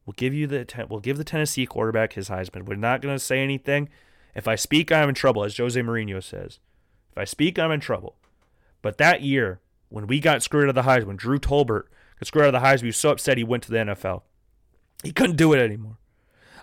We'll 0.06 0.16
give 0.18 0.34
you 0.34 0.48
the 0.48 0.86
we'll 0.90 1.00
give 1.00 1.18
the 1.18 1.24
Tennessee 1.24 1.66
quarterback 1.66 2.14
his 2.14 2.30
Heisman. 2.30 2.66
We're 2.66 2.76
not 2.76 3.02
going 3.02 3.16
to 3.16 3.24
say 3.24 3.42
anything. 3.42 3.90
If 4.36 4.48
I 4.48 4.56
speak, 4.56 4.92
I'm 4.92 5.10
in 5.10 5.16
trouble, 5.16 5.44
as 5.44 5.56
Jose 5.56 5.80
Mourinho 5.80 6.22
says. 6.22 6.60
If 7.12 7.18
I 7.18 7.24
speak, 7.24 7.60
I'm 7.60 7.72
in 7.72 7.80
trouble. 7.80 8.16
But 8.82 8.98
that 8.98 9.22
year, 9.22 9.62
when 9.90 10.08
we 10.08 10.20
got 10.20 10.42
screwed 10.42 10.64
out 10.64 10.70
of 10.70 10.76
the 10.76 10.90
Heisman, 10.90 11.06
when 11.06 11.16
Drew 11.16 11.40
Tolbert 11.40 11.84
got 12.20 12.28
screwed 12.28 12.46
out 12.46 12.56
of 12.56 12.62
the 12.62 12.68
Heisman, 12.68 12.82
he 12.82 12.88
was 12.88 12.98
so 12.98 13.12
upset 13.12 13.38
he 13.38 13.44
went 13.44 13.64
to 13.64 13.72
the 13.72 13.78
NFL. 13.78 14.24
He 15.04 15.12
couldn't 15.12 15.36
do 15.36 15.54
it 15.54 15.60
anymore. 15.60 15.98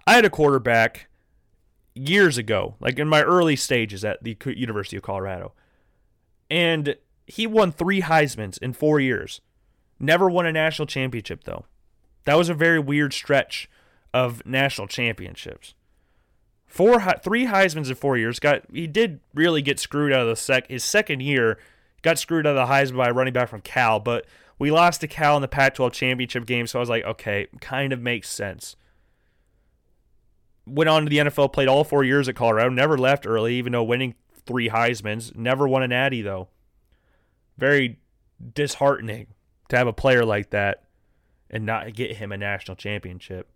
I 0.06 0.14
had 0.14 0.24
a 0.24 0.30
quarterback 0.30 1.08
years 1.94 2.38
ago, 2.38 2.76
like 2.80 2.98
in 2.98 3.08
my 3.08 3.22
early 3.22 3.56
stages 3.56 4.04
at 4.04 4.22
the 4.22 4.36
University 4.56 4.96
of 4.96 5.02
Colorado, 5.02 5.52
and 6.50 6.96
he 7.26 7.46
won 7.46 7.70
three 7.70 8.02
Heisman's 8.02 8.58
in 8.58 8.72
four 8.72 8.98
years. 8.98 9.40
Never 10.00 10.30
won 10.30 10.46
a 10.46 10.52
national 10.52 10.86
championship 10.86 11.44
though. 11.44 11.66
That 12.24 12.38
was 12.38 12.48
a 12.48 12.54
very 12.54 12.78
weird 12.78 13.12
stretch 13.12 13.68
of 14.14 14.44
national 14.46 14.88
championships. 14.88 15.74
Four, 16.66 17.00
three 17.22 17.46
Heisman's 17.46 17.90
in 17.90 17.96
four 17.96 18.16
years. 18.16 18.40
Got 18.40 18.62
he 18.72 18.86
did 18.86 19.20
really 19.34 19.60
get 19.60 19.78
screwed 19.78 20.12
out 20.12 20.22
of 20.22 20.28
the 20.28 20.36
sec. 20.36 20.68
His 20.68 20.84
second 20.84 21.20
year 21.20 21.58
got 22.02 22.18
screwed 22.18 22.46
out 22.46 22.56
of 22.56 22.68
the 22.68 22.72
Heisman 22.72 22.96
by 22.96 23.10
running 23.10 23.34
back 23.34 23.48
from 23.48 23.60
Cal, 23.60 24.00
but 24.00 24.24
we 24.58 24.70
lost 24.70 25.00
to 25.02 25.08
Cal 25.08 25.36
in 25.36 25.42
the 25.42 25.48
Pac-12 25.48 25.92
championship 25.92 26.46
game, 26.46 26.66
so 26.66 26.78
I 26.78 26.80
was 26.80 26.88
like, 26.88 27.04
okay, 27.04 27.48
kind 27.60 27.92
of 27.92 28.00
makes 28.00 28.28
sense. 28.28 28.76
Went 30.66 30.88
on 30.88 31.04
to 31.04 31.10
the 31.10 31.16
NFL, 31.16 31.52
played 31.52 31.66
all 31.66 31.82
four 31.82 32.04
years 32.04 32.28
at 32.28 32.36
Colorado, 32.36 32.68
never 32.68 32.96
left 32.96 33.26
early, 33.26 33.54
even 33.56 33.72
though 33.72 33.82
winning 33.82 34.14
three 34.46 34.68
Heisman's. 34.68 35.32
Never 35.34 35.66
won 35.66 35.82
an 35.82 35.90
Natty 35.90 36.22
though. 36.22 36.48
Very 37.58 37.98
disheartening 38.54 39.28
to 39.70 39.76
have 39.76 39.86
a 39.86 39.92
player 39.92 40.24
like 40.24 40.50
that 40.50 40.84
and 41.48 41.66
not 41.66 41.92
get 41.94 42.16
him 42.16 42.30
a 42.30 42.36
national 42.36 42.76
championship. 42.76 43.48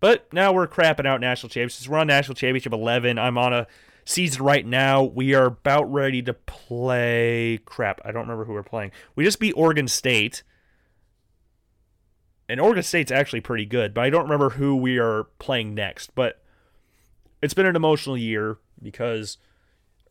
But 0.00 0.32
now 0.32 0.52
we're 0.52 0.68
crapping 0.68 1.06
out 1.06 1.20
national 1.20 1.50
championships. 1.50 1.88
We're 1.88 1.98
on 1.98 2.06
national 2.06 2.36
championship 2.36 2.72
11. 2.72 3.18
I'm 3.18 3.36
on 3.36 3.52
a 3.52 3.66
season 4.04 4.44
right 4.44 4.64
now. 4.64 5.02
We 5.02 5.34
are 5.34 5.46
about 5.46 5.92
ready 5.92 6.22
to 6.22 6.34
play. 6.34 7.58
Crap, 7.64 8.00
I 8.04 8.12
don't 8.12 8.22
remember 8.22 8.44
who 8.44 8.52
we're 8.52 8.62
playing. 8.62 8.92
We 9.16 9.24
just 9.24 9.40
beat 9.40 9.54
Oregon 9.56 9.88
State. 9.88 10.44
And 12.48 12.60
Oregon 12.60 12.82
State's 12.82 13.10
actually 13.10 13.40
pretty 13.40 13.66
good, 13.66 13.92
but 13.92 14.02
I 14.02 14.10
don't 14.10 14.22
remember 14.22 14.50
who 14.50 14.76
we 14.76 14.98
are 14.98 15.24
playing 15.38 15.74
next. 15.74 16.14
But 16.14 16.42
it's 17.42 17.54
been 17.54 17.66
an 17.66 17.76
emotional 17.76 18.16
year 18.16 18.58
because, 18.80 19.36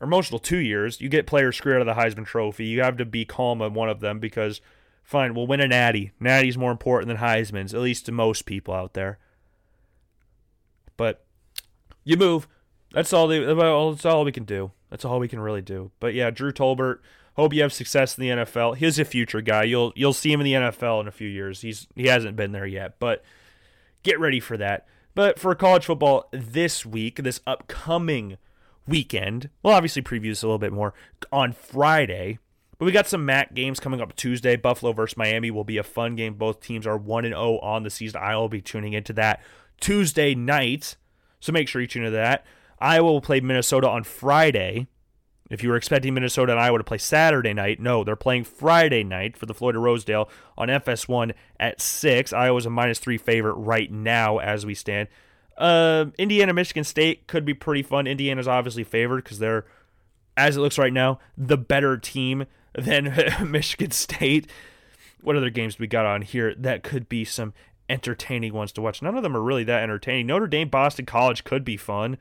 emotional 0.00 0.38
two 0.38 0.58
years. 0.58 1.00
You 1.00 1.08
get 1.08 1.26
players 1.26 1.56
screwed 1.56 1.76
out 1.76 1.88
of 1.88 1.96
the 1.96 2.00
Heisman 2.00 2.26
Trophy. 2.26 2.66
You 2.66 2.82
have 2.82 2.96
to 2.98 3.04
be 3.04 3.24
calm 3.24 3.60
on 3.62 3.74
one 3.74 3.88
of 3.88 4.00
them 4.00 4.20
because 4.20 4.60
Fine, 5.08 5.32
we'll 5.32 5.46
win 5.46 5.62
a 5.62 5.66
Natty. 5.66 6.12
Natty's 6.20 6.58
more 6.58 6.70
important 6.70 7.08
than 7.08 7.16
Heisman's, 7.16 7.72
at 7.72 7.80
least 7.80 8.04
to 8.04 8.12
most 8.12 8.44
people 8.44 8.74
out 8.74 8.92
there. 8.92 9.16
But 10.98 11.24
you 12.04 12.18
move. 12.18 12.46
That's 12.92 13.10
all. 13.14 13.26
They, 13.26 13.42
that's 13.42 14.04
all 14.04 14.22
we 14.22 14.32
can 14.32 14.44
do. 14.44 14.72
That's 14.90 15.06
all 15.06 15.18
we 15.18 15.26
can 15.26 15.40
really 15.40 15.62
do. 15.62 15.92
But 15.98 16.12
yeah, 16.12 16.28
Drew 16.28 16.52
Tolbert. 16.52 16.98
Hope 17.36 17.54
you 17.54 17.62
have 17.62 17.72
success 17.72 18.18
in 18.18 18.22
the 18.22 18.44
NFL. 18.44 18.76
He's 18.76 18.98
a 18.98 19.04
future 19.06 19.40
guy. 19.40 19.62
You'll 19.62 19.94
you'll 19.96 20.12
see 20.12 20.30
him 20.30 20.42
in 20.42 20.44
the 20.44 20.52
NFL 20.52 21.00
in 21.00 21.08
a 21.08 21.10
few 21.10 21.28
years. 21.28 21.62
He's 21.62 21.86
he 21.96 22.08
hasn't 22.08 22.36
been 22.36 22.52
there 22.52 22.66
yet, 22.66 22.96
but 22.98 23.24
get 24.02 24.20
ready 24.20 24.40
for 24.40 24.58
that. 24.58 24.86
But 25.14 25.38
for 25.38 25.54
college 25.54 25.86
football 25.86 26.28
this 26.32 26.84
week, 26.84 27.22
this 27.22 27.40
upcoming 27.46 28.36
weekend, 28.86 29.48
we'll 29.62 29.72
obviously 29.72 30.02
preview 30.02 30.32
this 30.32 30.42
a 30.42 30.46
little 30.46 30.58
bit 30.58 30.74
more 30.74 30.92
on 31.32 31.54
Friday. 31.54 32.40
But 32.78 32.86
we 32.86 32.92
got 32.92 33.08
some 33.08 33.26
MAC 33.26 33.54
games 33.54 33.80
coming 33.80 34.00
up 34.00 34.14
Tuesday. 34.14 34.54
Buffalo 34.54 34.92
versus 34.92 35.16
Miami 35.16 35.50
will 35.50 35.64
be 35.64 35.78
a 35.78 35.82
fun 35.82 36.14
game. 36.14 36.34
Both 36.34 36.60
teams 36.60 36.86
are 36.86 36.96
1 36.96 37.24
and 37.24 37.34
0 37.34 37.58
on 37.58 37.82
the 37.82 37.90
season. 37.90 38.20
I 38.22 38.36
will 38.36 38.48
be 38.48 38.62
tuning 38.62 38.92
into 38.92 39.12
that 39.14 39.42
Tuesday 39.80 40.34
night. 40.34 40.96
So 41.40 41.52
make 41.52 41.68
sure 41.68 41.80
you 41.80 41.88
tune 41.88 42.04
into 42.04 42.16
that. 42.16 42.46
Iowa 42.78 43.10
will 43.10 43.20
play 43.20 43.40
Minnesota 43.40 43.88
on 43.88 44.04
Friday. 44.04 44.86
If 45.50 45.62
you 45.62 45.70
were 45.70 45.76
expecting 45.76 46.14
Minnesota 46.14 46.52
and 46.52 46.60
Iowa 46.60 46.78
to 46.78 46.84
play 46.84 46.98
Saturday 46.98 47.54
night, 47.54 47.80
no, 47.80 48.04
they're 48.04 48.16
playing 48.16 48.44
Friday 48.44 49.02
night 49.02 49.36
for 49.36 49.46
the 49.46 49.54
Floyd 49.54 49.76
of 49.76 49.82
Rosedale 49.82 50.28
on 50.56 50.68
FS1 50.68 51.32
at 51.58 51.80
6. 51.80 52.32
Iowa's 52.32 52.66
a 52.66 52.70
minus 52.70 52.98
3 52.98 53.18
favorite 53.18 53.54
right 53.54 53.90
now 53.90 54.38
as 54.38 54.66
we 54.66 54.74
stand. 54.74 55.08
Uh, 55.56 56.06
Indiana, 56.18 56.52
Michigan 56.52 56.84
State 56.84 57.26
could 57.26 57.44
be 57.44 57.54
pretty 57.54 57.82
fun. 57.82 58.06
Indiana's 58.06 58.46
obviously 58.46 58.84
favored 58.84 59.24
because 59.24 59.38
they're, 59.38 59.64
as 60.36 60.56
it 60.56 60.60
looks 60.60 60.78
right 60.78 60.92
now, 60.92 61.18
the 61.36 61.56
better 61.56 61.96
team 61.96 62.44
than 62.80 63.14
Michigan 63.50 63.90
State. 63.90 64.50
What 65.20 65.36
other 65.36 65.50
games 65.50 65.78
we 65.78 65.86
got 65.86 66.06
on 66.06 66.22
here 66.22 66.54
that 66.54 66.82
could 66.82 67.08
be 67.08 67.24
some 67.24 67.52
entertaining 67.88 68.52
ones 68.52 68.72
to 68.72 68.80
watch? 68.80 69.02
None 69.02 69.16
of 69.16 69.22
them 69.22 69.36
are 69.36 69.42
really 69.42 69.64
that 69.64 69.82
entertaining. 69.82 70.26
Notre 70.26 70.46
Dame, 70.46 70.68
Boston 70.68 71.06
College 71.06 71.44
could 71.44 71.64
be 71.64 71.76
fun. 71.76 72.18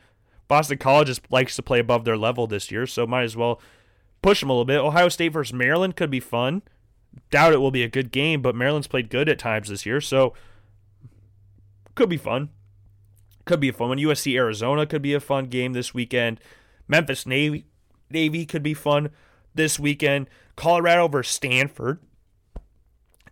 Boston 0.48 0.78
College 0.78 1.08
just 1.08 1.32
likes 1.32 1.56
to 1.56 1.64
play 1.64 1.80
above 1.80 2.06
their 2.06 2.18
level 2.18 2.48
this 2.48 2.72
year, 2.72 2.88
so 2.88 3.06
might 3.06 3.24
as 3.24 3.36
well 3.36 3.62
push 4.22 4.40
them 4.40 4.50
a 4.50 4.54
little 4.54 4.66
bit. 4.66 4.80
Ohio 4.80 5.10
State 5.10 5.34
versus 5.34 5.54
Maryland 5.54 5.96
could 5.96 6.10
be 6.10 6.20
fun. 6.20 6.62
Doubt 7.30 7.54
it 7.54 7.58
will 7.58 7.72
be 7.72 7.84
a 7.84 7.90
good 7.90 8.12
game, 8.12 8.42
but 8.42 8.56
Maryland's 8.56 8.88
played 8.88 9.10
good 9.10 9.30
at 9.30 9.40
times 9.40 9.70
this 9.70 9.86
year, 9.86 10.00
so 10.00 10.34
could 11.96 12.10
be 12.10 12.18
fun. 12.18 12.50
Could 13.46 13.60
be 13.60 13.70
a 13.70 13.74
fun 13.74 13.90
one. 13.90 13.98
USC 13.98 14.36
Arizona 14.36 14.86
could 14.86 15.02
be 15.02 15.14
a 15.14 15.20
fun 15.20 15.46
game 15.46 15.74
this 15.74 15.94
weekend. 15.94 16.40
Memphis 16.88 17.26
Navy 17.26 17.66
Navy 18.10 18.46
could 18.46 18.64
be 18.64 18.74
fun 18.74 19.10
this 19.58 19.80
weekend. 19.80 20.30
Colorado 20.56 21.08
versus 21.08 21.36
Stanford. 21.36 22.00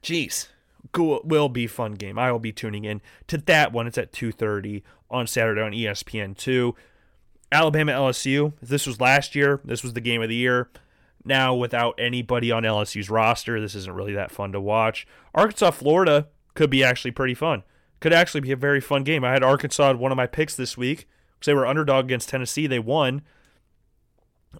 Jeez, 0.04 0.48
cool. 0.92 1.22
Will 1.24 1.50
be 1.50 1.66
fun 1.68 1.94
game. 1.94 2.20
I 2.20 2.32
will 2.32 2.40
be 2.40 2.52
tuning 2.52 2.86
in 2.86 3.02
to 3.28 3.38
that 3.38 3.72
one. 3.72 3.88
It's 3.88 3.98
at 3.98 4.12
2:30 4.12 4.84
on 5.10 5.28
Saturday 5.28 5.62
on 5.62 5.72
ESPN 5.72 6.36
two. 6.36 6.76
Alabama 7.52 7.94
LSU. 7.94 8.54
This 8.62 8.86
was 8.86 9.00
last 9.00 9.36
year. 9.36 9.62
This 9.64 9.84
was 9.84 9.94
the 9.94 10.02
game 10.02 10.22
of 10.22 10.30
the 10.30 10.36
year. 10.36 10.70
Now 11.24 11.56
without 11.56 11.96
anybody 11.98 12.52
on 12.52 12.64
LSU's 12.64 13.10
roster, 13.10 13.60
this 13.60 13.76
isn't 13.76 13.96
really 13.96 14.14
that 14.14 14.32
fun 14.32 14.52
to 14.52 14.62
watch. 14.62 15.08
Arkansas 15.34 15.72
Florida 15.72 16.28
could 16.54 16.70
be 16.70 16.84
actually 16.84 17.12
pretty 17.12 17.34
fun. 17.34 17.64
Could 18.00 18.14
actually 18.14 18.42
be 18.42 18.52
a 18.52 18.58
very 18.58 18.82
fun 18.82 19.04
game. 19.04 19.24
I 19.24 19.32
had 19.32 19.44
Arkansas 19.44 19.94
one 19.96 20.12
of 20.12 20.18
my 20.18 20.28
picks 20.28 20.56
this 20.56 20.78
week 20.78 21.08
because 21.34 21.48
they 21.48 21.54
were 21.54 21.66
underdog 21.66 22.06
against 22.06 22.30
Tennessee. 22.30 22.68
They 22.68 22.80
won. 22.80 23.22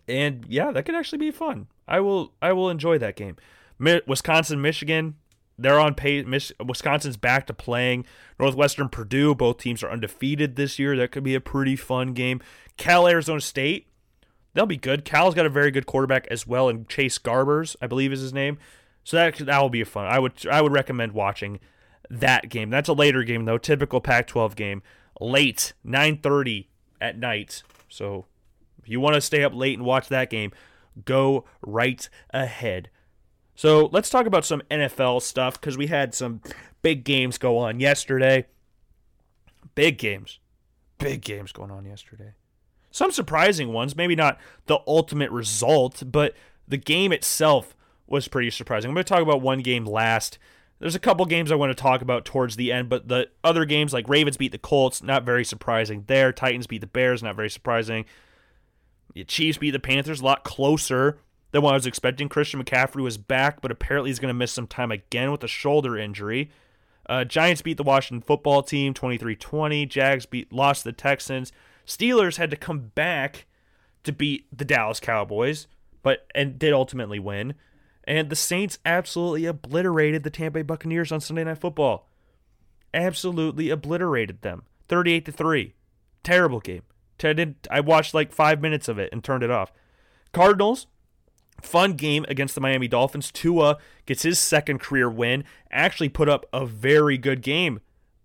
And 0.08 0.46
yeah, 0.48 0.72
that 0.72 0.86
could 0.86 0.96
actually 0.96 1.20
be 1.20 1.32
fun. 1.32 1.68
I 1.88 2.00
will 2.00 2.34
I 2.42 2.54
will 2.54 2.70
enjoy 2.70 2.98
that 3.00 3.16
game. 3.16 3.36
Wisconsin, 3.80 4.62
Michigan, 4.62 5.16
they're 5.58 5.80
on 5.80 5.96
pace. 5.96 6.26
Mich- 6.26 6.54
Wisconsin's 6.64 7.18
back 7.18 7.48
to 7.48 7.54
playing. 7.54 8.06
Northwestern, 8.40 8.90
Purdue, 8.90 9.36
both 9.36 9.58
teams 9.58 9.84
are 9.84 9.92
undefeated 9.92 10.56
this 10.56 10.80
year. 10.80 10.96
That 10.98 11.12
could 11.12 11.24
be 11.24 11.36
a 11.36 11.42
pretty 11.42 11.76
fun 11.76 12.14
game. 12.14 12.42
Cal, 12.78 13.08
Arizona 13.08 13.42
State, 13.42 13.88
they'll 14.54 14.66
be 14.66 14.78
good. 14.78 15.06
Cal's 15.06 15.36
got 15.36 15.46
a 15.46 15.50
very 15.50 15.72
good 15.72 15.86
quarterback 15.86 16.28
as 16.28 16.46
well, 16.46 16.68
and 16.70 16.88
Chase 16.90 17.18
Garbers, 17.18 17.76
I 17.82 17.88
believe, 17.88 18.12
is 18.12 18.22
his 18.22 18.34
name. 18.34 18.58
So 19.04 19.18
that 19.18 19.38
that 19.38 19.62
will 19.62 19.70
be 19.70 19.82
a 19.82 19.86
fun. 19.86 20.08
I 20.08 20.20
would 20.20 20.46
I 20.48 20.62
would 20.62 20.74
recommend 20.74 21.12
watching 21.14 21.60
that 22.10 22.50
game. 22.50 22.70
That's 22.70 22.90
a 22.90 22.94
later 22.94 23.24
game 23.24 23.46
though. 23.46 23.58
Typical 23.58 24.02
Pac-12 24.02 24.56
game, 24.56 24.82
late 25.22 25.74
9:30 25.86 26.68
at 27.00 27.18
night. 27.18 27.64
So 27.88 28.26
if 28.86 28.92
you 28.92 29.00
want 29.00 29.16
to 29.16 29.22
stay 29.22 29.44
up 29.44 29.56
late 29.56 29.76
and 29.76 29.84
watch 29.84 30.10
that 30.10 30.30
game, 30.30 30.52
go 31.06 31.44
right 31.66 32.08
ahead. 32.30 32.92
So 33.56 33.90
let's 33.92 34.12
talk 34.12 34.28
about 34.28 34.46
some 34.46 34.62
NFL 34.70 35.24
stuff 35.24 35.60
because 35.60 35.76
we 35.76 35.88
had 35.88 36.14
some 36.14 36.42
big 36.84 37.04
games 37.04 37.40
go 37.40 37.58
on 37.58 37.80
yesterday. 37.80 38.46
Big 39.74 39.98
games. 39.98 40.40
Big 41.00 41.22
games 41.22 41.52
going 41.52 41.72
on 41.72 41.84
yesterday. 41.86 42.34
Some 42.92 43.10
surprising 43.12 43.74
ones, 43.74 43.96
maybe 43.96 44.16
not 44.16 44.38
the 44.68 44.80
ultimate 44.86 45.32
result, 45.32 46.04
but 46.06 46.36
the 46.68 46.78
game 46.78 47.12
itself 47.12 47.76
was 48.06 48.28
pretty 48.28 48.52
surprising. 48.52 48.90
I'm 48.90 48.94
going 48.94 49.04
to 49.04 49.10
talk 49.10 49.24
about 49.24 49.42
one 49.42 49.62
game 49.62 49.86
last. 49.86 50.38
There's 50.78 50.94
a 50.94 51.00
couple 51.00 51.26
games 51.26 51.52
I 51.52 51.56
want 51.56 51.76
to 51.76 51.82
talk 51.82 52.04
about 52.04 52.24
towards 52.24 52.56
the 52.56 52.72
end, 52.72 52.90
but 52.90 53.08
the 53.08 53.30
other 53.44 53.66
games 53.66 53.94
like 53.94 54.08
Ravens 54.08 54.38
beat 54.38 54.52
the 54.52 54.60
Colts, 54.60 55.02
not 55.02 55.24
very 55.24 55.44
surprising 55.44 56.04
there. 56.06 56.32
Titans 56.32 56.68
beat 56.68 56.82
the 56.82 56.88
Bears, 56.88 57.24
not 57.24 57.36
very 57.36 57.50
surprising. 57.50 58.06
The 59.16 59.24
Chiefs 59.24 59.58
beat 59.58 59.72
the 59.72 59.80
Panthers 59.80 60.20
a 60.20 60.26
lot 60.26 60.44
closer 60.44 61.18
than 61.52 61.62
what 61.62 61.72
I 61.72 61.78
was 61.78 61.88
expecting. 61.88 62.28
Christian 62.28 62.62
McCaffrey 62.62 63.02
was 63.02 63.18
back, 63.18 63.62
but 63.62 63.72
apparently 63.72 64.10
he's 64.10 64.20
going 64.20 64.30
to 64.30 64.38
miss 64.38 64.52
some 64.52 64.68
time 64.68 64.92
again 64.92 65.32
with 65.32 65.44
a 65.44 65.48
shoulder 65.48 65.98
injury. 65.98 66.52
Uh, 67.08 67.24
Giants 67.24 67.62
beat 67.62 67.78
the 67.78 67.84
Washington 67.84 68.22
football 68.22 68.62
team 68.62 68.94
23-20. 68.94 69.88
Jags 69.88 70.26
beat 70.26 70.52
lost 70.52 70.84
the 70.84 70.92
Texans. 70.92 71.54
Steelers 71.88 72.38
had 72.38 72.52
to 72.52 72.58
come 72.58 72.92
back 72.94 73.46
to 74.04 74.12
beat 74.12 74.46
the 74.56 74.66
Dallas 74.66 75.00
Cowboys, 75.00 75.68
but 76.04 76.28
and 76.36 76.60
did 76.60 76.74
ultimately 76.74 77.20
win. 77.20 77.54
And 78.04 78.30
the 78.30 78.36
Saints 78.36 78.80
absolutely 78.86 79.46
obliterated 79.46 80.24
the 80.24 80.30
Tampa 80.30 80.60
Bay 80.60 80.62
Buccaneers 80.64 81.12
on 81.12 81.22
Sunday 81.22 81.46
Night 81.46 81.60
Football. 81.60 82.10
Absolutely 82.94 83.70
obliterated 83.70 84.42
them. 84.42 84.64
38 84.90 85.26
to 85.26 85.32
3. 85.32 85.74
Terrible 86.24 86.60
game. 86.60 86.84
I 87.24 87.34
did 87.34 87.56
I 87.72 87.80
watched 87.80 88.14
like 88.14 88.32
5 88.32 88.62
minutes 88.62 88.88
of 88.88 89.00
it 89.00 89.10
and 89.12 89.24
turned 89.24 89.44
it 89.44 89.52
off. 89.52 89.72
Cardinals 90.34 90.88
Fun 91.62 91.94
game 91.94 92.26
against 92.28 92.54
the 92.54 92.62
Miami 92.62 92.88
Dolphins. 92.88 93.32
Tua 93.32 93.78
gets 94.06 94.24
his 94.24 94.40
second 94.40 94.80
career 94.80 95.10
win. 95.10 95.44
Actually 95.72 96.10
put 96.10 96.30
up 96.30 96.46
a 96.52 96.66
very 96.66 97.18
good 97.18 97.42
game 97.42 97.80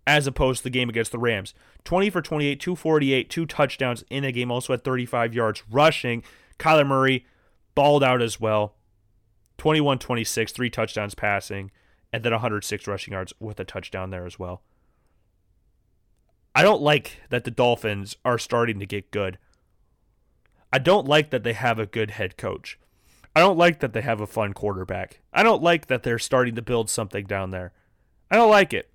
as 0.05 0.27
opposed 0.27 0.59
to 0.59 0.63
the 0.65 0.69
game 0.69 0.89
against 0.89 1.11
the 1.11 1.17
Rams. 1.17 1.53
20 1.85 2.09
for 2.09 2.21
28, 2.21 2.59
248, 2.59 3.29
two 3.29 3.45
touchdowns 3.45 4.03
in 4.09 4.23
a 4.23 4.31
game. 4.31 4.51
Also 4.51 4.73
had 4.73 4.83
35 4.83 5.33
yards 5.33 5.63
rushing. 5.71 6.23
Kyler 6.59 6.85
Murray 6.85 7.25
balled 7.73 8.03
out 8.03 8.21
as 8.21 8.39
well. 8.39 8.75
21 9.57 9.99
26, 9.99 10.51
three 10.51 10.69
touchdowns 10.69 11.15
passing, 11.15 11.71
and 12.11 12.23
then 12.23 12.31
106 12.31 12.87
rushing 12.87 13.13
yards 13.13 13.31
with 13.39 13.59
a 13.59 13.63
touchdown 13.63 14.09
there 14.09 14.25
as 14.25 14.37
well. 14.37 14.61
I 16.53 16.63
don't 16.63 16.81
like 16.81 17.21
that 17.29 17.43
the 17.43 17.51
Dolphins 17.51 18.17
are 18.25 18.37
starting 18.37 18.79
to 18.79 18.85
get 18.85 19.11
good. 19.11 19.37
I 20.73 20.79
don't 20.79 21.07
like 21.07 21.29
that 21.31 21.43
they 21.43 21.53
have 21.53 21.79
a 21.79 21.85
good 21.85 22.11
head 22.11 22.37
coach. 22.37 22.77
I 23.35 23.39
don't 23.39 23.57
like 23.57 23.79
that 23.79 23.93
they 23.93 24.01
have 24.01 24.19
a 24.19 24.27
fun 24.27 24.53
quarterback. 24.53 25.21
I 25.31 25.43
don't 25.43 25.63
like 25.63 25.87
that 25.87 26.03
they're 26.03 26.19
starting 26.19 26.55
to 26.55 26.61
build 26.61 26.89
something 26.89 27.25
down 27.25 27.51
there. 27.51 27.71
I 28.29 28.35
don't 28.35 28.49
like 28.49 28.73
it. 28.73 28.89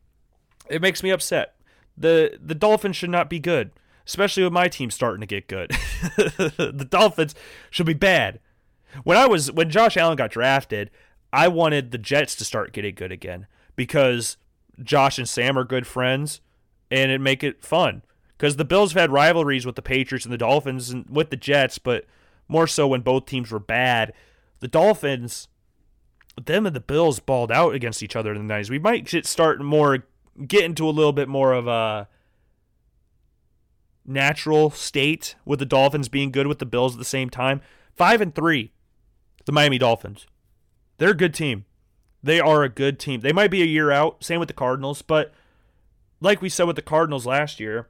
It 0.68 0.82
makes 0.82 1.02
me 1.02 1.10
upset. 1.10 1.54
The 1.96 2.38
the 2.42 2.54
Dolphins 2.54 2.96
should 2.96 3.10
not 3.10 3.30
be 3.30 3.38
good, 3.38 3.70
especially 4.06 4.42
with 4.44 4.52
my 4.52 4.68
team 4.68 4.90
starting 4.90 5.20
to 5.20 5.26
get 5.26 5.48
good. 5.48 5.70
the 6.16 6.86
Dolphins 6.88 7.34
should 7.70 7.86
be 7.86 7.94
bad. 7.94 8.40
When 9.04 9.16
I 9.16 9.26
was 9.26 9.50
when 9.50 9.70
Josh 9.70 9.96
Allen 9.96 10.16
got 10.16 10.30
drafted, 10.30 10.90
I 11.32 11.48
wanted 11.48 11.90
the 11.90 11.98
Jets 11.98 12.34
to 12.36 12.44
start 12.44 12.72
getting 12.72 12.94
good 12.94 13.12
again 13.12 13.46
because 13.76 14.36
Josh 14.82 15.18
and 15.18 15.28
Sam 15.28 15.58
are 15.58 15.64
good 15.64 15.86
friends 15.86 16.40
and 16.90 17.10
it 17.10 17.20
make 17.20 17.42
it 17.42 17.64
fun. 17.64 18.02
Because 18.36 18.56
the 18.56 18.64
Bills 18.64 18.92
have 18.92 19.00
had 19.00 19.12
rivalries 19.12 19.64
with 19.64 19.76
the 19.76 19.82
Patriots 19.82 20.26
and 20.26 20.32
the 20.32 20.38
Dolphins 20.38 20.90
and 20.90 21.08
with 21.08 21.30
the 21.30 21.36
Jets, 21.36 21.78
but 21.78 22.04
more 22.48 22.66
so 22.66 22.86
when 22.86 23.00
both 23.00 23.26
teams 23.26 23.50
were 23.50 23.58
bad. 23.58 24.12
The 24.60 24.68
Dolphins, 24.68 25.48
them 26.42 26.66
and 26.66 26.76
the 26.76 26.80
Bills 26.80 27.18
balled 27.18 27.50
out 27.50 27.74
against 27.74 28.02
each 28.02 28.14
other 28.14 28.34
in 28.34 28.46
the 28.46 28.54
90s. 28.54 28.70
We 28.70 28.78
might 28.78 29.08
start 29.26 29.60
more, 29.60 30.04
get 30.46 30.64
into 30.64 30.88
a 30.88 30.90
little 30.90 31.12
bit 31.12 31.28
more 31.28 31.52
of 31.52 31.66
a 31.66 32.08
natural 34.04 34.70
state 34.70 35.34
with 35.44 35.58
the 35.58 35.66
Dolphins 35.66 36.08
being 36.08 36.30
good 36.30 36.46
with 36.46 36.58
the 36.58 36.66
Bills 36.66 36.94
at 36.94 36.98
the 36.98 37.04
same 37.04 37.30
time. 37.30 37.60
Five 37.94 38.20
and 38.20 38.34
three, 38.34 38.72
the 39.46 39.52
Miami 39.52 39.78
Dolphins. 39.78 40.26
They're 40.98 41.10
a 41.10 41.16
good 41.16 41.34
team. 41.34 41.64
They 42.22 42.40
are 42.40 42.62
a 42.62 42.68
good 42.68 42.98
team. 42.98 43.20
They 43.20 43.32
might 43.32 43.50
be 43.50 43.62
a 43.62 43.66
year 43.66 43.90
out. 43.90 44.22
Same 44.22 44.40
with 44.40 44.48
the 44.48 44.54
Cardinals, 44.54 45.02
but 45.02 45.32
like 46.20 46.42
we 46.42 46.48
said 46.48 46.66
with 46.66 46.76
the 46.76 46.82
Cardinals 46.82 47.26
last 47.26 47.60
year, 47.60 47.88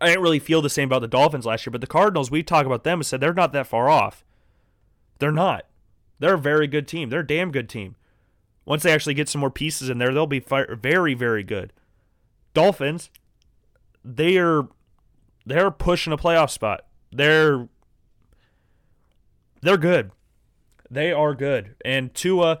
I 0.00 0.08
didn't 0.08 0.22
really 0.22 0.38
feel 0.38 0.62
the 0.62 0.70
same 0.70 0.88
about 0.88 1.00
the 1.00 1.08
Dolphins 1.08 1.46
last 1.46 1.66
year, 1.66 1.70
but 1.70 1.80
the 1.80 1.86
Cardinals, 1.86 2.30
we 2.30 2.42
talk 2.42 2.66
about 2.66 2.84
them 2.84 3.00
and 3.00 3.06
said 3.06 3.20
they're 3.20 3.32
not 3.34 3.52
that 3.52 3.66
far 3.66 3.88
off. 3.88 4.24
They're 5.18 5.32
not. 5.32 5.66
They're 6.18 6.34
a 6.34 6.38
very 6.38 6.66
good 6.66 6.86
team. 6.88 7.08
They're 7.08 7.20
a 7.20 7.26
damn 7.26 7.50
good 7.50 7.68
team. 7.68 7.96
Once 8.64 8.82
they 8.82 8.92
actually 8.92 9.14
get 9.14 9.28
some 9.28 9.40
more 9.40 9.50
pieces 9.50 9.88
in 9.88 9.98
there, 9.98 10.12
they'll 10.12 10.26
be 10.26 10.40
very, 10.40 11.14
very 11.14 11.42
good. 11.42 11.72
Dolphins, 12.52 13.10
they 14.04 14.38
are 14.38 14.68
they're 15.44 15.70
pushing 15.70 16.12
a 16.12 16.16
playoff 16.16 16.50
spot. 16.50 16.86
They're 17.12 17.68
they're 19.62 19.76
good. 19.76 20.10
They 20.90 21.12
are 21.12 21.34
good. 21.34 21.74
And 21.84 22.14
Tua, 22.14 22.58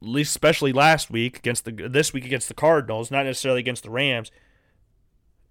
least 0.00 0.30
especially 0.30 0.72
last 0.72 1.10
week 1.10 1.38
against 1.38 1.64
the 1.64 1.72
this 1.72 2.12
week 2.12 2.24
against 2.24 2.48
the 2.48 2.54
Cardinals, 2.54 3.10
not 3.10 3.26
necessarily 3.26 3.60
against 3.60 3.82
the 3.82 3.90
Rams 3.90 4.30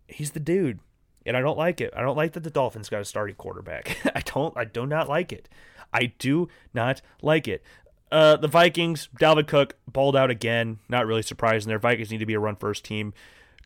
he's 0.07 0.31
the 0.31 0.39
dude. 0.39 0.79
And 1.25 1.35
I 1.35 1.41
don't 1.41 1.57
like 1.57 1.81
it. 1.81 1.93
I 1.95 2.01
don't 2.01 2.15
like 2.15 2.33
that 2.33 2.43
the 2.43 2.49
Dolphins 2.49 2.89
got 2.89 3.01
a 3.01 3.05
starting 3.05 3.35
quarterback. 3.35 3.97
I 4.15 4.21
don't 4.21 4.55
I 4.57 4.63
do 4.63 4.85
not 4.85 5.09
like 5.09 5.33
it. 5.33 5.49
I 5.93 6.13
do 6.17 6.47
not 6.73 7.01
like 7.21 7.47
it. 7.47 7.63
Uh, 8.09 8.37
the 8.37 8.47
Vikings, 8.47 9.09
Dalvin 9.19 9.47
Cook 9.47 9.75
balled 9.91 10.15
out 10.15 10.31
again. 10.31 10.79
Not 10.87 11.05
really 11.05 11.21
surprising 11.21 11.67
Their 11.67 11.79
Vikings 11.79 12.11
need 12.11 12.19
to 12.19 12.25
be 12.25 12.33
a 12.33 12.39
run 12.39 12.55
first 12.55 12.85
team. 12.85 13.13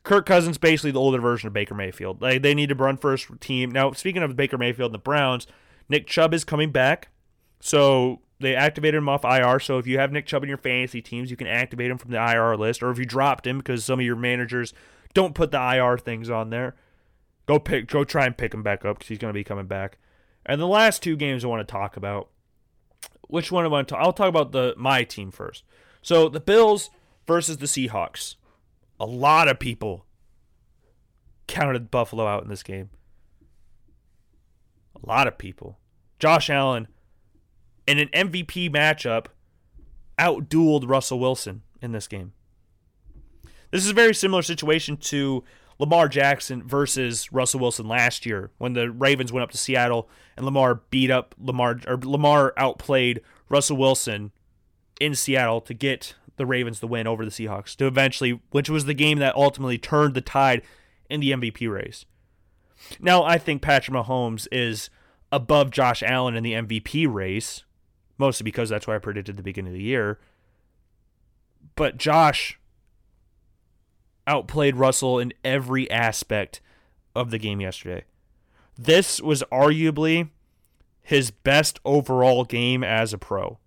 Kirk 0.04 0.26
Cousins, 0.26 0.58
basically 0.58 0.90
the 0.90 1.00
older 1.00 1.20
version 1.20 1.46
of 1.46 1.54
Baker 1.54 1.76
Mayfield. 1.76 2.22
Like 2.22 2.42
they 2.42 2.56
need 2.56 2.70
to 2.70 2.76
run 2.76 2.98
first 2.98 3.28
team. 3.40 3.70
Now, 3.70 3.92
speaking 3.92 4.24
of 4.24 4.36
Baker 4.36 4.58
Mayfield 4.58 4.90
and 4.90 4.96
the 4.96 5.00
Browns, 5.00 5.46
Nick 5.88 6.08
Chubb 6.08 6.34
is 6.34 6.44
coming 6.44 6.72
back. 6.72 7.10
So 7.60 8.22
they 8.42 8.56
activated 8.56 8.98
him 8.98 9.10
off 9.10 9.24
IR. 9.24 9.60
So 9.60 9.78
if 9.78 9.88
you 9.88 9.98
have 10.00 10.12
Nick 10.12 10.26
Chubb 10.26 10.44
in 10.44 10.50
your 10.50 10.58
fantasy 10.58 11.02
teams, 11.02 11.32
you 11.32 11.38
can 11.38 11.48
activate 11.48 11.92
him 11.92 11.98
from 11.98 12.12
the 12.12 12.18
IR 12.18 12.58
list. 12.58 12.84
Or 12.84 12.92
if 12.92 13.00
you 13.00 13.06
dropped 13.06 13.48
him 13.48 13.58
because 13.60 13.86
some 13.86 14.00
of 14.00 14.06
your 14.06 14.16
managers 14.16 14.74
don't 15.14 15.36
put 15.36 15.52
the 15.52 15.62
IR 15.62 15.98
things 15.98 16.30
on 16.30 16.50
there. 16.50 16.76
Go 17.46 17.60
pick, 17.60 17.88
go 17.88 18.04
try 18.04 18.26
and 18.26 18.38
pick 18.38 18.54
him 18.54 18.64
back 18.64 18.86
up 18.86 18.98
because 18.98 19.10
he's 19.10 19.18
going 19.18 19.34
to 19.34 19.38
be 19.38 19.44
coming 19.44 19.68
back. 19.68 19.98
And 20.46 20.60
the 20.60 20.68
last 20.68 21.04
two 21.04 21.16
games 21.16 21.44
I 21.44 21.48
want 21.48 21.66
to 21.68 21.72
talk 21.72 21.98
about. 21.98 22.30
Which 23.28 23.52
one 23.52 23.64
I 23.64 23.70
want 23.70 23.88
to? 23.89 23.98
I'll 23.98 24.14
talk 24.14 24.28
about 24.28 24.52
the 24.52 24.74
my 24.78 25.04
team 25.04 25.32
first. 25.32 25.64
So 26.02 26.28
the 26.28 26.42
Bills 26.42 26.89
versus 27.28 27.58
the 27.58 27.66
Seahawks. 27.66 28.36
A 29.00 29.06
lot 29.06 29.48
of 29.48 29.60
people 29.60 30.06
counted 31.48 31.92
Buffalo 31.92 32.28
out 32.28 32.44
in 32.44 32.50
this 32.50 32.64
game. 32.64 32.89
A 35.02 35.08
lot 35.08 35.28
of 35.28 35.38
people. 35.38 35.80
Josh 36.20 36.50
Allen 36.50 36.88
in 37.88 37.98
an 37.98 38.10
MVP 38.10 38.70
matchup 38.72 39.28
outdueled 40.20 40.88
Russell 40.88 41.20
Wilson 41.20 41.64
in 41.82 41.92
this 41.92 42.08
game. 42.08 42.34
This 43.72 43.84
is 43.84 43.92
a 43.92 43.96
very 43.96 44.14
similar 44.14 44.42
situation 44.42 44.98
to 44.98 45.44
Lamar 45.80 46.08
Jackson 46.08 46.62
versus 46.62 47.32
Russell 47.32 47.60
Wilson 47.60 47.88
last 47.88 48.26
year 48.26 48.52
when 48.60 48.74
the 48.74 48.92
Ravens 48.92 49.34
went 49.34 49.44
up 49.44 49.52
to 49.52 49.58
Seattle 49.58 50.10
and 50.38 50.46
Lamar 50.46 50.76
beat 50.92 51.10
up 51.10 51.34
Lamar 51.40 51.80
or 51.88 51.98
Lamar 51.98 52.54
outplayed 52.56 53.22
Russell 53.50 53.78
Wilson 53.78 54.32
in 55.00 55.16
Seattle 55.16 55.60
to 55.62 55.74
get 55.74 56.14
the 56.38 56.46
Ravens 56.46 56.82
the 56.82 56.88
win 56.88 57.08
over 57.08 57.26
the 57.26 57.32
Seahawks 57.32 57.76
to 57.78 57.88
eventually 57.88 58.42
which 58.52 58.70
was 58.70 58.86
the 58.86 58.94
game 58.94 59.18
that 59.20 59.36
ultimately 59.36 59.80
turned 59.80 60.14
the 60.14 60.22
tide 60.22 60.62
in 61.10 61.20
the 61.20 61.32
MVP 61.32 61.68
race. 61.68 62.06
Now 63.00 63.24
I 63.24 63.40
think 63.40 63.64
Patrick 63.64 63.96
Mahomes 63.96 64.48
is 64.52 64.92
above 65.32 65.72
Josh 65.72 66.04
Allen 66.04 66.36
in 66.36 66.44
the 66.44 66.54
MVP 66.54 67.12
race, 67.12 67.64
mostly 68.22 68.43
because 68.43 68.69
that's 68.69 68.86
what 68.86 68.95
I 68.95 68.99
predicted 68.99 69.36
the 69.36 69.43
beginning 69.43 69.74
of 69.74 69.78
the 69.78 69.84
year. 69.84 70.19
But 71.76 71.97
Josh 71.97 72.59
outplayed 74.28 74.76
Russell 74.76 75.17
in 75.17 75.34
every 75.43 75.89
aspect 75.89 76.61
of 77.15 77.32
the 77.32 77.39
game 77.39 77.59
yesterday. 77.59 78.05
This 78.78 79.19
was 79.19 79.43
arguably 79.51 80.30
his 81.01 81.32
best 81.32 81.80
overall 81.84 82.45
game 82.45 82.84
as 82.84 83.11
a 83.11 83.17
pro. 83.17 83.57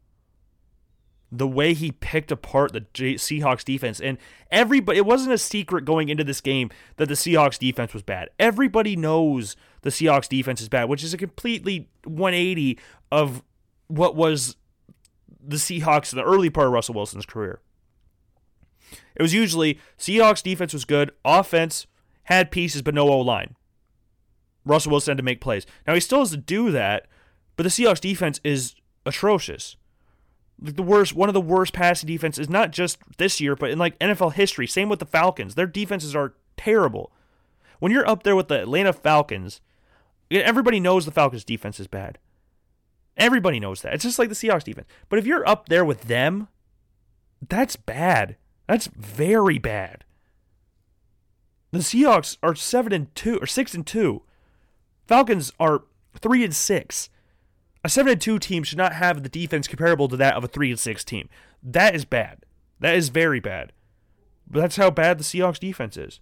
The 1.33 1.49
way 1.49 1.75
he 1.75 1.91
picked 1.91 2.31
apart 2.31 2.73
the 2.73 2.83
Seahawks 2.83 3.65
defense, 3.65 4.01
and 4.01 4.19
everybody, 4.53 4.99
it 4.99 5.07
wasn't 5.07 5.35
a 5.35 5.39
secret 5.39 5.85
going 5.85 6.09
into 6.09 6.23
this 6.23 6.41
game 6.41 6.71
that 6.97 7.09
the 7.09 7.15
Seahawks 7.15 7.59
defense 7.59 7.93
was 7.93 8.05
bad. 8.05 8.29
Everybody 8.39 8.95
knows 8.95 9.57
the 9.83 9.91
Seahawks 9.91 10.29
defense 10.29 10.61
is 10.61 10.69
bad, 10.69 10.89
which 10.89 11.03
is 11.03 11.13
a 11.13 11.19
completely 11.19 11.89
180 12.05 12.79
of 13.11 13.43
what 13.97 14.17
was 14.17 14.57
the 15.47 15.57
Seahawks 15.57 16.13
in 16.13 16.19
the 16.19 16.25
early 16.25 16.51
part 16.51 16.67
of 16.69 16.73
Russell 16.73 16.95
Wilson's 16.95 17.27
career. 17.27 17.61
It 19.15 19.23
was 19.23 19.35
usually 19.35 19.79
Seahawks 19.99 20.43
defense 20.43 20.73
was 20.73 20.85
good, 20.85 21.11
offense 21.25 21.87
had 22.25 22.51
pieces 22.51 22.83
but 22.83 22.95
no 22.95 23.09
O 23.09 23.19
line. 23.21 23.55
Russell 24.65 24.93
Wilson 24.93 25.13
had 25.13 25.19
to 25.19 25.25
make 25.25 25.41
plays. 25.41 25.67
Now 25.87 25.95
he 25.95 26.01
still 26.01 26.21
has 26.21 26.31
to 26.31 26.37
do 26.37 26.71
that, 26.71 27.07
but 27.57 27.65
the 27.65 27.69
Seahawks 27.69 28.01
defense 28.01 28.41
is 28.43 28.75
atrocious. 29.05 29.77
the 30.59 30.83
worst, 30.83 31.15
one 31.15 31.29
of 31.29 31.35
the 31.35 31.41
worst 31.41 31.73
passing 31.73 32.07
defenses, 32.07 32.49
not 32.49 32.71
just 32.71 32.99
this 33.19 33.41
year, 33.41 33.55
but 33.55 33.71
in 33.71 33.79
like 33.79 33.99
NFL 33.99 34.33
history. 34.33 34.67
Same 34.67 34.89
with 34.89 35.01
the 35.01 35.07
Falcons. 35.07 35.55
Their 35.55 35.67
defenses 35.67 36.17
are 36.17 36.35
terrible. 36.57 37.13
When 37.81 37.93
you're 37.93 38.09
up 38.09 38.23
there 38.23 38.37
with 38.37 38.49
the 38.49 38.63
Atlanta 38.63 38.93
Falcons, 38.93 39.61
everybody 40.31 40.81
knows 40.81 41.05
the 41.05 41.11
Falcons' 41.11 41.45
defense 41.45 41.79
is 41.79 41.87
bad. 41.87 42.19
Everybody 43.17 43.61
knows 43.61 43.83
that. 43.83 43.95
It's 43.95 44.05
just 44.05 44.19
like 44.19 44.29
the 44.29 44.35
Seahawks 44.35 44.65
defense. 44.65 44.89
But 45.09 45.19
if 45.19 45.27
you're 45.27 45.49
up 45.49 45.69
there 45.69 45.85
with 45.85 46.03
them, 46.03 46.49
that's 47.47 47.77
bad. 47.77 48.37
That's 48.67 48.89
very 48.89 49.59
bad. 49.59 50.05
The 51.71 51.79
Seahawks 51.81 52.37
are 52.43 52.55
7 52.55 52.93
and 52.93 53.15
2 53.15 53.39
or 53.39 53.47
6 53.47 53.75
and 53.75 53.87
2. 53.87 54.23
Falcons 55.07 55.53
are 55.61 55.83
Three 56.21 56.45
and 56.45 56.55
six. 56.55 57.11
A 57.83 57.89
seven 57.89 58.13
and 58.13 58.21
two 58.21 58.39
team 58.39 58.63
should 58.63 58.79
not 58.79 58.95
have 58.95 59.23
the 59.23 59.29
defense 59.29 59.69
comparable 59.69 60.09
to 60.09 60.17
that 60.17 60.35
of 60.35 60.45
a 60.45 60.49
three 60.49 60.71
and 60.71 60.81
six 60.81 61.05
team. 61.05 61.29
That 61.63 61.95
is 61.95 62.05
bad. 62.05 62.45
That 62.81 62.97
is 62.97 63.09
very 63.11 63.41
bad. 63.41 63.73
But 64.49 64.61
that's 64.61 64.77
how 64.77 64.91
bad 64.91 65.19
the 65.19 65.25
Seahawks 65.25 65.59
defense 65.59 65.97
is. 65.97 66.21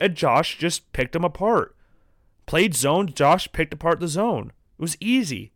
And 0.00 0.14
Josh 0.14 0.58
just 0.58 0.92
picked 0.92 1.12
them 1.12 1.24
apart. 1.24 1.76
Played 2.46 2.74
zone, 2.74 3.12
Josh 3.12 3.50
picked 3.52 3.74
apart 3.74 4.00
the 4.00 4.08
zone. 4.08 4.52
It 4.78 4.82
was 4.82 4.96
easy. 5.00 5.52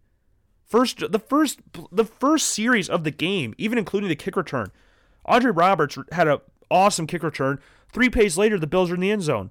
First 0.65 1.13
the 1.13 1.19
first 1.19 1.61
the 1.93 2.05
first 2.05 2.49
series 2.49 2.89
of 2.89 3.05
the 3.05 3.11
game, 3.11 3.55
even 3.59 3.79
including 3.79 4.09
the 4.09 4.17
kick 4.17 4.37
return, 4.37 4.73
Andre 5.27 5.51
Roberts 5.51 5.99
had 6.13 6.29
an 6.29 6.39
awesome 6.71 7.07
kick 7.07 7.23
return. 7.23 7.61
Three 7.93 8.09
plays 8.09 8.37
later, 8.37 8.59
the 8.59 8.67
Bills 8.67 8.91
are 8.91 8.95
in 8.95 9.01
the 9.01 9.11
end 9.11 9.23
zone. 9.23 9.51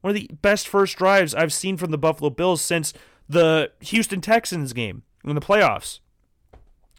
One 0.00 0.14
of 0.14 0.20
the 0.20 0.30
best 0.42 0.68
first 0.68 0.96
drives 0.98 1.34
I've 1.34 1.52
seen 1.52 1.76
from 1.76 1.90
the 1.90 1.98
Buffalo 1.98 2.28
Bills 2.28 2.60
since 2.60 2.92
the 3.28 3.70
Houston 3.80 4.20
Texans 4.20 4.72
game 4.72 5.04
in 5.24 5.34
the 5.34 5.40
playoffs. 5.40 6.00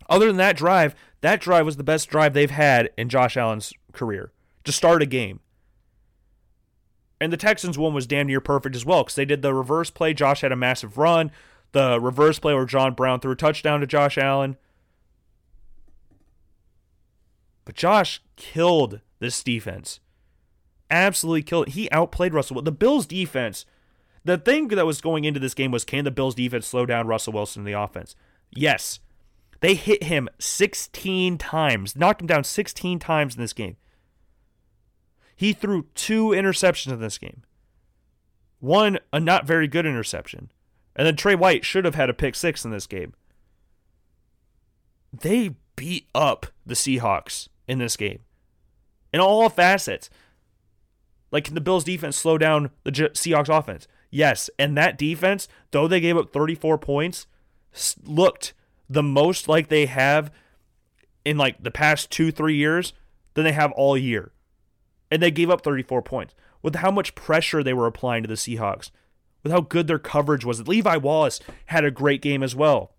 Other 0.09 0.27
than 0.27 0.37
that 0.37 0.57
drive, 0.57 0.95
that 1.21 1.41
drive 1.41 1.65
was 1.65 1.77
the 1.77 1.83
best 1.83 2.09
drive 2.09 2.33
they've 2.33 2.49
had 2.49 2.89
in 2.97 3.09
Josh 3.09 3.37
Allen's 3.37 3.73
career 3.91 4.31
to 4.63 4.71
start 4.71 5.01
a 5.01 5.05
game. 5.05 5.41
And 7.21 7.31
the 7.31 7.37
Texans 7.37 7.77
one 7.77 7.93
was 7.93 8.07
damn 8.07 8.27
near 8.27 8.41
perfect 8.41 8.75
as 8.75 8.85
well 8.85 9.03
because 9.03 9.15
they 9.15 9.25
did 9.25 9.41
the 9.41 9.53
reverse 9.53 9.89
play. 9.89 10.13
Josh 10.13 10.41
had 10.41 10.51
a 10.51 10.57
massive 10.57 10.97
run. 10.97 11.31
The 11.73 11.99
reverse 11.99 12.39
play 12.39 12.53
where 12.53 12.65
John 12.65 12.93
Brown 12.93 13.19
threw 13.19 13.33
a 13.33 13.35
touchdown 13.35 13.81
to 13.81 13.87
Josh 13.87 14.17
Allen. 14.17 14.57
But 17.65 17.75
Josh 17.75 18.21
killed 18.35 19.01
this 19.19 19.43
defense. 19.43 19.99
Absolutely 20.89 21.43
killed 21.43 21.67
it. 21.67 21.73
He 21.73 21.91
outplayed 21.91 22.33
Russell. 22.33 22.61
The 22.61 22.71
Bills' 22.71 23.07
defense, 23.07 23.65
the 24.23 24.37
thing 24.37 24.67
that 24.69 24.85
was 24.85 25.01
going 25.01 25.25
into 25.25 25.39
this 25.39 25.53
game 25.53 25.71
was 25.71 25.83
can 25.83 26.05
the 26.05 26.11
Bills' 26.11 26.35
defense 26.35 26.67
slow 26.67 26.85
down 26.85 27.07
Russell 27.07 27.33
Wilson 27.33 27.61
in 27.61 27.65
the 27.65 27.79
offense? 27.79 28.15
Yes. 28.51 28.99
They 29.59 29.75
hit 29.75 30.03
him 30.03 30.27
16 30.39 31.37
times, 31.37 31.95
knocked 31.95 32.21
him 32.21 32.27
down 32.27 32.43
16 32.43 32.99
times 32.99 33.35
in 33.35 33.41
this 33.41 33.53
game. 33.53 33.77
He 35.35 35.53
threw 35.53 35.87
two 35.95 36.27
interceptions 36.27 36.91
in 36.91 36.99
this 36.99 37.17
game. 37.17 37.43
One, 38.59 38.99
a 39.11 39.19
not 39.19 39.47
very 39.47 39.67
good 39.67 39.85
interception. 39.85 40.51
And 40.95 41.07
then 41.07 41.15
Tre 41.15 41.35
White 41.35 41.65
should 41.65 41.85
have 41.85 41.95
had 41.95 42.09
a 42.09 42.13
pick 42.13 42.35
six 42.35 42.63
in 42.65 42.71
this 42.71 42.87
game. 42.87 43.13
They 45.11 45.55
beat 45.75 46.07
up 46.13 46.47
the 46.65 46.75
Seahawks 46.75 47.47
in 47.67 47.79
this 47.79 47.97
game 47.97 48.19
in 49.13 49.19
all 49.19 49.47
facets. 49.49 50.09
Like, 51.31 51.45
can 51.45 51.55
the 51.55 51.61
Bills 51.61 51.83
defense 51.83 52.17
slow 52.17 52.37
down 52.37 52.71
the 52.83 52.91
Seahawks 52.91 53.55
offense? 53.55 53.87
Yes. 54.09 54.49
And 54.59 54.77
that 54.77 54.97
defense, 54.97 55.47
though 55.71 55.87
they 55.87 55.99
gave 55.99 56.17
up 56.17 56.31
34 56.31 56.77
points, 56.77 57.25
looked 58.03 58.53
the 58.89 59.03
most 59.03 59.47
like 59.47 59.69
they 59.69 59.85
have 59.85 60.31
in 61.25 61.37
like 61.37 61.63
the 61.63 61.71
past 61.71 62.11
two, 62.11 62.31
three 62.31 62.55
years 62.55 62.93
than 63.33 63.45
they 63.45 63.51
have 63.51 63.71
all 63.71 63.97
year. 63.97 64.31
And 65.09 65.21
they 65.21 65.31
gave 65.31 65.49
up 65.49 65.61
34 65.61 66.01
points. 66.01 66.35
With 66.61 66.75
how 66.75 66.91
much 66.91 67.15
pressure 67.15 67.61
they 67.61 67.73
were 67.73 67.87
applying 67.87 68.23
to 68.23 68.29
the 68.29 68.35
Seahawks, 68.35 68.89
with 69.43 69.51
how 69.51 69.61
good 69.61 69.87
their 69.87 69.99
coverage 69.99 70.45
was. 70.45 70.67
Levi 70.67 70.97
Wallace 70.97 71.39
had 71.67 71.85
a 71.85 71.91
great 71.91 72.21
game 72.21 72.41
as 72.41 72.55
well. 72.55 72.93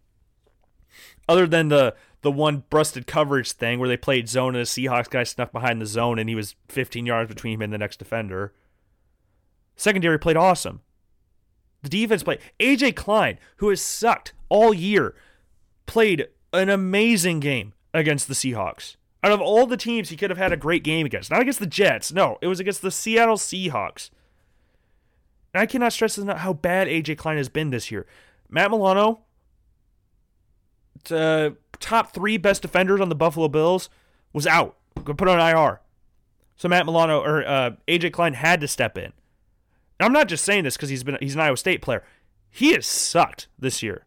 Other 1.28 1.46
than 1.46 1.68
the 1.68 1.94
the 2.20 2.30
one 2.30 2.64
busted 2.70 3.06
coverage 3.06 3.52
thing 3.52 3.78
where 3.78 3.88
they 3.88 3.98
played 3.98 4.30
zone 4.30 4.54
and 4.54 4.64
the 4.64 4.68
Seahawks 4.68 5.10
guy 5.10 5.24
snuck 5.24 5.52
behind 5.52 5.78
the 5.78 5.86
zone 5.86 6.18
and 6.18 6.26
he 6.26 6.34
was 6.34 6.54
15 6.68 7.04
yards 7.04 7.28
between 7.28 7.54
him 7.54 7.62
and 7.62 7.72
the 7.72 7.78
next 7.78 7.98
defender. 7.98 8.54
Secondary 9.76 10.18
played 10.18 10.36
awesome. 10.36 10.80
The 11.82 11.90
defense 11.90 12.22
played. 12.22 12.38
AJ 12.58 12.96
Klein, 12.96 13.38
who 13.56 13.68
has 13.68 13.82
sucked 13.82 14.32
all 14.48 14.72
year, 14.72 15.14
played 15.84 16.28
an 16.54 16.70
amazing 16.70 17.40
game 17.40 17.74
against 17.92 18.26
the 18.26 18.34
Seahawks. 18.34 18.96
Out 19.22 19.32
of 19.32 19.42
all 19.42 19.66
the 19.66 19.76
teams 19.76 20.08
he 20.08 20.16
could 20.16 20.30
have 20.30 20.38
had 20.38 20.52
a 20.52 20.56
great 20.56 20.82
game 20.82 21.04
against, 21.04 21.30
not 21.30 21.42
against 21.42 21.60
the 21.60 21.66
Jets, 21.66 22.10
no, 22.10 22.38
it 22.40 22.46
was 22.46 22.60
against 22.60 22.80
the 22.80 22.90
Seattle 22.90 23.36
Seahawks. 23.36 24.08
And 25.54 25.62
I 25.62 25.66
cannot 25.66 25.92
stress 25.92 26.18
enough 26.18 26.38
how 26.38 26.52
bad 26.52 26.88
AJ 26.88 27.16
Klein 27.16 27.36
has 27.36 27.48
been 27.48 27.70
this 27.70 27.90
year. 27.90 28.06
Matt 28.50 28.72
Milano, 28.72 29.20
uh, 31.10 31.50
top 31.78 32.12
three 32.12 32.36
best 32.36 32.62
defenders 32.62 33.00
on 33.00 33.08
the 33.08 33.14
Buffalo 33.14 33.46
Bills, 33.46 33.88
was 34.32 34.48
out. 34.48 34.76
Put 34.96 35.28
on 35.28 35.38
IR. 35.38 35.80
So 36.56 36.68
Matt 36.68 36.86
Milano 36.86 37.20
or 37.20 37.46
uh, 37.46 37.70
AJ 37.86 38.12
Klein 38.12 38.34
had 38.34 38.60
to 38.60 38.68
step 38.68 38.98
in. 38.98 39.04
And 39.04 39.12
I'm 40.00 40.12
not 40.12 40.28
just 40.28 40.44
saying 40.44 40.64
this 40.64 40.76
because 40.76 40.88
he's 40.88 41.04
been 41.04 41.18
he's 41.20 41.34
an 41.34 41.40
Iowa 41.40 41.56
State 41.56 41.82
player. 41.82 42.02
He 42.50 42.72
has 42.72 42.86
sucked 42.86 43.48
this 43.58 43.82
year. 43.82 44.06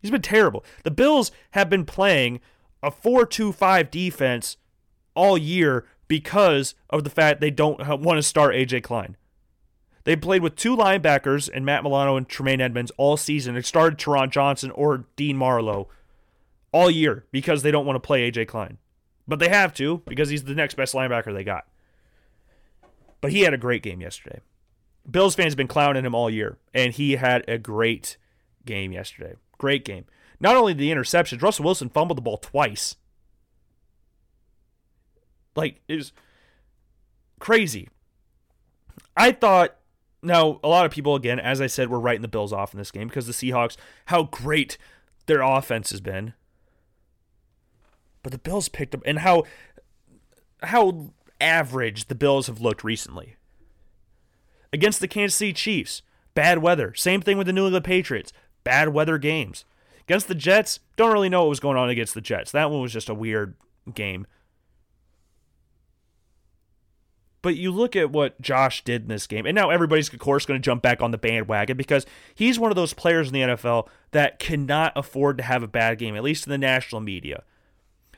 He's 0.00 0.10
been 0.10 0.22
terrible. 0.22 0.64
The 0.82 0.90
Bills 0.90 1.30
have 1.52 1.70
been 1.70 1.84
playing 1.84 2.40
a 2.82 2.90
4-2-5 2.90 3.90
defense 3.90 4.58
all 5.14 5.38
year 5.38 5.86
because 6.06 6.74
of 6.90 7.04
the 7.04 7.10
fact 7.10 7.40
they 7.40 7.50
don't 7.50 7.78
want 8.00 8.18
to 8.18 8.22
start 8.22 8.54
AJ 8.54 8.82
Klein. 8.82 9.16
They 10.04 10.16
played 10.16 10.42
with 10.42 10.56
two 10.56 10.76
linebackers 10.76 11.48
and 11.52 11.64
Matt 11.64 11.82
Milano 11.82 12.16
and 12.16 12.28
Tremaine 12.28 12.60
Edmunds 12.60 12.92
all 12.98 13.16
season. 13.16 13.56
It 13.56 13.64
started 13.64 13.98
Taron 13.98 14.30
Johnson 14.30 14.70
or 14.70 15.06
Dean 15.16 15.36
Marlowe 15.36 15.88
all 16.72 16.90
year 16.90 17.24
because 17.32 17.62
they 17.62 17.70
don't 17.70 17.86
want 17.86 17.96
to 17.96 18.06
play 18.06 18.30
AJ 18.30 18.48
Klein. 18.48 18.78
But 19.26 19.38
they 19.38 19.48
have 19.48 19.72
to 19.74 20.02
because 20.06 20.28
he's 20.28 20.44
the 20.44 20.54
next 20.54 20.74
best 20.74 20.94
linebacker 20.94 21.32
they 21.32 21.44
got. 21.44 21.66
But 23.22 23.32
he 23.32 23.40
had 23.40 23.54
a 23.54 23.58
great 23.58 23.82
game 23.82 24.02
yesterday. 24.02 24.40
Bills 25.10 25.34
fans 25.34 25.52
have 25.52 25.56
been 25.56 25.68
clowning 25.68 26.04
him 26.04 26.14
all 26.14 26.28
year, 26.28 26.58
and 26.74 26.92
he 26.92 27.12
had 27.16 27.44
a 27.48 27.56
great 27.56 28.18
game 28.66 28.92
yesterday. 28.92 29.34
Great 29.56 29.84
game. 29.84 30.04
Not 30.40 30.56
only 30.56 30.74
the 30.74 30.90
interceptions, 30.90 31.42
Russell 31.42 31.64
Wilson 31.64 31.88
fumbled 31.88 32.18
the 32.18 32.22
ball 32.22 32.36
twice. 32.36 32.96
Like, 35.56 35.80
it 35.88 35.96
was 35.96 36.12
crazy. 37.38 37.88
I 39.16 39.32
thought 39.32 39.76
now, 40.24 40.60
a 40.64 40.68
lot 40.68 40.86
of 40.86 40.92
people, 40.92 41.14
again, 41.14 41.38
as 41.38 41.60
I 41.60 41.66
said, 41.66 41.88
were 41.88 42.00
writing 42.00 42.22
the 42.22 42.28
Bills 42.28 42.52
off 42.52 42.72
in 42.72 42.78
this 42.78 42.90
game 42.90 43.08
because 43.08 43.26
the 43.26 43.32
Seahawks, 43.32 43.76
how 44.06 44.24
great 44.24 44.78
their 45.26 45.42
offense 45.42 45.90
has 45.90 46.00
been. 46.00 46.34
But 48.22 48.32
the 48.32 48.38
Bills 48.38 48.68
picked 48.68 48.94
up, 48.94 49.02
and 49.04 49.18
how 49.20 49.44
how 50.62 51.10
average 51.40 52.06
the 52.06 52.14
Bills 52.14 52.46
have 52.46 52.60
looked 52.60 52.82
recently. 52.82 53.36
Against 54.72 55.00
the 55.00 55.08
Kansas 55.08 55.36
City 55.36 55.52
Chiefs, 55.52 56.02
bad 56.34 56.58
weather. 56.58 56.94
Same 56.94 57.20
thing 57.20 57.36
with 57.36 57.46
the 57.46 57.52
New 57.52 57.66
England 57.66 57.84
Patriots, 57.84 58.32
bad 58.64 58.88
weather 58.88 59.18
games. 59.18 59.64
Against 60.00 60.28
the 60.28 60.34
Jets, 60.34 60.80
don't 60.96 61.12
really 61.12 61.28
know 61.28 61.42
what 61.42 61.50
was 61.50 61.60
going 61.60 61.76
on 61.76 61.90
against 61.90 62.14
the 62.14 62.20
Jets. 62.20 62.50
That 62.50 62.70
one 62.70 62.80
was 62.80 62.92
just 62.92 63.08
a 63.08 63.14
weird 63.14 63.54
game. 63.94 64.26
But 67.44 67.56
you 67.56 67.72
look 67.72 67.94
at 67.94 68.10
what 68.10 68.40
Josh 68.40 68.82
did 68.84 69.02
in 69.02 69.08
this 69.08 69.26
game, 69.26 69.44
and 69.44 69.54
now 69.54 69.68
everybody's, 69.68 70.10
of 70.10 70.18
course, 70.18 70.46
going 70.46 70.58
to 70.58 70.64
jump 70.64 70.80
back 70.80 71.02
on 71.02 71.10
the 71.10 71.18
bandwagon 71.18 71.76
because 71.76 72.06
he's 72.34 72.58
one 72.58 72.70
of 72.70 72.74
those 72.74 72.94
players 72.94 73.28
in 73.28 73.34
the 73.34 73.40
NFL 73.42 73.86
that 74.12 74.38
cannot 74.38 74.94
afford 74.96 75.36
to 75.36 75.44
have 75.44 75.62
a 75.62 75.68
bad 75.68 75.98
game, 75.98 76.16
at 76.16 76.22
least 76.22 76.46
in 76.46 76.50
the 76.50 76.56
national 76.56 77.02
media. 77.02 77.42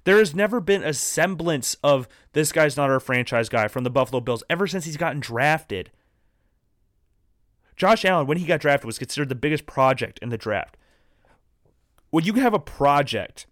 There 0.04 0.18
has 0.18 0.32
never 0.32 0.60
been 0.60 0.84
a 0.84 0.94
semblance 0.94 1.76
of 1.82 2.06
this 2.34 2.52
guy's 2.52 2.76
not 2.76 2.88
our 2.88 3.00
franchise 3.00 3.48
guy 3.48 3.66
from 3.66 3.82
the 3.82 3.90
Buffalo 3.90 4.20
Bills 4.20 4.44
ever 4.48 4.68
since 4.68 4.84
he's 4.84 4.96
gotten 4.96 5.18
drafted. 5.18 5.90
Josh 7.74 8.04
Allen, 8.04 8.28
when 8.28 8.38
he 8.38 8.46
got 8.46 8.60
drafted, 8.60 8.86
was 8.86 9.00
considered 9.00 9.28
the 9.28 9.34
biggest 9.34 9.66
project 9.66 10.20
in 10.22 10.28
the 10.28 10.38
draft. 10.38 10.76
When 12.10 12.24
you 12.24 12.34
have 12.34 12.54
a 12.54 12.60
project 12.60 13.48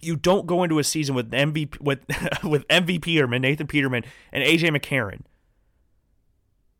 you 0.00 0.16
don't 0.16 0.46
go 0.46 0.62
into 0.62 0.78
a 0.78 0.84
season 0.84 1.14
with 1.14 1.30
MVP 1.30 1.80
with 1.80 2.00
with 2.44 2.66
MVP 2.68 3.02
Peterman, 3.02 3.42
Nathan 3.42 3.66
Peterman, 3.66 4.04
and 4.32 4.44
AJ 4.44 4.76
McCarron. 4.76 5.22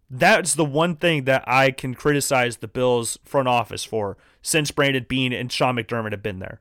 That's 0.09 0.55
the 0.55 0.65
one 0.65 0.97
thing 0.97 1.25
that 1.25 1.45
I 1.47 1.71
can 1.71 1.95
criticize 1.95 2.57
the 2.57 2.69
Bills 2.69 3.19
front 3.25 3.47
office 3.47 3.85
for 3.85 4.17
since 4.43 4.73
Brandon 4.73 5.07
Beane 5.09 5.33
and 5.33 5.53
Sean 5.53 5.77
McDermott 5.77 6.11
have 6.11 6.23
been 6.23 6.41
there. 6.41 6.61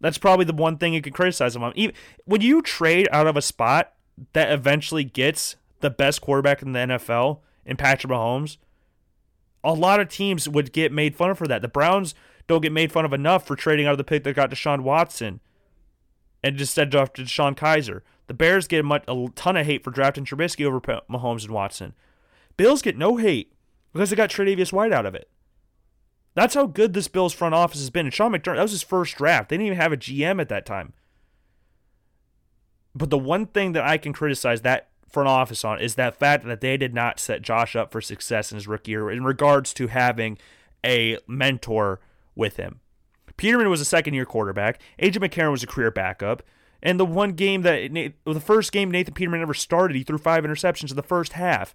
That's 0.00 0.18
probably 0.18 0.44
the 0.44 0.52
one 0.52 0.78
thing 0.78 0.94
you 0.94 1.00
can 1.00 1.12
criticize 1.12 1.54
them 1.54 1.62
on. 1.62 1.72
Even 1.76 1.94
when 2.24 2.40
you 2.40 2.60
trade 2.60 3.08
out 3.12 3.28
of 3.28 3.36
a 3.36 3.42
spot 3.42 3.92
that 4.32 4.50
eventually 4.50 5.04
gets 5.04 5.54
the 5.80 5.90
best 5.90 6.20
quarterback 6.20 6.62
in 6.62 6.72
the 6.72 6.80
NFL 6.80 7.38
in 7.64 7.76
Patrick 7.76 8.12
Mahomes, 8.12 8.56
a 9.62 9.72
lot 9.72 10.00
of 10.00 10.08
teams 10.08 10.48
would 10.48 10.72
get 10.72 10.90
made 10.90 11.14
fun 11.14 11.30
of 11.30 11.38
for 11.38 11.46
that. 11.46 11.62
The 11.62 11.68
Browns 11.68 12.16
don't 12.46 12.60
get 12.60 12.72
made 12.72 12.92
fun 12.92 13.04
of 13.04 13.12
enough 13.12 13.46
for 13.46 13.56
trading 13.56 13.86
out 13.86 13.92
of 13.92 13.98
the 13.98 14.04
pick 14.04 14.24
that 14.24 14.36
got 14.36 14.50
Deshaun 14.50 14.80
Watson 14.80 15.40
and 16.42 16.56
just 16.56 16.74
sent 16.74 16.94
off 16.94 17.12
to 17.14 17.22
DeShone 17.22 17.56
Kizer. 17.56 18.00
The 18.26 18.34
Bears 18.34 18.66
get 18.66 18.80
a, 18.80 18.82
much, 18.82 19.04
a 19.08 19.28
ton 19.34 19.56
of 19.56 19.66
hate 19.66 19.84
for 19.84 19.90
drafting 19.90 20.24
Trubisky 20.24 20.64
over 20.64 20.80
Mahomes 20.80 21.44
and 21.44 21.52
Watson. 21.52 21.94
Bills 22.56 22.82
get 22.82 22.96
no 22.96 23.16
hate 23.16 23.52
because 23.92 24.10
they 24.10 24.16
got 24.16 24.30
Tre'Davious 24.30 24.72
White 24.72 24.92
out 24.92 25.06
of 25.06 25.14
it. 25.14 25.28
That's 26.34 26.54
how 26.54 26.66
good 26.66 26.94
this 26.94 27.08
Bills 27.08 27.34
front 27.34 27.54
office 27.54 27.80
has 27.80 27.90
been. 27.90 28.06
And 28.06 28.14
Sean 28.14 28.32
McDermott, 28.32 28.56
that 28.56 28.62
was 28.62 28.72
his 28.72 28.82
first 28.82 29.16
draft. 29.16 29.48
They 29.48 29.56
didn't 29.56 29.66
even 29.66 29.78
have 29.78 29.92
a 29.92 29.98
GM 29.98 30.40
at 30.40 30.48
that 30.48 30.64
time. 30.64 30.94
But 32.94 33.10
the 33.10 33.18
one 33.18 33.46
thing 33.46 33.72
that 33.72 33.84
I 33.84 33.98
can 33.98 34.12
criticize 34.12 34.62
that 34.62 34.88
front 35.10 35.28
office 35.28 35.64
on 35.64 35.78
is 35.78 35.94
that 35.94 36.16
fact 36.16 36.44
that 36.46 36.60
they 36.60 36.76
did 36.76 36.94
not 36.94 37.20
set 37.20 37.42
Josh 37.42 37.76
up 37.76 37.92
for 37.92 38.00
success 38.00 38.50
in 38.50 38.56
his 38.56 38.66
rookie 38.66 38.92
year 38.92 39.10
in 39.10 39.24
regards 39.24 39.74
to 39.74 39.88
having 39.88 40.38
a 40.84 41.18
mentor 41.26 42.00
with 42.34 42.56
him. 42.56 42.80
Peterman 43.36 43.70
was 43.70 43.80
a 43.80 43.86
second 43.86 44.14
year 44.14 44.24
quarterback. 44.24 44.80
AJ 45.00 45.16
McCarron 45.16 45.50
was 45.50 45.62
a 45.62 45.66
career 45.66 45.90
backup. 45.90 46.42
And 46.82 46.98
the 46.98 47.06
one 47.06 47.32
game 47.32 47.62
that 47.62 47.92
the 48.24 48.40
first 48.40 48.72
game 48.72 48.90
Nathan 48.90 49.14
Peterman 49.14 49.40
ever 49.40 49.54
started, 49.54 49.96
he 49.96 50.02
threw 50.02 50.18
five 50.18 50.44
interceptions 50.44 50.90
in 50.90 50.96
the 50.96 51.02
first 51.02 51.34
half. 51.34 51.74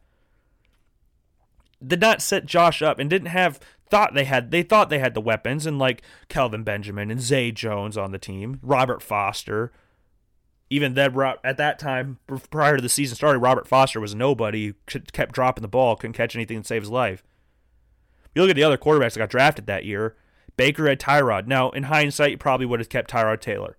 Did 1.85 2.01
not 2.01 2.21
set 2.21 2.45
Josh 2.45 2.81
up 2.81 2.99
and 2.99 3.09
didn't 3.09 3.29
have 3.29 3.59
thought 3.89 4.13
they 4.13 4.25
had 4.25 4.51
they 4.51 4.63
thought 4.63 4.89
they 4.89 4.99
had 4.99 5.13
the 5.13 5.21
weapons 5.21 5.65
and 5.65 5.79
like 5.79 6.01
Kelvin 6.27 6.63
Benjamin 6.63 7.09
and 7.09 7.21
Zay 7.21 7.51
Jones 7.51 7.97
on 7.97 8.11
the 8.11 8.17
team, 8.17 8.59
Robert 8.61 9.01
Foster. 9.01 9.71
Even 10.69 10.95
that 10.95 11.15
at 11.45 11.55
that 11.55 11.79
time 11.79 12.17
prior 12.51 12.75
to 12.75 12.81
the 12.81 12.89
season 12.89 13.15
starting, 13.15 13.41
Robert 13.41 13.67
Foster 13.67 14.01
was 14.01 14.13
nobody. 14.13 14.73
Kept 14.87 15.31
dropping 15.31 15.61
the 15.61 15.69
ball, 15.69 15.95
couldn't 15.95 16.13
catch 16.13 16.35
anything 16.35 16.61
to 16.61 16.67
save 16.67 16.81
his 16.81 16.91
life. 16.91 17.23
You 18.35 18.41
look 18.41 18.49
at 18.49 18.57
the 18.57 18.63
other 18.63 18.77
quarterbacks 18.77 19.13
that 19.13 19.19
got 19.19 19.29
drafted 19.29 19.67
that 19.67 19.85
year. 19.85 20.15
Baker 20.57 20.89
had 20.89 20.99
Tyrod. 20.99 21.47
Now, 21.47 21.69
in 21.69 21.83
hindsight, 21.83 22.31
you 22.31 22.37
probably 22.37 22.65
would 22.65 22.79
have 22.79 22.89
kept 22.89 23.11
Tyrod 23.11 23.39
Taylor. 23.39 23.77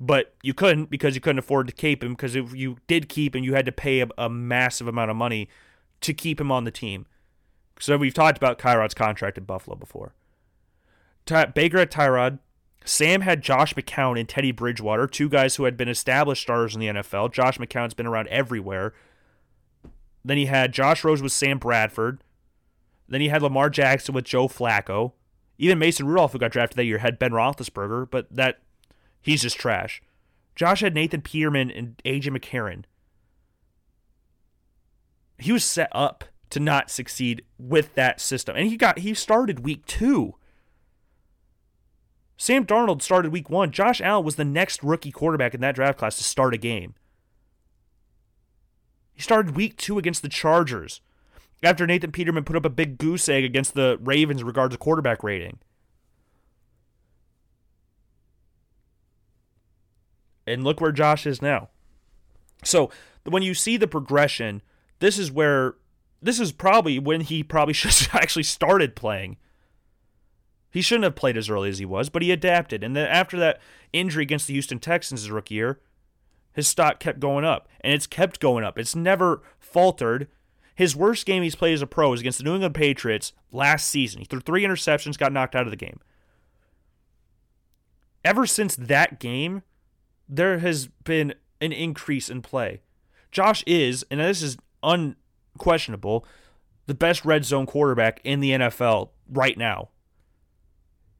But 0.00 0.34
you 0.42 0.52
couldn't 0.52 0.90
because 0.90 1.14
you 1.14 1.20
couldn't 1.20 1.38
afford 1.38 1.68
to 1.68 1.72
keep 1.72 2.02
him 2.02 2.12
because 2.12 2.34
if 2.34 2.54
you 2.54 2.76
did 2.88 3.08
keep 3.08 3.34
him, 3.34 3.44
you 3.44 3.54
had 3.54 3.64
to 3.64 3.72
pay 3.72 4.00
a, 4.00 4.08
a 4.18 4.28
massive 4.28 4.88
amount 4.88 5.10
of 5.10 5.16
money 5.16 5.48
to 6.00 6.12
keep 6.12 6.40
him 6.40 6.50
on 6.50 6.64
the 6.64 6.72
team. 6.72 7.06
So 7.80 7.96
we've 7.96 8.12
talked 8.12 8.36
about 8.36 8.58
Tyrod's 8.58 8.94
contract 8.94 9.38
in 9.38 9.44
Buffalo 9.44 9.76
before. 9.76 10.12
Ty- 11.26 11.46
Baker 11.46 11.78
had 11.78 11.90
Tyrod. 11.90 12.40
Sam 12.84 13.22
had 13.22 13.40
Josh 13.40 13.72
McCown 13.74 14.18
and 14.18 14.28
Teddy 14.28 14.52
Bridgewater, 14.52 15.06
two 15.06 15.28
guys 15.28 15.56
who 15.56 15.64
had 15.64 15.76
been 15.76 15.88
established 15.88 16.42
stars 16.42 16.74
in 16.74 16.80
the 16.80 16.88
NFL. 16.88 17.32
Josh 17.32 17.56
McCown's 17.56 17.94
been 17.94 18.06
around 18.06 18.28
everywhere. 18.28 18.92
Then 20.24 20.36
he 20.36 20.46
had 20.46 20.72
Josh 20.72 21.02
Rosen 21.02 21.24
with 21.24 21.32
Sam 21.32 21.58
Bradford. 21.58 22.22
Then 23.08 23.20
he 23.20 23.28
had 23.28 23.42
Lamar 23.42 23.70
Jackson 23.70 24.14
with 24.14 24.24
Joe 24.24 24.48
Flacco. 24.48 25.12
Even 25.58 25.78
Mason 25.78 26.06
Rudolph, 26.06 26.32
who 26.32 26.38
got 26.38 26.52
drafted 26.52 26.76
that 26.76 26.84
year, 26.84 26.98
had 26.98 27.18
Ben 27.18 27.30
Roethlisberger, 27.30 28.10
but 28.10 28.26
that 28.30 28.60
he's 29.20 29.42
just 29.42 29.58
trash. 29.58 30.02
Josh 30.54 30.80
had 30.80 30.94
Nathan 30.94 31.22
Peterman 31.22 31.70
and 31.70 32.00
AJ 32.04 32.36
McCarron. 32.36 32.84
He 35.38 35.52
was 35.52 35.64
set 35.64 35.88
up 35.92 36.24
to 36.50 36.60
not 36.60 36.90
succeed 36.90 37.44
with 37.58 37.94
that 37.94 38.20
system, 38.20 38.56
and 38.56 38.68
he 38.68 38.76
got 38.76 39.00
he 39.00 39.14
started 39.14 39.64
week 39.64 39.84
two. 39.86 40.34
Sam 42.36 42.66
Darnold 42.66 43.02
started 43.02 43.32
week 43.32 43.48
one. 43.48 43.70
Josh 43.70 44.00
Allen 44.00 44.24
was 44.24 44.36
the 44.36 44.44
next 44.44 44.82
rookie 44.82 45.12
quarterback 45.12 45.54
in 45.54 45.60
that 45.60 45.76
draft 45.76 45.98
class 45.98 46.16
to 46.16 46.24
start 46.24 46.54
a 46.54 46.58
game. 46.58 46.94
He 49.12 49.22
started 49.22 49.56
week 49.56 49.76
two 49.76 49.98
against 49.98 50.22
the 50.22 50.28
Chargers 50.28 51.00
after 51.64 51.86
Nathan 51.86 52.12
Peterman 52.12 52.44
put 52.44 52.56
up 52.56 52.64
a 52.64 52.70
big 52.70 52.98
goose 52.98 53.28
egg 53.28 53.44
against 53.44 53.74
the 53.74 53.98
Ravens 54.00 54.40
in 54.40 54.46
regards 54.46 54.74
to 54.74 54.78
quarterback 54.78 55.22
rating. 55.22 55.58
And 60.46 60.64
look 60.64 60.80
where 60.80 60.92
Josh 60.92 61.26
is 61.26 61.40
now. 61.40 61.70
So 62.64 62.90
when 63.24 63.42
you 63.42 63.54
see 63.54 63.76
the 63.76 63.86
progression, 63.86 64.62
this 65.00 65.18
is 65.18 65.30
where 65.32 65.76
this 66.20 66.40
is 66.40 66.52
probably 66.52 66.98
when 66.98 67.20
he 67.22 67.42
probably 67.42 67.74
should 67.74 67.92
have 67.92 68.20
actually 68.20 68.42
started 68.42 68.96
playing. 68.96 69.36
He 70.70 70.82
shouldn't 70.82 71.04
have 71.04 71.14
played 71.14 71.36
as 71.36 71.48
early 71.48 71.68
as 71.68 71.78
he 71.78 71.84
was, 71.84 72.08
but 72.08 72.22
he 72.22 72.32
adapted. 72.32 72.82
And 72.82 72.96
then 72.96 73.06
after 73.06 73.38
that 73.38 73.60
injury 73.92 74.24
against 74.24 74.48
the 74.48 74.54
Houston 74.54 74.80
Texans 74.80 75.20
his 75.20 75.30
rookie 75.30 75.54
year, 75.54 75.80
his 76.52 76.66
stock 76.66 76.98
kept 76.98 77.20
going 77.20 77.44
up. 77.44 77.68
And 77.82 77.92
it's 77.94 78.08
kept 78.08 78.40
going 78.40 78.64
up. 78.64 78.76
It's 78.76 78.96
never 78.96 79.42
faltered. 79.58 80.26
His 80.74 80.96
worst 80.96 81.24
game 81.26 81.42
he's 81.42 81.54
played 81.54 81.74
as 81.74 81.82
a 81.82 81.86
pro 81.86 82.10
was 82.10 82.20
against 82.20 82.38
the 82.38 82.44
New 82.44 82.54
England 82.54 82.74
Patriots 82.74 83.32
last 83.52 83.88
season. 83.88 84.20
He 84.20 84.24
threw 84.24 84.40
three 84.40 84.64
interceptions, 84.64 85.18
got 85.18 85.32
knocked 85.32 85.54
out 85.54 85.66
of 85.66 85.70
the 85.70 85.76
game. 85.76 86.00
Ever 88.24 88.46
since 88.46 88.74
that 88.76 89.20
game, 89.20 89.62
there 90.28 90.58
has 90.58 90.88
been 91.04 91.34
an 91.60 91.72
increase 91.72 92.28
in 92.28 92.42
play. 92.42 92.80
Josh 93.30 93.62
is, 93.66 94.04
and 94.10 94.20
this 94.20 94.42
is 94.42 94.56
unquestionable, 94.82 96.24
the 96.86 96.94
best 96.94 97.24
red 97.24 97.44
zone 97.44 97.66
quarterback 97.66 98.20
in 98.24 98.40
the 98.40 98.50
NFL 98.50 99.10
right 99.28 99.56
now. 99.56 99.90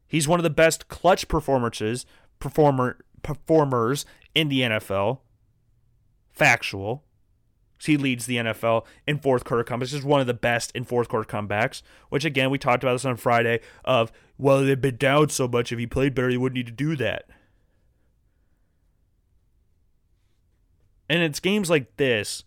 He's 0.07 0.29
one 0.29 0.39
of 0.39 0.45
the 0.45 0.51
best 0.51 0.89
clutch 0.89 1.29
performances 1.29 2.07
performer 2.39 2.99
performers 3.23 4.05
in 4.35 4.49
the 4.49 4.61
NFL. 4.61 5.21
Factual. 6.31 7.05
He 7.79 7.97
leads 7.97 8.27
the 8.27 8.37
NFL 8.37 8.85
in 9.07 9.19
fourth 9.19 9.45
quarter 9.45 9.65
comebacks. 9.65 9.93
He's 9.93 10.05
one 10.05 10.21
of 10.21 10.27
the 10.27 10.35
best 10.35 10.71
in 10.75 10.85
fourth 10.85 11.09
quarter 11.09 11.29
comebacks, 11.29 11.83
which 12.09 12.25
again, 12.25 12.51
we 12.51 12.59
talked 12.59 12.83
about 12.83 12.95
this 12.95 13.05
on 13.05 13.17
Friday 13.17 13.61
of, 13.85 14.11
well, 14.39 14.65
they've 14.65 14.81
been 14.81 14.97
down 14.97 15.29
so 15.29 15.47
much. 15.47 15.73
If 15.73 15.79
he 15.79 15.87
played 15.87 16.15
better, 16.15 16.31
he 16.31 16.37
wouldn't 16.37 16.57
need 16.57 16.67
to 16.67 16.73
do 16.73 16.97
that. 16.97 17.29
And 21.09 21.23
it's 21.23 21.41
games 21.41 21.69
like 21.69 21.97
this 21.97 22.45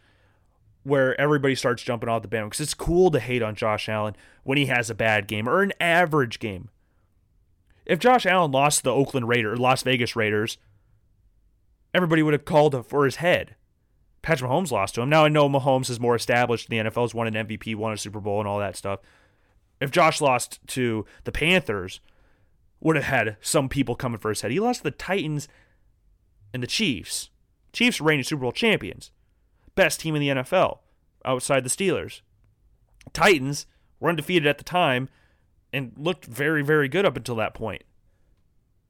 where 0.84 1.20
everybody 1.20 1.54
starts 1.54 1.84
jumping 1.84 2.10
off 2.10 2.22
the 2.22 2.28
bandwagon 2.28 2.50
because 2.50 2.62
it's 2.62 2.74
cool 2.74 3.12
to 3.12 3.20
hate 3.20 3.44
on 3.44 3.56
Josh 3.56 3.90
Allen 3.90 4.16
when 4.44 4.58
he 4.58 4.68
has 4.68 4.90
a 4.90 4.96
bad 4.96 5.28
game 5.28 5.48
or 5.48 5.62
an 5.62 5.74
average 5.80 6.40
game. 6.40 6.70
If 7.86 8.00
Josh 8.00 8.26
Allen 8.26 8.52
lost 8.52 8.80
to 8.80 8.84
the 8.86 8.94
Oakland 8.94 9.28
Raiders, 9.28 9.60
Las 9.60 9.84
Vegas 9.84 10.16
Raiders, 10.16 10.58
everybody 11.94 12.24
would 12.24 12.34
have 12.34 12.46
called 12.46 12.86
for 12.88 13.06
his 13.06 13.18
head. 13.18 13.56
Patrick 14.28 14.52
Mahomes 14.52 14.72
lost 14.72 14.96
to 14.96 15.02
him. 15.02 15.10
Now 15.10 15.24
I 15.24 15.30
know 15.30 15.48
Mahomes 15.48 15.90
is 15.90 16.02
more 16.02 16.14
established 16.14 16.70
in 16.70 16.76
the 16.76 16.90
NFL, 16.90 17.04
has 17.04 17.14
won 17.14 17.34
an 17.34 17.48
MVP, 17.48 17.78
won 17.78 17.94
a 17.94 17.98
Super 17.98 18.20
Bowl, 18.20 18.40
and 18.40 18.48
all 18.48 18.60
that 18.60 18.76
stuff. 18.76 19.00
If 19.80 19.90
Josh 19.90 20.20
lost 20.20 20.60
to 20.68 21.06
the 21.24 21.32
Panthers, 21.32 22.02
would 22.82 22.98
have 22.98 23.06
had 23.06 23.38
some 23.40 23.70
people 23.70 23.96
coming 23.96 24.20
for 24.20 24.28
his 24.28 24.42
head. 24.42 24.52
He 24.52 24.60
lost 24.60 24.80
to 24.80 24.84
the 24.84 24.92
Titans 24.92 25.48
and 26.54 26.62
the 26.62 26.68
Chiefs. 26.68 27.30
Chiefs 27.72 28.02
reigning 28.02 28.26
Super 28.26 28.42
Bowl 28.42 28.52
champions. 28.52 29.12
Best 29.76 30.02
team 30.02 30.14
in 30.14 30.20
the 30.20 30.28
NFL 30.28 30.80
outside 31.24 31.64
the 31.64 31.70
Steelers. 31.70 32.20
Titans 33.14 33.66
were 34.02 34.10
undefeated 34.10 34.46
at 34.46 34.58
the 34.58 34.66
time 34.66 35.08
and 35.72 35.94
looked 35.96 36.26
very, 36.26 36.66
very 36.66 36.90
good 36.90 37.06
up 37.06 37.16
until 37.16 37.38
that 37.38 37.54
point. 37.54 37.84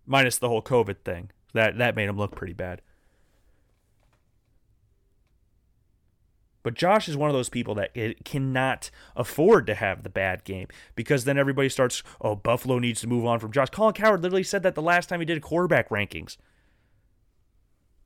Minus 0.03 0.39
the 0.39 0.49
whole 0.49 0.63
COVID 0.63 1.03
thing. 1.05 1.29
That 1.53 1.77
that 1.77 1.95
made 1.95 2.09
them 2.09 2.17
look 2.17 2.35
pretty 2.35 2.53
bad. 2.53 2.81
But 6.67 6.73
Josh 6.73 7.07
is 7.07 7.15
one 7.15 7.29
of 7.29 7.33
those 7.33 7.47
people 7.47 7.75
that 7.75 7.95
it 7.95 8.25
cannot 8.25 8.91
afford 9.15 9.67
to 9.67 9.73
have 9.73 10.03
the 10.03 10.09
bad 10.09 10.43
game 10.43 10.67
because 10.95 11.23
then 11.23 11.37
everybody 11.37 11.69
starts, 11.69 12.03
oh, 12.19 12.35
Buffalo 12.35 12.77
needs 12.77 12.99
to 12.99 13.07
move 13.07 13.25
on 13.25 13.39
from 13.39 13.53
Josh. 13.53 13.69
Colin 13.69 13.93
Cowherd 13.93 14.21
literally 14.21 14.43
said 14.43 14.63
that 14.63 14.75
the 14.75 14.81
last 14.81 15.07
time 15.07 15.21
he 15.21 15.25
did 15.25 15.41
quarterback 15.41 15.87
rankings. 15.87 16.35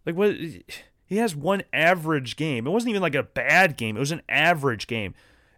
Like, 0.05 0.15
what? 0.15 0.35
He 0.35 1.17
has 1.17 1.35
one 1.35 1.63
average 1.73 2.35
game. 2.35 2.67
It 2.67 2.69
wasn't 2.69 2.91
even 2.91 3.01
like 3.01 3.15
a 3.15 3.23
bad 3.23 3.77
game, 3.77 3.97
it 3.97 3.99
was 3.99 4.11
an 4.11 4.21
average 4.29 4.85
game. 4.85 5.15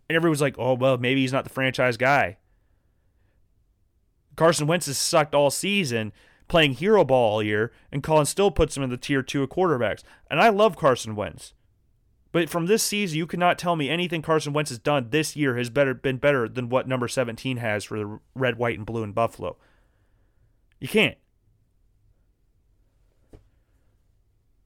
And 0.08 0.16
everybody 0.16 0.30
was 0.30 0.39
like, 0.39 0.56
oh, 0.58 0.76
well, 0.76 0.97
maybe 0.97 1.20
he's 1.20 1.34
not 1.34 1.43
the 1.43 1.49
franchise 1.49 1.97
guy. 1.97 2.38
Carson 4.38 4.66
Wentz 4.66 4.86
has 4.86 4.97
sucked 4.97 5.36
all 5.36 5.51
season 5.51 6.14
playing 6.47 6.76
hero 6.76 7.04
ball 7.04 7.34
all 7.34 7.43
year, 7.43 7.74
and 7.91 8.01
Colin 8.01 8.26
still 8.26 8.49
puts 8.49 8.78
him 8.78 8.84
in 8.84 8.89
the 8.89 8.95
tier 8.95 9.22
two 9.22 9.43
of 9.43 9.49
quarterbacks. 9.49 10.04
And 10.32 10.39
I 10.39 10.47
love 10.47 10.78
Carson 10.78 11.18
Wentz. 11.18 11.54
But 12.34 12.50
from 12.50 12.66
this 12.66 12.82
season, 12.82 13.20
you 13.20 13.28
cannot 13.28 13.60
tell 13.60 13.76
me 13.76 13.90
anything 13.90 14.24
Carson 14.24 14.54
Wentz 14.54 14.72
has 14.72 14.80
done 14.80 15.12
this 15.12 15.36
year 15.36 15.56
has 15.56 15.70
better 15.70 15.94
been 15.94 16.18
better 16.18 16.50
than 16.50 16.68
what 16.68 16.88
number 16.88 17.08
17 17.08 17.58
has 17.58 17.84
for 17.84 18.00
the 18.00 18.20
red, 18.34 18.58
white, 18.58 18.76
and 18.76 18.88
blue 18.88 19.04
in 19.04 19.12
Buffalo. 19.12 19.56
You 20.80 20.88
can't. 20.88 21.18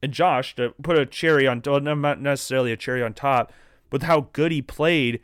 And 0.02 0.12
Josh, 0.12 0.56
to 0.56 0.70
put 0.82 0.98
a 0.98 1.04
cherry 1.04 1.46
on, 1.46 1.60
not 1.62 2.20
necessarily 2.22 2.72
a 2.72 2.76
cherry 2.76 3.02
on 3.02 3.12
top, 3.12 3.52
but 3.90 4.04
how 4.04 4.28
good 4.32 4.50
he 4.50 4.62
played. 4.62 5.20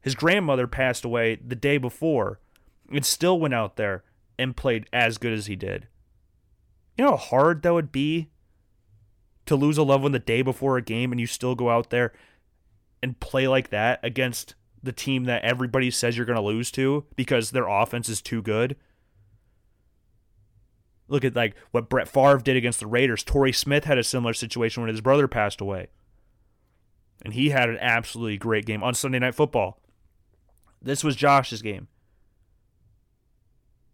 His 0.00 0.14
grandmother 0.14 0.68
passed 0.68 1.04
away 1.04 1.40
the 1.44 1.56
day 1.56 1.78
before, 1.78 2.38
and 2.92 3.04
still 3.04 3.40
went 3.40 3.54
out 3.54 3.74
there 3.74 4.04
and 4.38 4.56
played 4.56 4.86
as 4.92 5.18
good 5.18 5.32
as 5.32 5.46
he 5.46 5.56
did. 5.56 5.88
You 6.96 7.06
know 7.06 7.10
how 7.12 7.16
hard 7.16 7.62
that 7.62 7.74
would 7.74 7.90
be 7.90 8.28
to 9.48 9.56
lose 9.56 9.78
a 9.78 9.82
loved 9.82 10.02
one 10.04 10.12
the 10.12 10.18
day 10.18 10.42
before 10.42 10.76
a 10.76 10.82
game 10.82 11.12
and 11.12 11.20
you 11.20 11.26
still 11.26 11.54
go 11.54 11.70
out 11.70 11.90
there 11.90 12.12
and 13.02 13.18
play 13.20 13.48
like 13.48 13.70
that 13.70 14.00
against 14.02 14.54
the 14.82 14.92
team 14.92 15.24
that 15.24 15.42
everybody 15.42 15.90
says 15.90 16.16
you're 16.16 16.26
going 16.26 16.36
to 16.36 16.42
lose 16.42 16.70
to 16.72 17.04
because 17.16 17.50
their 17.50 17.66
offense 17.66 18.08
is 18.08 18.22
too 18.22 18.42
good. 18.42 18.76
Look 21.08 21.24
at 21.24 21.34
like 21.34 21.54
what 21.70 21.88
Brett 21.88 22.08
Favre 22.08 22.38
did 22.38 22.56
against 22.56 22.80
the 22.80 22.86
Raiders. 22.86 23.24
Torrey 23.24 23.52
Smith 23.52 23.84
had 23.84 23.98
a 23.98 24.04
similar 24.04 24.34
situation 24.34 24.82
when 24.82 24.90
his 24.90 25.00
brother 25.00 25.26
passed 25.26 25.60
away. 25.60 25.88
And 27.24 27.34
he 27.34 27.48
had 27.48 27.68
an 27.68 27.78
absolutely 27.80 28.36
great 28.36 28.66
game 28.66 28.82
on 28.82 28.94
Sunday 28.94 29.18
Night 29.18 29.34
Football. 29.34 29.80
This 30.80 31.02
was 31.02 31.16
Josh's 31.16 31.62
game. 31.62 31.88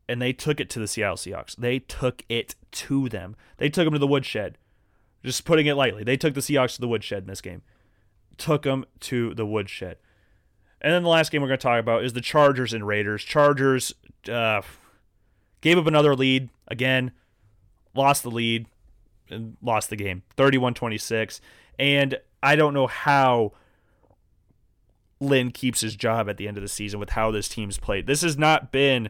And 0.06 0.20
they 0.20 0.34
took 0.34 0.60
it 0.60 0.68
to 0.70 0.78
the 0.78 0.86
Seattle 0.86 1.16
Seahawks. 1.16 1.56
They 1.56 1.78
took 1.78 2.24
it 2.28 2.56
to 2.72 3.08
them. 3.08 3.36
They 3.56 3.70
took 3.70 3.86
them 3.86 3.94
to 3.94 3.98
the 3.98 4.06
woodshed. 4.06 4.58
Just 5.24 5.44
putting 5.44 5.66
it 5.66 5.74
lightly. 5.74 6.04
They 6.04 6.16
took 6.16 6.34
the 6.34 6.40
Seahawks 6.40 6.74
to 6.74 6.80
the 6.80 6.88
woodshed 6.88 7.22
in 7.22 7.28
this 7.28 7.40
game. 7.40 7.62
Took 8.36 8.64
them 8.64 8.84
to 9.00 9.32
the 9.34 9.46
woodshed. 9.46 9.96
And 10.80 10.92
then 10.92 11.02
the 11.02 11.08
last 11.08 11.32
game 11.32 11.40
we're 11.40 11.48
going 11.48 11.58
to 11.58 11.62
talk 11.62 11.80
about 11.80 12.04
is 12.04 12.12
the 12.12 12.20
Chargers 12.20 12.74
and 12.74 12.86
Raiders. 12.86 13.24
Chargers 13.24 13.94
uh, 14.30 14.60
gave 15.62 15.78
up 15.78 15.86
another 15.86 16.14
lead 16.14 16.50
again, 16.68 17.12
lost 17.94 18.22
the 18.22 18.30
lead, 18.30 18.66
and 19.30 19.56
lost 19.62 19.88
the 19.88 19.96
game 19.96 20.22
31 20.36 20.74
26. 20.74 21.40
And 21.78 22.18
I 22.42 22.54
don't 22.54 22.74
know 22.74 22.86
how 22.86 23.52
Lynn 25.20 25.52
keeps 25.52 25.80
his 25.80 25.96
job 25.96 26.28
at 26.28 26.36
the 26.36 26.46
end 26.46 26.58
of 26.58 26.62
the 26.62 26.68
season 26.68 27.00
with 27.00 27.10
how 27.10 27.30
this 27.30 27.48
team's 27.48 27.78
played. 27.78 28.06
This 28.06 28.20
has 28.20 28.36
not 28.36 28.70
been 28.70 29.08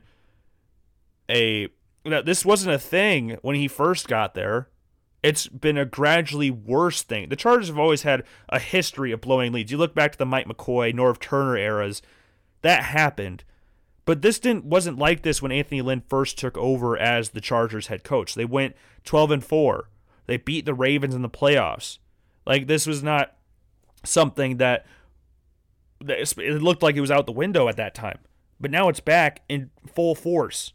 a. 1.28 1.68
This 2.04 2.44
wasn't 2.44 2.74
a 2.74 2.78
thing 2.78 3.38
when 3.42 3.56
he 3.56 3.66
first 3.66 4.06
got 4.06 4.34
there 4.34 4.68
it's 5.24 5.48
been 5.48 5.78
a 5.78 5.86
gradually 5.86 6.50
worse 6.50 7.02
thing. 7.02 7.30
The 7.30 7.36
Chargers 7.36 7.68
have 7.68 7.78
always 7.78 8.02
had 8.02 8.24
a 8.50 8.58
history 8.58 9.10
of 9.10 9.22
blowing 9.22 9.52
leads. 9.52 9.72
You 9.72 9.78
look 9.78 9.94
back 9.94 10.12
to 10.12 10.18
the 10.18 10.26
Mike 10.26 10.46
McCoy, 10.46 10.94
Norv 10.94 11.18
Turner 11.18 11.56
eras, 11.56 12.02
that 12.60 12.84
happened. 12.84 13.42
But 14.04 14.20
this 14.20 14.38
didn't 14.38 14.66
wasn't 14.66 14.98
like 14.98 15.22
this 15.22 15.40
when 15.40 15.50
Anthony 15.50 15.80
Lynn 15.80 16.02
first 16.10 16.36
took 16.36 16.58
over 16.58 16.98
as 16.98 17.30
the 17.30 17.40
Chargers 17.40 17.86
head 17.86 18.04
coach. 18.04 18.34
They 18.34 18.44
went 18.44 18.76
12 19.04 19.30
and 19.30 19.42
4. 19.44 19.88
They 20.26 20.36
beat 20.36 20.66
the 20.66 20.74
Ravens 20.74 21.14
in 21.14 21.22
the 21.22 21.30
playoffs. 21.30 21.96
Like 22.44 22.66
this 22.66 22.86
was 22.86 23.02
not 23.02 23.34
something 24.04 24.58
that 24.58 24.84
it 26.06 26.36
looked 26.62 26.82
like 26.82 26.96
it 26.96 27.00
was 27.00 27.10
out 27.10 27.24
the 27.24 27.32
window 27.32 27.66
at 27.68 27.78
that 27.78 27.94
time. 27.94 28.18
But 28.60 28.70
now 28.70 28.90
it's 28.90 29.00
back 29.00 29.40
in 29.48 29.70
full 29.86 30.14
force. 30.14 30.74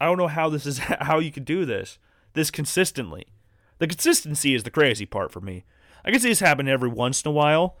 I 0.00 0.06
don't 0.06 0.16
know 0.16 0.28
how 0.28 0.48
this 0.48 0.64
is 0.64 0.78
how 1.00 1.18
you 1.18 1.30
could 1.30 1.44
do 1.44 1.66
this 1.66 1.98
this 2.32 2.50
consistently. 2.50 3.26
The 3.78 3.86
consistency 3.86 4.54
is 4.54 4.62
the 4.62 4.70
crazy 4.70 5.06
part 5.06 5.32
for 5.32 5.40
me. 5.40 5.64
I 6.04 6.10
can 6.10 6.20
see 6.20 6.28
this 6.28 6.40
happen 6.40 6.68
every 6.68 6.88
once 6.88 7.22
in 7.22 7.28
a 7.28 7.32
while, 7.32 7.76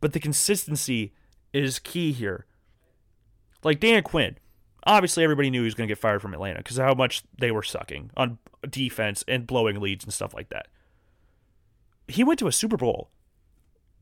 but 0.00 0.12
the 0.12 0.20
consistency 0.20 1.12
is 1.52 1.78
key 1.78 2.12
here. 2.12 2.46
Like 3.62 3.80
Dan 3.80 4.02
Quinn, 4.02 4.38
obviously 4.86 5.24
everybody 5.24 5.50
knew 5.50 5.60
he 5.60 5.66
was 5.66 5.74
going 5.74 5.88
to 5.88 5.90
get 5.90 6.00
fired 6.00 6.22
from 6.22 6.34
Atlanta 6.34 6.58
because 6.58 6.76
how 6.76 6.94
much 6.94 7.22
they 7.38 7.50
were 7.50 7.62
sucking 7.62 8.10
on 8.16 8.38
defense 8.68 9.24
and 9.26 9.46
blowing 9.46 9.80
leads 9.80 10.04
and 10.04 10.12
stuff 10.12 10.34
like 10.34 10.48
that. 10.50 10.68
He 12.08 12.24
went 12.24 12.38
to 12.40 12.46
a 12.46 12.52
Super 12.52 12.76
Bowl. 12.76 13.10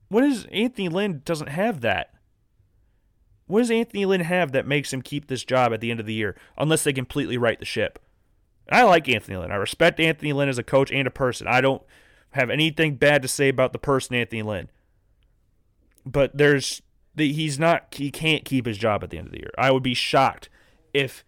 What 0.09 0.25
is 0.25 0.47
Anthony 0.53 0.89
Lynn 0.89 1.23
doesn't 1.25 1.49
have 1.49 1.81
that? 1.81 2.13
What 3.47 3.61
does 3.61 3.71
Anthony 3.71 4.05
Lynn 4.05 4.23
have 4.23 4.53
that 4.53 4.67
makes 4.67 4.93
him 4.93 5.03
keep 5.03 5.27
this 5.27 5.45
job 5.45 5.73
at 5.73 5.81
the 5.81 5.91
end 5.91 6.01
of 6.01 6.07
the 6.07 6.15
year 6.15 6.37
unless 6.59 6.85
they 6.85 6.93
completely 6.93 7.37
right 7.37 7.59
the 7.59 7.65
ship? 7.65 7.99
I 8.73 8.83
like 8.85 9.09
Anthony 9.09 9.37
Lynn. 9.37 9.53
I 9.53 9.57
respect 9.57 10.01
Anthony 10.01 10.33
Lynn 10.33 10.49
as 10.49 10.59
a 10.59 10.63
coach 10.63 10.91
and 10.91 11.07
a 11.07 11.11
person. 11.11 11.47
I 11.47 11.61
don't 11.61 11.83
have 12.33 12.51
anything 12.51 12.97
bad 12.97 13.23
to 13.23 13.29
say 13.29 13.49
about 13.49 13.73
the 13.73 13.79
person 13.79 14.17
Anthony 14.17 14.43
Lynn. 14.43 14.71
But 16.05 16.37
there's 16.37 16.83
he's 17.17 17.59
not 17.59 17.95
he 17.95 18.11
can't 18.11 18.45
keep 18.45 18.67
his 18.67 18.79
job 18.79 19.05
at 19.05 19.11
the 19.11 19.19
end 19.19 19.29
of 19.29 19.33
the 19.33 19.41
year. 19.41 19.53
I 19.59 19.71
would 19.71 19.83
be 19.83 19.95
shocked 19.95 20.49
if 20.93 21.25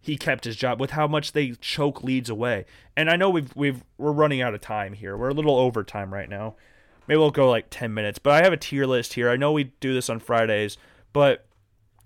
he 0.00 0.16
kept 0.16 0.44
his 0.44 0.56
job 0.56 0.80
with 0.80 0.90
how 0.90 1.06
much 1.06 1.32
they 1.32 1.52
choke 1.52 2.04
leads 2.04 2.30
away. 2.30 2.66
And 2.96 3.10
I 3.10 3.16
know 3.16 3.30
we've 3.30 3.54
we've 3.56 3.82
we're 3.98 4.12
running 4.12 4.40
out 4.40 4.54
of 4.54 4.60
time 4.60 4.92
here. 4.92 5.16
We're 5.16 5.30
a 5.30 5.34
little 5.34 5.56
over 5.56 5.82
time 5.82 6.12
right 6.12 6.28
now. 6.28 6.54
Maybe 7.06 7.18
we'll 7.18 7.30
go 7.30 7.50
like 7.50 7.66
10 7.68 7.92
minutes, 7.92 8.18
but 8.18 8.32
I 8.32 8.42
have 8.42 8.52
a 8.52 8.56
tier 8.56 8.86
list 8.86 9.14
here. 9.14 9.28
I 9.28 9.36
know 9.36 9.52
we 9.52 9.64
do 9.80 9.92
this 9.92 10.08
on 10.08 10.20
Fridays, 10.20 10.78
but 11.12 11.46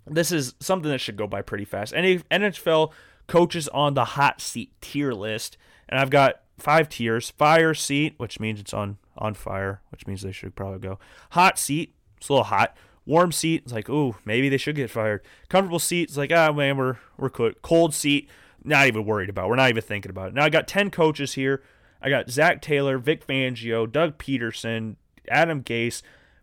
this 0.06 0.32
is 0.32 0.54
something 0.58 0.90
that 0.90 1.00
should 1.00 1.16
go 1.16 1.28
by 1.28 1.42
pretty 1.42 1.64
fast. 1.64 1.94
Any 1.94 2.18
NFL 2.18 2.92
coaches 3.28 3.68
on 3.68 3.94
the 3.94 4.04
hot 4.04 4.40
seat 4.40 4.72
tier 4.80 5.12
list, 5.12 5.56
and 5.88 6.00
I've 6.00 6.10
got 6.10 6.40
five 6.58 6.88
tiers: 6.88 7.30
fire 7.30 7.74
seat, 7.74 8.14
which 8.16 8.40
means 8.40 8.58
it's 8.58 8.74
on 8.74 8.98
on 9.16 9.34
fire, 9.34 9.80
which 9.90 10.06
means 10.06 10.22
they 10.22 10.32
should 10.32 10.56
probably 10.56 10.80
go. 10.80 10.98
Hot 11.30 11.58
seat, 11.58 11.94
it's 12.16 12.28
a 12.28 12.32
little 12.32 12.44
hot. 12.44 12.76
Warm 13.06 13.32
seat, 13.32 13.62
it's 13.64 13.72
like, 13.72 13.88
ooh, 13.88 14.16
maybe 14.24 14.48
they 14.48 14.58
should 14.58 14.76
get 14.76 14.90
fired. 14.90 15.22
Comfortable 15.48 15.78
seat, 15.78 16.08
it's 16.08 16.16
like, 16.16 16.32
ah, 16.32 16.52
man, 16.52 16.76
we're 16.76 16.96
we're 17.16 17.30
cooked. 17.30 17.62
Cold 17.62 17.94
seat, 17.94 18.28
not 18.64 18.86
even 18.86 19.06
worried 19.06 19.30
about. 19.30 19.46
It. 19.46 19.48
We're 19.48 19.56
not 19.56 19.70
even 19.70 19.82
thinking 19.82 20.10
about 20.10 20.28
it. 20.28 20.34
Now 20.34 20.44
I 20.44 20.50
got 20.50 20.66
ten 20.66 20.90
coaches 20.90 21.34
here. 21.34 21.62
I 22.02 22.10
got 22.10 22.30
Zac 22.30 22.60
Taylor, 22.62 22.98
Vic 22.98 23.26
Fangio, 23.26 23.90
Doug 23.90 24.18
Pederson, 24.18 24.96
Adam 25.28 25.62
Gase, 25.62 26.02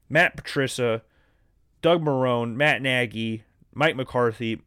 Matt 0.09 0.35
Patricia, 0.35 1.01
Doug 1.81 2.03
Marrone, 2.03 2.55
Matt 2.55 2.81
Nagy, 2.81 3.43
Mike 3.73 3.95
McCarthy, 3.95 4.61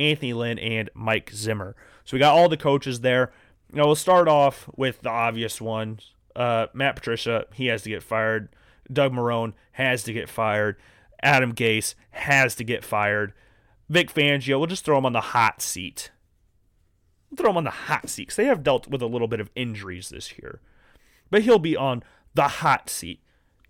Anthony 0.00 0.32
Lynn, 0.32 0.58
and 0.58 0.90
Mike 0.94 1.30
Zimmer. 1.32 1.76
So 2.04 2.16
we 2.16 2.18
got 2.18 2.34
all 2.34 2.48
the 2.48 2.56
coaches 2.56 3.00
there. 3.00 3.32
Know, 3.72 3.86
we'll 3.86 3.94
start 3.94 4.26
off 4.26 4.68
with 4.74 5.02
the 5.02 5.10
obvious 5.10 5.60
ones. 5.60 6.14
Uh, 6.34 6.66
Matt 6.72 6.96
Patricia, 6.96 7.46
he 7.54 7.66
has 7.66 7.82
to 7.82 7.90
get 7.90 8.02
fired. 8.02 8.48
Doug 8.92 9.12
Marrone 9.12 9.52
has 9.72 10.02
to 10.04 10.12
get 10.12 10.28
fired. 10.28 10.76
Adam 11.22 11.54
Gase 11.54 11.94
has 12.10 12.54
to 12.56 12.64
get 12.64 12.84
fired. 12.84 13.32
Vic 13.88 14.12
Fangio, 14.12 14.58
we'll 14.58 14.66
just 14.66 14.84
throw 14.84 14.98
him 14.98 15.06
on 15.06 15.12
the 15.12 15.20
hot 15.20 15.60
seat. 15.60 16.10
We'll 17.30 17.36
throw 17.36 17.50
him 17.50 17.58
on 17.58 17.64
the 17.64 17.70
hot 17.70 18.08
seat 18.08 18.22
because 18.22 18.36
they 18.36 18.46
have 18.46 18.62
dealt 18.62 18.88
with 18.88 19.02
a 19.02 19.06
little 19.06 19.28
bit 19.28 19.40
of 19.40 19.50
injuries 19.54 20.08
this 20.08 20.38
year. 20.38 20.60
But 21.30 21.42
he'll 21.42 21.58
be 21.58 21.76
on 21.76 22.02
the 22.34 22.48
hot 22.48 22.90
seat. 22.90 23.20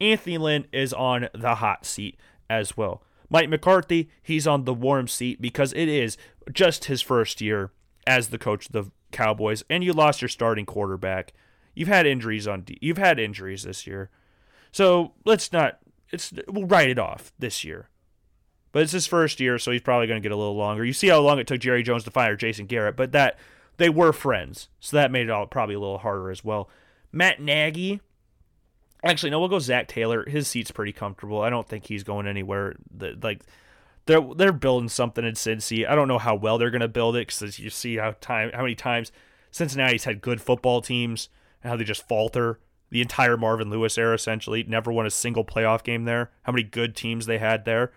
Anthony 0.00 0.38
Lynn 0.38 0.66
is 0.72 0.92
on 0.92 1.28
the 1.34 1.56
hot 1.56 1.84
seat 1.84 2.18
as 2.48 2.76
well. 2.76 3.02
Mike 3.30 3.48
McCarthy, 3.48 4.10
he's 4.22 4.46
on 4.46 4.64
the 4.64 4.74
warm 4.74 5.08
seat 5.08 5.40
because 5.40 5.72
it 5.72 5.88
is 5.88 6.18
just 6.52 6.86
his 6.86 7.00
first 7.00 7.40
year 7.40 7.70
as 8.06 8.28
the 8.28 8.38
coach 8.38 8.66
of 8.66 8.72
the 8.72 8.90
Cowboys, 9.12 9.64
and 9.70 9.82
you 9.82 9.92
lost 9.92 10.20
your 10.20 10.28
starting 10.28 10.66
quarterback. 10.66 11.32
You've 11.74 11.88
had 11.88 12.06
injuries 12.06 12.46
on. 12.46 12.64
You've 12.80 12.98
had 12.98 13.18
injuries 13.18 13.62
this 13.62 13.86
year, 13.86 14.10
so 14.72 15.12
let's 15.24 15.52
not. 15.52 15.78
It's 16.12 16.32
we'll 16.48 16.66
write 16.66 16.90
it 16.90 16.98
off 16.98 17.32
this 17.38 17.64
year. 17.64 17.88
But 18.72 18.82
it's 18.82 18.92
his 18.92 19.06
first 19.06 19.40
year, 19.40 19.58
so 19.58 19.72
he's 19.72 19.80
probably 19.80 20.06
going 20.06 20.22
to 20.22 20.26
get 20.26 20.32
a 20.32 20.36
little 20.36 20.56
longer. 20.56 20.84
You 20.84 20.92
see 20.92 21.08
how 21.08 21.20
long 21.20 21.40
it 21.40 21.46
took 21.48 21.60
Jerry 21.60 21.82
Jones 21.82 22.04
to 22.04 22.10
fire 22.10 22.36
Jason 22.36 22.66
Garrett, 22.66 22.96
but 22.96 23.12
that 23.12 23.36
they 23.78 23.88
were 23.88 24.12
friends, 24.12 24.68
so 24.78 24.96
that 24.96 25.10
made 25.10 25.22
it 25.22 25.30
all 25.30 25.46
probably 25.46 25.74
a 25.74 25.80
little 25.80 25.98
harder 25.98 26.30
as 26.30 26.44
well. 26.44 26.68
Matt 27.10 27.40
Nagy, 27.40 28.00
Actually, 29.02 29.30
no, 29.30 29.40
we'll 29.40 29.48
go 29.48 29.58
Zac 29.58 29.88
Taylor. 29.88 30.28
His 30.28 30.46
seat's 30.46 30.70
pretty 30.70 30.92
comfortable. 30.92 31.40
I 31.40 31.50
don't 31.50 31.68
think 31.68 31.86
he's 31.86 32.04
going 32.04 32.26
anywhere. 32.26 32.76
Like 33.22 33.42
they're 34.06 34.20
they're 34.34 34.52
building 34.52 34.88
something 34.88 35.24
in 35.24 35.34
Cincy. 35.34 35.88
I 35.88 35.94
don't 35.94 36.08
know 36.08 36.18
how 36.18 36.34
well 36.34 36.58
they're 36.58 36.70
going 36.70 36.80
to 36.80 36.88
build 36.88 37.16
it 37.16 37.28
because 37.28 37.58
you 37.58 37.70
see 37.70 37.96
how 37.96 38.14
time 38.20 38.50
how 38.52 38.62
many 38.62 38.74
times 38.74 39.10
Cincinnati's 39.50 40.04
had 40.04 40.20
good 40.20 40.40
football 40.40 40.82
teams 40.82 41.28
and 41.62 41.70
how 41.70 41.76
they 41.76 41.84
just 41.84 42.06
falter. 42.06 42.60
The 42.90 43.00
entire 43.00 43.36
Marvin 43.36 43.70
Lewis 43.70 43.96
era 43.96 44.14
essentially 44.14 44.64
never 44.64 44.92
won 44.92 45.06
a 45.06 45.10
single 45.10 45.44
playoff 45.44 45.84
game 45.84 46.04
there. 46.04 46.30
How 46.42 46.52
many 46.52 46.64
good 46.64 46.96
teams 46.96 47.26
they 47.26 47.38
had 47.38 47.64
there. 47.64 47.92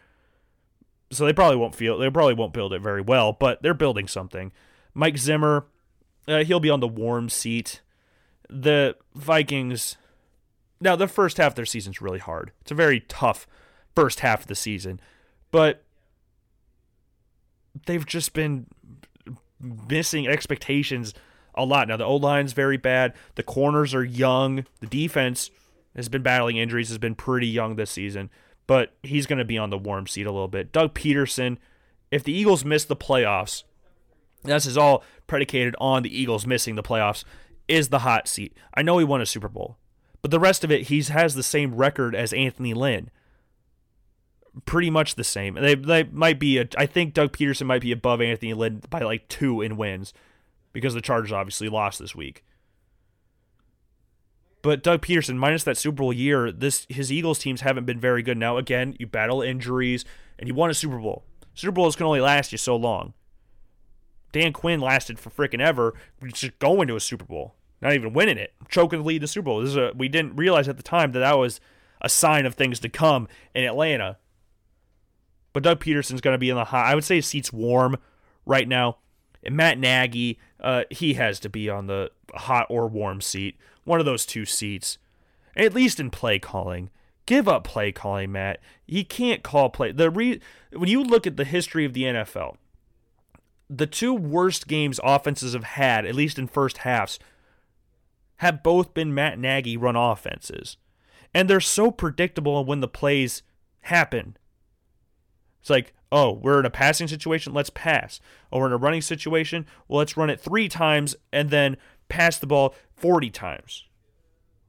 So 1.11 1.25
they 1.25 1.33
probably 1.33 1.57
won't 1.57 1.75
feel 1.75 1.97
they 1.97 2.09
probably 2.09 2.35
won't 2.35 2.53
build 2.53 2.73
it 2.73 2.81
very 2.81 3.01
well, 3.01 3.33
but 3.33 3.61
they're 3.61 3.73
building 3.73 4.07
something. 4.07 4.51
Mike 4.93 5.17
Zimmer, 5.17 5.65
uh, 6.27 6.43
he'll 6.43 6.59
be 6.59 6.69
on 6.69 6.79
the 6.79 6.87
warm 6.87 7.27
seat. 7.27 7.81
The 8.49 8.95
Vikings 9.15 9.97
now, 10.83 10.95
the 10.95 11.07
first 11.07 11.37
half 11.37 11.53
of 11.53 11.55
their 11.55 11.65
season 11.65 11.91
is 11.91 12.01
really 12.01 12.19
hard. 12.19 12.51
It's 12.61 12.71
a 12.71 12.75
very 12.75 12.99
tough 13.01 13.47
first 13.95 14.19
half 14.19 14.41
of 14.41 14.47
the 14.47 14.55
season, 14.55 14.99
but 15.51 15.83
they've 17.85 18.05
just 18.05 18.33
been 18.33 18.67
missing 19.87 20.27
expectations 20.27 21.13
a 21.55 21.65
lot. 21.65 21.87
Now, 21.87 21.97
the 21.97 22.05
O 22.05 22.15
line's 22.15 22.53
very 22.53 22.77
bad. 22.77 23.13
The 23.35 23.43
corners 23.43 23.93
are 23.93 24.03
young. 24.03 24.65
The 24.81 24.87
defense 24.87 25.51
has 25.95 26.09
been 26.09 26.23
battling 26.23 26.57
injuries, 26.57 26.89
has 26.89 26.97
been 26.97 27.15
pretty 27.15 27.47
young 27.47 27.75
this 27.75 27.91
season, 27.91 28.29
but 28.67 28.93
he's 29.03 29.25
going 29.25 29.39
to 29.39 29.45
be 29.45 29.57
on 29.57 29.69
the 29.69 29.77
warm 29.77 30.07
seat 30.07 30.25
a 30.25 30.31
little 30.31 30.47
bit. 30.47 30.71
Doug 30.71 30.93
Pederson, 30.93 31.57
if 32.11 32.23
the 32.23 32.33
Eagles 32.33 32.65
miss 32.65 32.83
the 32.83 32.95
playoffs, 32.95 33.63
this 34.43 34.65
is 34.65 34.77
all 34.77 35.03
predicated 35.27 35.75
on 35.79 36.03
the 36.03 36.19
Eagles 36.19 36.45
missing 36.45 36.75
the 36.75 36.83
playoffs, 36.83 37.23
is 37.67 37.89
the 37.89 37.99
hot 37.99 38.27
seat. 38.27 38.57
I 38.73 38.81
know 38.81 38.97
he 38.97 39.05
won 39.05 39.21
a 39.21 39.25
Super 39.25 39.47
Bowl. 39.47 39.77
But 40.23 40.31
the 40.31 40.39
rest 40.39 40.63
of 40.63 40.71
it, 40.71 40.83
he 40.83 41.03
has 41.03 41.35
the 41.35 41.43
same 41.43 41.75
record 41.75 42.15
as 42.15 42.33
Anthony 42.33 42.73
Lynn. 42.73 43.11
Pretty 44.65 44.89
much 44.89 45.15
the 45.15 45.23
same. 45.23 45.55
They 45.55 45.75
they 45.75 46.03
might 46.03 46.39
be. 46.39 46.59
A, 46.59 46.67
I 46.77 46.85
think 46.85 47.13
Doug 47.13 47.33
Pederson 47.33 47.65
might 47.65 47.81
be 47.81 47.91
above 47.91 48.21
Anthony 48.21 48.53
Lynn 48.53 48.81
by 48.89 48.99
like 48.99 49.27
two 49.27 49.61
in 49.61 49.77
wins, 49.77 50.13
because 50.71 50.93
the 50.93 51.01
Chargers 51.01 51.31
obviously 51.31 51.67
lost 51.69 51.99
this 51.99 52.15
week. 52.15 52.45
But 54.61 54.81
Doug 54.81 55.01
Pederson, 55.01 55.35
minus 55.35 55.65
that 55.65 55.75
Super 55.75 55.97
Bowl 55.97 56.13
year, 56.13 56.51
this 56.51 56.85
his 56.87 57.11
Eagles 57.11 57.39
teams 57.39 57.61
haven't 57.61 57.85
been 57.85 57.99
very 57.99 58.23
good. 58.23 58.37
Now 58.37 58.57
again, 58.57 58.95
you 58.99 59.07
battle 59.07 59.41
injuries 59.41 60.05
and 60.39 60.47
you 60.47 60.53
won 60.53 60.69
a 60.69 60.73
Super 60.73 60.99
Bowl. 60.99 61.25
Super 61.53 61.73
Bowls 61.73 61.97
can 61.97 62.05
only 62.05 62.21
last 62.21 62.51
you 62.51 62.57
so 62.57 62.75
long. 62.75 63.13
Dan 64.31 64.53
Quinn 64.53 64.79
lasted 64.79 65.19
for 65.19 65.31
freaking 65.31 65.61
ever, 65.61 65.93
just 66.31 66.57
going 66.59 66.87
to 66.87 66.95
a 66.95 67.01
Super 67.01 67.25
Bowl 67.25 67.55
not 67.83 67.93
even 67.93 68.13
winning 68.13 68.37
it, 68.37 68.53
choking 68.69 68.99
the 68.99 69.05
lead 69.05 69.17
in 69.17 69.21
the 69.21 69.27
Super 69.27 69.45
Bowl. 69.45 69.59
This 69.59 69.71
is 69.71 69.75
a, 69.75 69.91
we 69.95 70.07
didn't 70.07 70.37
realize 70.37 70.69
at 70.69 70.77
the 70.77 70.83
time 70.83 71.11
that 71.11 71.19
that 71.19 71.37
was 71.37 71.59
a 72.01 72.09
sign 72.09 72.45
of 72.45 72.55
things 72.55 72.79
to 72.79 72.89
come 72.89 73.27
in 73.53 73.65
Atlanta. 73.65 74.17
But 75.51 75.63
Doug 75.63 75.79
Pederson's 75.79 76.21
going 76.21 76.33
to 76.33 76.39
be 76.39 76.49
in 76.49 76.55
the 76.55 76.65
hot. 76.65 76.87
I 76.87 76.95
would 76.95 77.03
say 77.03 77.17
his 77.17 77.27
seat's 77.27 77.53
warm 77.53 77.97
right 78.45 78.67
now. 78.67 78.97
And 79.43 79.57
Matt 79.57 79.77
Nagy, 79.77 80.39
uh, 80.61 80.85
he 80.89 81.15
has 81.15 81.39
to 81.41 81.49
be 81.49 81.69
on 81.69 81.87
the 81.87 82.09
hot 82.33 82.65
or 82.69 82.87
warm 82.87 83.19
seat, 83.19 83.57
one 83.83 83.99
of 83.99 84.05
those 84.05 84.25
two 84.25 84.45
seats, 84.45 84.97
at 85.55 85.73
least 85.73 85.99
in 85.99 86.09
play 86.09 86.39
calling. 86.39 86.89
give 87.25 87.47
up 87.47 87.65
play 87.65 87.91
calling, 87.91 88.31
Matt. 88.31 88.61
He 88.87 89.03
can't 89.03 89.43
call 89.43 89.69
play. 89.69 89.91
The 89.91 90.09
re- 90.09 90.39
when 90.71 90.89
you 90.89 91.03
look 91.03 91.27
at 91.27 91.35
the 91.35 91.43
history 91.43 91.83
of 91.83 91.93
the 91.93 92.03
NFL, 92.03 92.55
the 93.69 93.87
two 93.87 94.13
worst 94.13 94.67
games 94.67 94.99
offenses 95.03 95.53
have 95.53 95.63
had, 95.63 96.05
at 96.05 96.15
least 96.15 96.39
in 96.39 96.47
first 96.47 96.79
halves, 96.79 97.19
have 98.37 98.63
both 98.63 98.93
been 98.93 99.13
Matt 99.13 99.39
Nagy 99.39 99.77
run 99.77 99.95
offenses. 99.95 100.77
And 101.33 101.49
they're 101.49 101.59
so 101.59 101.91
predictable 101.91 102.63
when 102.65 102.79
the 102.79 102.87
plays 102.87 103.43
happen. 103.81 104.37
It's 105.61 105.69
like, 105.69 105.93
oh, 106.11 106.31
we're 106.31 106.59
in 106.59 106.65
a 106.65 106.69
passing 106.69 107.07
situation, 107.07 107.53
let's 107.53 107.69
pass. 107.69 108.19
Oh, 108.51 108.59
we're 108.59 108.67
in 108.67 108.73
a 108.73 108.77
running 108.77 109.01
situation, 109.01 109.65
well, 109.87 109.99
let's 109.99 110.17
run 110.17 110.29
it 110.29 110.39
three 110.39 110.67
times 110.69 111.15
and 111.31 111.49
then 111.49 111.77
pass 112.09 112.37
the 112.37 112.47
ball 112.47 112.75
40 112.95 113.29
times. 113.29 113.85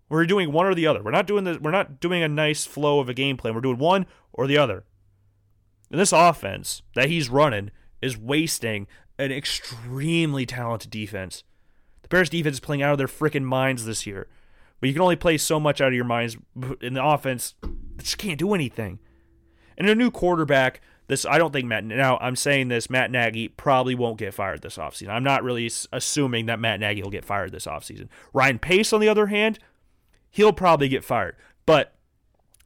We're 0.08 0.26
doing 0.26 0.52
one 0.52 0.66
or 0.66 0.74
the 0.74 0.86
other. 0.86 1.02
We're 1.02 1.10
not 1.10 1.26
doing 1.26 1.44
this. 1.44 1.58
We're 1.58 1.70
not 1.70 1.98
doing 1.98 2.22
a 2.22 2.28
nice 2.28 2.66
flow 2.66 3.00
of 3.00 3.08
a 3.08 3.14
game 3.14 3.36
plan. 3.36 3.54
We're 3.54 3.60
doing 3.60 3.78
one 3.78 4.06
or 4.32 4.46
the 4.46 4.58
other. 4.58 4.84
And 5.90 6.00
this 6.00 6.12
offense 6.12 6.82
that 6.94 7.08
he's 7.08 7.28
running 7.28 7.70
is 8.00 8.16
wasting 8.16 8.86
an 9.18 9.32
extremely 9.32 10.46
talented 10.46 10.90
defense. 10.90 11.42
Bears 12.14 12.30
defense 12.30 12.54
is 12.56 12.60
playing 12.60 12.80
out 12.80 12.92
of 12.92 12.98
their 12.98 13.08
freaking 13.08 13.42
minds 13.42 13.86
this 13.86 14.06
year. 14.06 14.28
But 14.78 14.86
you 14.86 14.92
can 14.92 15.02
only 15.02 15.16
play 15.16 15.36
so 15.36 15.58
much 15.58 15.80
out 15.80 15.88
of 15.88 15.94
your 15.94 16.04
minds 16.04 16.36
in 16.80 16.94
the 16.94 17.04
offense. 17.04 17.54
Just 17.96 18.18
can't 18.18 18.38
do 18.38 18.54
anything. 18.54 19.00
And 19.76 19.88
a 19.88 19.96
new 19.96 20.12
quarterback, 20.12 20.80
this 21.08 21.26
I 21.26 21.38
don't 21.38 21.52
think 21.52 21.66
Matt 21.66 21.82
now 21.82 22.16
I'm 22.18 22.36
saying 22.36 22.68
this 22.68 22.88
Matt 22.88 23.10
Nagy 23.10 23.48
probably 23.48 23.96
won't 23.96 24.18
get 24.18 24.32
fired 24.32 24.62
this 24.62 24.76
offseason. 24.76 25.08
I'm 25.08 25.24
not 25.24 25.42
really 25.42 25.68
assuming 25.92 26.46
that 26.46 26.60
Matt 26.60 26.78
Nagy 26.78 27.02
will 27.02 27.10
get 27.10 27.24
fired 27.24 27.50
this 27.50 27.66
offseason. 27.66 28.06
Ryan 28.32 28.60
Pace 28.60 28.92
on 28.92 29.00
the 29.00 29.08
other 29.08 29.26
hand, 29.26 29.58
he'll 30.30 30.52
probably 30.52 30.88
get 30.88 31.02
fired. 31.02 31.34
But 31.66 31.96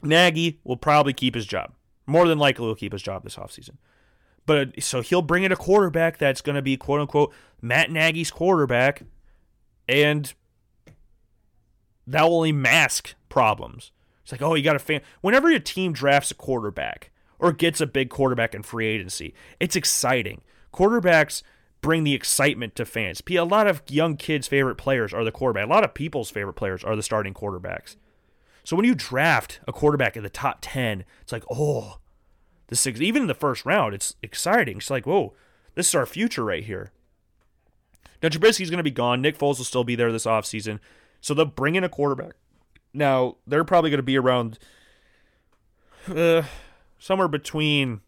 Nagy 0.02 0.60
will 0.62 0.76
probably 0.76 1.14
keep 1.14 1.34
his 1.34 1.46
job. 1.46 1.72
More 2.06 2.28
than 2.28 2.38
likely, 2.38 2.66
will 2.66 2.74
keep 2.74 2.92
his 2.92 3.02
job 3.02 3.24
this 3.24 3.36
offseason. 3.36 3.76
But 4.44 4.82
so 4.82 5.00
he'll 5.00 5.22
bring 5.22 5.44
in 5.44 5.52
a 5.52 5.56
quarterback 5.56 6.18
that's 6.18 6.42
going 6.42 6.56
to 6.56 6.62
be 6.62 6.76
quote 6.76 7.00
unquote 7.00 7.32
Matt 7.62 7.90
Nagy's 7.90 8.30
quarterback, 8.30 9.04
and 9.88 10.32
that 12.06 12.22
will 12.22 12.36
only 12.36 12.52
mask 12.52 13.14
problems. 13.28 13.92
It's 14.22 14.32
like, 14.32 14.42
oh, 14.42 14.54
you 14.54 14.62
got 14.62 14.76
a 14.76 14.80
fan. 14.80 15.00
Whenever 15.20 15.50
your 15.50 15.60
team 15.60 15.92
drafts 15.92 16.30
a 16.30 16.34
quarterback 16.34 17.10
or 17.38 17.52
gets 17.52 17.80
a 17.80 17.86
big 17.86 18.10
quarterback 18.10 18.54
in 18.54 18.62
free 18.62 18.86
agency, 18.86 19.34
it's 19.58 19.76
exciting. 19.76 20.42
Quarterbacks 20.72 21.42
bring 21.80 22.04
the 22.04 22.14
excitement 22.14 22.74
to 22.74 22.84
fans. 22.84 23.22
A 23.30 23.40
lot 23.40 23.66
of 23.66 23.82
young 23.88 24.16
kids' 24.16 24.48
favorite 24.48 24.76
players 24.76 25.14
are 25.14 25.24
the 25.24 25.32
quarterback. 25.32 25.66
A 25.66 25.70
lot 25.70 25.84
of 25.84 25.94
people's 25.94 26.30
favorite 26.30 26.54
players 26.54 26.84
are 26.84 26.96
the 26.96 27.02
starting 27.02 27.34
quarterbacks. 27.34 27.96
So 28.64 28.76
when 28.76 28.84
you 28.84 28.94
draft 28.94 29.60
a 29.66 29.72
quarterback 29.72 30.16
in 30.16 30.22
the 30.22 30.28
top 30.28 30.58
10, 30.60 31.04
it's 31.22 31.32
like, 31.32 31.44
oh, 31.50 31.98
the 32.66 32.76
six, 32.76 33.00
even 33.00 33.22
in 33.22 33.28
the 33.28 33.34
first 33.34 33.64
round, 33.64 33.94
it's 33.94 34.14
exciting. 34.22 34.76
It's 34.76 34.90
like, 34.90 35.06
whoa, 35.06 35.32
this 35.74 35.88
is 35.88 35.94
our 35.94 36.04
future 36.04 36.44
right 36.44 36.64
here. 36.64 36.92
Now, 38.22 38.28
Trubisky's 38.28 38.70
going 38.70 38.78
to 38.78 38.84
be 38.84 38.90
gone. 38.90 39.22
Nick 39.22 39.38
Foles 39.38 39.58
will 39.58 39.64
still 39.64 39.84
be 39.84 39.94
there 39.94 40.10
this 40.10 40.26
offseason. 40.26 40.80
So 41.20 41.34
they'll 41.34 41.44
bring 41.44 41.74
in 41.74 41.84
a 41.84 41.88
quarterback. 41.88 42.32
Now, 42.92 43.36
they're 43.46 43.64
probably 43.64 43.90
going 43.90 43.98
to 43.98 44.02
be 44.02 44.18
around 44.18 44.58
uh, 46.08 46.42
somewhere 46.98 47.28
between 47.28 48.00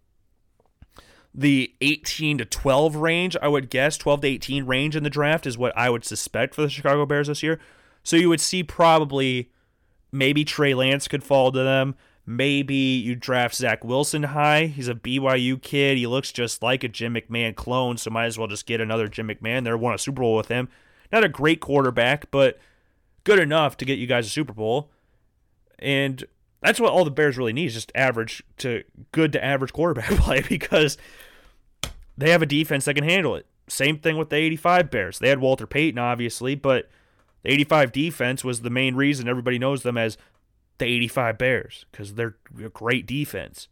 the 1.34 1.74
18 1.80 2.38
to 2.38 2.44
12 2.44 2.96
range, 2.96 3.36
I 3.40 3.48
would 3.48 3.70
guess. 3.70 3.96
12 3.96 4.22
to 4.22 4.28
18 4.28 4.66
range 4.66 4.96
in 4.96 5.04
the 5.04 5.10
draft 5.10 5.46
is 5.46 5.56
what 5.56 5.76
I 5.76 5.90
would 5.90 6.04
suspect 6.04 6.54
for 6.54 6.62
the 6.62 6.68
Chicago 6.68 7.06
Bears 7.06 7.28
this 7.28 7.42
year. 7.42 7.60
So 8.02 8.16
you 8.16 8.28
would 8.28 8.40
see 8.40 8.62
probably 8.62 9.50
maybe 10.10 10.44
Trey 10.44 10.74
Lance 10.74 11.06
could 11.08 11.22
fall 11.22 11.52
to 11.52 11.62
them. 11.62 11.94
Maybe 12.30 12.76
you 12.76 13.16
draft 13.16 13.56
Zach 13.56 13.82
Wilson 13.82 14.22
high. 14.22 14.66
He's 14.66 14.86
a 14.86 14.94
BYU 14.94 15.60
kid. 15.60 15.98
He 15.98 16.06
looks 16.06 16.30
just 16.30 16.62
like 16.62 16.84
a 16.84 16.88
Jim 16.88 17.14
McMahon 17.14 17.56
clone, 17.56 17.96
so 17.96 18.08
might 18.08 18.26
as 18.26 18.38
well 18.38 18.46
just 18.46 18.66
get 18.66 18.80
another 18.80 19.08
Jim 19.08 19.26
McMahon 19.26 19.64
there. 19.64 19.76
Won 19.76 19.94
a 19.94 19.98
Super 19.98 20.22
Bowl 20.22 20.36
with 20.36 20.46
him. 20.46 20.68
Not 21.10 21.24
a 21.24 21.28
great 21.28 21.58
quarterback, 21.58 22.30
but 22.30 22.56
good 23.24 23.40
enough 23.40 23.76
to 23.78 23.84
get 23.84 23.98
you 23.98 24.06
guys 24.06 24.28
a 24.28 24.30
Super 24.30 24.52
Bowl. 24.52 24.92
And 25.80 26.24
that's 26.60 26.78
what 26.78 26.92
all 26.92 27.04
the 27.04 27.10
Bears 27.10 27.36
really 27.36 27.52
need 27.52 27.66
is 27.66 27.74
just 27.74 27.90
average 27.96 28.44
to 28.58 28.84
good 29.10 29.32
to 29.32 29.44
average 29.44 29.72
quarterback 29.72 30.10
play 30.20 30.44
because 30.48 30.98
they 32.16 32.30
have 32.30 32.42
a 32.42 32.46
defense 32.46 32.84
that 32.84 32.94
can 32.94 33.02
handle 33.02 33.34
it. 33.34 33.46
Same 33.66 33.98
thing 33.98 34.16
with 34.16 34.30
the 34.30 34.36
85 34.36 34.88
Bears. 34.88 35.18
They 35.18 35.30
had 35.30 35.40
Walter 35.40 35.66
Payton, 35.66 35.98
obviously, 35.98 36.54
but 36.54 36.88
the 37.42 37.50
85 37.50 37.90
defense 37.90 38.44
was 38.44 38.60
the 38.60 38.70
main 38.70 38.94
reason 38.94 39.26
everybody 39.26 39.58
knows 39.58 39.82
them 39.82 39.98
as 39.98 40.16
the 40.80 40.86
85 40.86 41.38
Bears 41.38 41.86
because 41.92 42.14
they're 42.14 42.36
a 42.62 42.68
great 42.68 43.06
defense. 43.06 43.68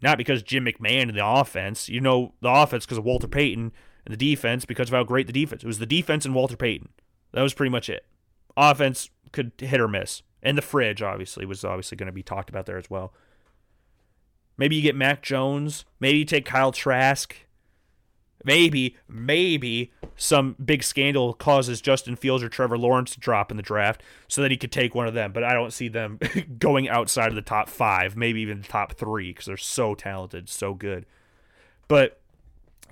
Not 0.00 0.18
because 0.18 0.44
Jim 0.44 0.64
McMahon 0.64 1.08
and 1.08 1.16
the 1.16 1.26
offense. 1.26 1.88
You 1.88 2.00
know 2.00 2.34
the 2.40 2.50
offense 2.50 2.86
because 2.86 2.98
of 2.98 3.04
Walter 3.04 3.26
Payton 3.26 3.72
and 4.06 4.12
the 4.12 4.16
defense 4.16 4.64
because 4.64 4.88
of 4.88 4.94
how 4.94 5.02
great 5.02 5.26
the 5.26 5.32
defense. 5.32 5.64
It 5.64 5.66
was 5.66 5.80
the 5.80 5.86
defense 5.86 6.24
and 6.24 6.34
Walter 6.34 6.56
Payton. 6.56 6.90
That 7.32 7.42
was 7.42 7.54
pretty 7.54 7.70
much 7.70 7.90
it. 7.90 8.06
Offense 8.56 9.10
could 9.32 9.52
hit 9.58 9.80
or 9.80 9.88
miss. 9.88 10.22
And 10.40 10.56
the 10.56 10.62
fridge, 10.62 11.02
obviously, 11.02 11.44
was 11.44 11.64
obviously 11.64 11.96
going 11.96 12.06
to 12.06 12.12
be 12.12 12.22
talked 12.22 12.48
about 12.48 12.66
there 12.66 12.78
as 12.78 12.88
well. 12.88 13.12
Maybe 14.56 14.76
you 14.76 14.82
get 14.82 14.96
Mac 14.96 15.22
Jones. 15.22 15.84
Maybe 15.98 16.18
you 16.18 16.24
take 16.24 16.44
Kyle 16.44 16.72
Trask. 16.72 17.34
Maybe, 18.44 18.96
maybe 19.08 19.92
some 20.16 20.54
big 20.64 20.82
scandal 20.82 21.34
causes 21.34 21.80
Justin 21.80 22.16
Fields 22.16 22.42
or 22.42 22.48
Trevor 22.48 22.78
Lawrence 22.78 23.12
to 23.14 23.20
drop 23.20 23.50
in 23.50 23.56
the 23.56 23.62
draft 23.62 24.02
so 24.28 24.42
that 24.42 24.50
he 24.50 24.56
could 24.56 24.72
take 24.72 24.94
one 24.94 25.08
of 25.08 25.14
them. 25.14 25.32
But 25.32 25.44
I 25.44 25.52
don't 25.52 25.72
see 25.72 25.88
them 25.88 26.20
going 26.58 26.88
outside 26.88 27.28
of 27.28 27.34
the 27.34 27.42
top 27.42 27.68
five, 27.68 28.16
maybe 28.16 28.40
even 28.40 28.60
the 28.60 28.68
top 28.68 28.94
three, 28.94 29.30
because 29.30 29.46
they're 29.46 29.56
so 29.56 29.94
talented, 29.94 30.48
so 30.48 30.72
good. 30.72 31.04
But 31.88 32.20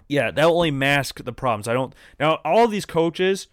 yeah, 0.09 0.31
that'll 0.31 0.57
only 0.57 0.71
mask 0.71 1.23
the 1.23 1.33
problems. 1.33 1.69
I 1.69 1.75
don't. 1.75 1.95
Now, 2.19 2.41
all 2.45 2.69
these 2.69 2.87
coaches, 2.87 3.49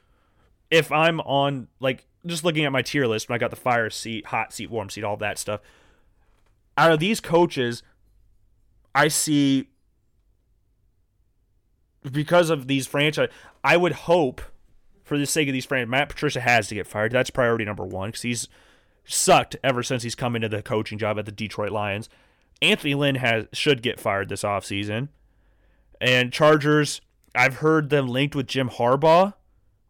if 0.71 0.91
I'm 0.91 1.19
on, 1.21 1.67
like, 1.79 2.05
just 2.25 2.43
looking 2.43 2.65
at 2.65 2.71
my 2.71 2.81
tier 2.81 3.05
list, 3.05 3.29
when 3.29 3.35
I 3.35 3.39
got 3.39 3.49
the 3.49 3.55
fire 3.55 3.89
seat, 3.89 4.27
hot 4.27 4.53
seat, 4.53 4.69
warm 4.69 4.89
seat, 4.89 5.03
all 5.03 5.17
that 5.17 5.37
stuff, 5.37 5.61
out 6.77 6.91
of 6.91 6.99
these 6.99 7.19
coaches, 7.19 7.83
I 8.95 9.07
see 9.07 9.69
because 12.11 12.49
of 12.49 12.67
these 12.67 12.87
franchise, 12.87 13.29
I 13.63 13.77
would 13.77 13.93
hope 13.93 14.41
for 15.03 15.17
the 15.17 15.25
sake 15.25 15.47
of 15.47 15.53
these 15.53 15.65
franchise, 15.65 15.89
Matt 15.89 16.09
Patricia 16.09 16.41
has 16.41 16.67
to 16.67 16.75
get 16.75 16.87
fired. 16.87 17.11
That's 17.11 17.29
priority 17.29 17.65
number 17.65 17.85
one 17.85 18.09
because 18.09 18.21
he's 18.21 18.47
sucked 19.05 19.55
ever 19.63 19.83
since 19.83 20.03
he's 20.03 20.15
come 20.15 20.35
into 20.35 20.49
the 20.49 20.61
coaching 20.61 20.97
job 20.97 21.19
at 21.19 21.25
the 21.25 21.31
Detroit 21.31 21.71
Lions. 21.71 22.09
Anthony 22.61 22.95
Lynn 22.95 23.15
has 23.15 23.47
should 23.51 23.81
get 23.81 23.99
fired 23.99 24.29
this 24.29 24.43
offseason. 24.43 25.09
And 25.99 26.31
Chargers, 26.31 27.01
I've 27.35 27.55
heard 27.55 27.89
them 27.89 28.07
linked 28.07 28.35
with 28.35 28.47
Jim 28.47 28.69
Harbaugh 28.69 29.33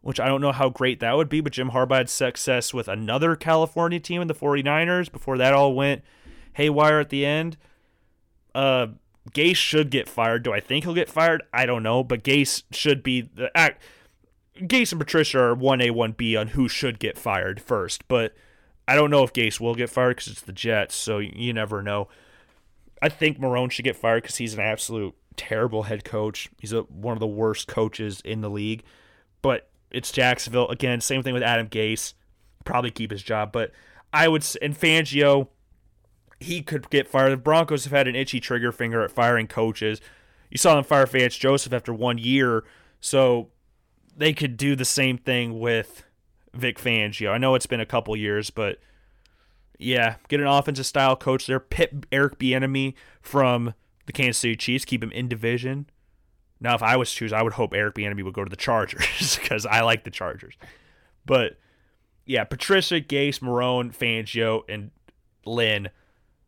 which 0.04 0.20
I 0.20 0.26
don't 0.26 0.42
know 0.42 0.52
how 0.52 0.68
great 0.68 1.00
that 1.00 1.16
would 1.16 1.30
be, 1.30 1.40
but 1.40 1.54
Jim 1.54 1.70
Harbaugh 1.70 1.96
had 1.96 2.10
success 2.10 2.74
with 2.74 2.88
another 2.88 3.36
California 3.36 3.98
team 3.98 4.20
in 4.20 4.28
the 4.28 4.34
49ers 4.34 5.10
before 5.10 5.38
that 5.38 5.54
all 5.54 5.74
went 5.74 6.02
haywire 6.52 7.00
at 7.00 7.08
the 7.08 7.24
end. 7.24 7.56
Uh, 8.54 8.88
Gase 9.32 9.56
should 9.56 9.90
get 9.90 10.08
fired. 10.08 10.42
Do 10.42 10.52
I 10.52 10.60
think 10.60 10.84
he'll 10.84 10.94
get 10.94 11.08
fired? 11.08 11.42
I 11.52 11.66
don't 11.66 11.82
know, 11.82 12.04
but 12.04 12.22
Gase 12.22 12.62
should 12.70 13.02
be 13.02 13.22
the 13.22 13.50
act. 13.56 13.82
Gase 14.58 14.92
and 14.92 15.00
Patricia 15.00 15.40
are 15.40 15.56
1A, 15.56 15.90
1B 15.90 16.38
on 16.38 16.48
who 16.48 16.68
should 16.68 16.98
get 16.98 17.18
fired 17.18 17.60
first, 17.60 18.06
but 18.06 18.34
I 18.86 18.94
don't 18.94 19.10
know 19.10 19.24
if 19.24 19.32
Gase 19.32 19.58
will 19.58 19.74
get 19.74 19.90
fired 19.90 20.16
because 20.16 20.32
it's 20.32 20.42
the 20.42 20.52
Jets, 20.52 20.94
so 20.94 21.18
you 21.18 21.52
never 21.52 21.82
know. 21.82 22.08
I 23.02 23.08
think 23.08 23.38
Marrone 23.38 23.70
should 23.70 23.84
get 23.84 23.96
fired 23.96 24.22
because 24.22 24.36
he's 24.36 24.54
an 24.54 24.60
absolute 24.60 25.14
terrible 25.36 25.84
head 25.84 26.04
coach. 26.04 26.48
He's 26.58 26.72
a, 26.72 26.82
one 26.82 27.14
of 27.14 27.20
the 27.20 27.26
worst 27.26 27.66
coaches 27.66 28.20
in 28.24 28.40
the 28.40 28.50
league. 28.50 28.84
But 29.42 29.68
it's 29.90 30.12
Jacksonville 30.12 30.68
again. 30.68 31.00
Same 31.00 31.22
thing 31.22 31.34
with 31.34 31.42
Adam 31.42 31.68
Gase. 31.68 32.14
Probably 32.64 32.90
keep 32.90 33.10
his 33.10 33.22
job, 33.22 33.52
but 33.52 33.72
I 34.12 34.28
would. 34.28 34.46
And 34.62 34.78
Fangio, 34.78 35.48
he 36.44 36.62
could 36.62 36.88
get 36.90 37.08
fired. 37.08 37.32
The 37.32 37.36
Broncos 37.36 37.84
have 37.84 37.92
had 37.92 38.08
an 38.08 38.14
itchy 38.14 38.40
trigger 38.40 38.72
finger 38.72 39.02
at 39.02 39.10
firing 39.10 39.46
coaches. 39.46 40.00
You 40.50 40.58
saw 40.58 40.74
them 40.74 40.84
fire 40.84 41.06
Vance 41.06 41.36
Joseph 41.36 41.72
after 41.72 41.92
one 41.92 42.18
year, 42.18 42.64
so 43.00 43.48
they 44.16 44.32
could 44.32 44.56
do 44.56 44.76
the 44.76 44.84
same 44.84 45.18
thing 45.18 45.58
with 45.58 46.04
Vic 46.52 46.78
Fangio. 46.78 47.30
I 47.30 47.38
know 47.38 47.54
it's 47.54 47.66
been 47.66 47.80
a 47.80 47.86
couple 47.86 48.14
years, 48.16 48.50
but 48.50 48.78
yeah, 49.78 50.16
get 50.28 50.40
an 50.40 50.46
offensive 50.46 50.86
style 50.86 51.16
coach 51.16 51.46
there. 51.46 51.60
Pit 51.60 52.06
Eric 52.12 52.38
Bieniemy 52.38 52.94
from 53.20 53.74
the 54.06 54.12
Kansas 54.12 54.38
City 54.38 54.56
Chiefs, 54.56 54.84
keep 54.84 55.02
him 55.02 55.12
in 55.12 55.28
division. 55.28 55.86
Now, 56.60 56.74
if 56.74 56.82
I 56.82 56.96
was 56.96 57.10
to 57.10 57.16
choose, 57.16 57.32
I 57.32 57.42
would 57.42 57.54
hope 57.54 57.74
Eric 57.74 57.96
Bieniemy 57.96 58.22
would 58.22 58.34
go 58.34 58.44
to 58.44 58.50
the 58.50 58.56
Chargers 58.56 59.36
because 59.40 59.66
I 59.66 59.80
like 59.80 60.04
the 60.04 60.10
Chargers. 60.10 60.54
But 61.26 61.58
yeah, 62.26 62.44
Patricia, 62.44 63.00
Gase, 63.00 63.40
Marrone, 63.40 63.94
Fangio, 63.94 64.62
and 64.68 64.90
Lynn 65.44 65.90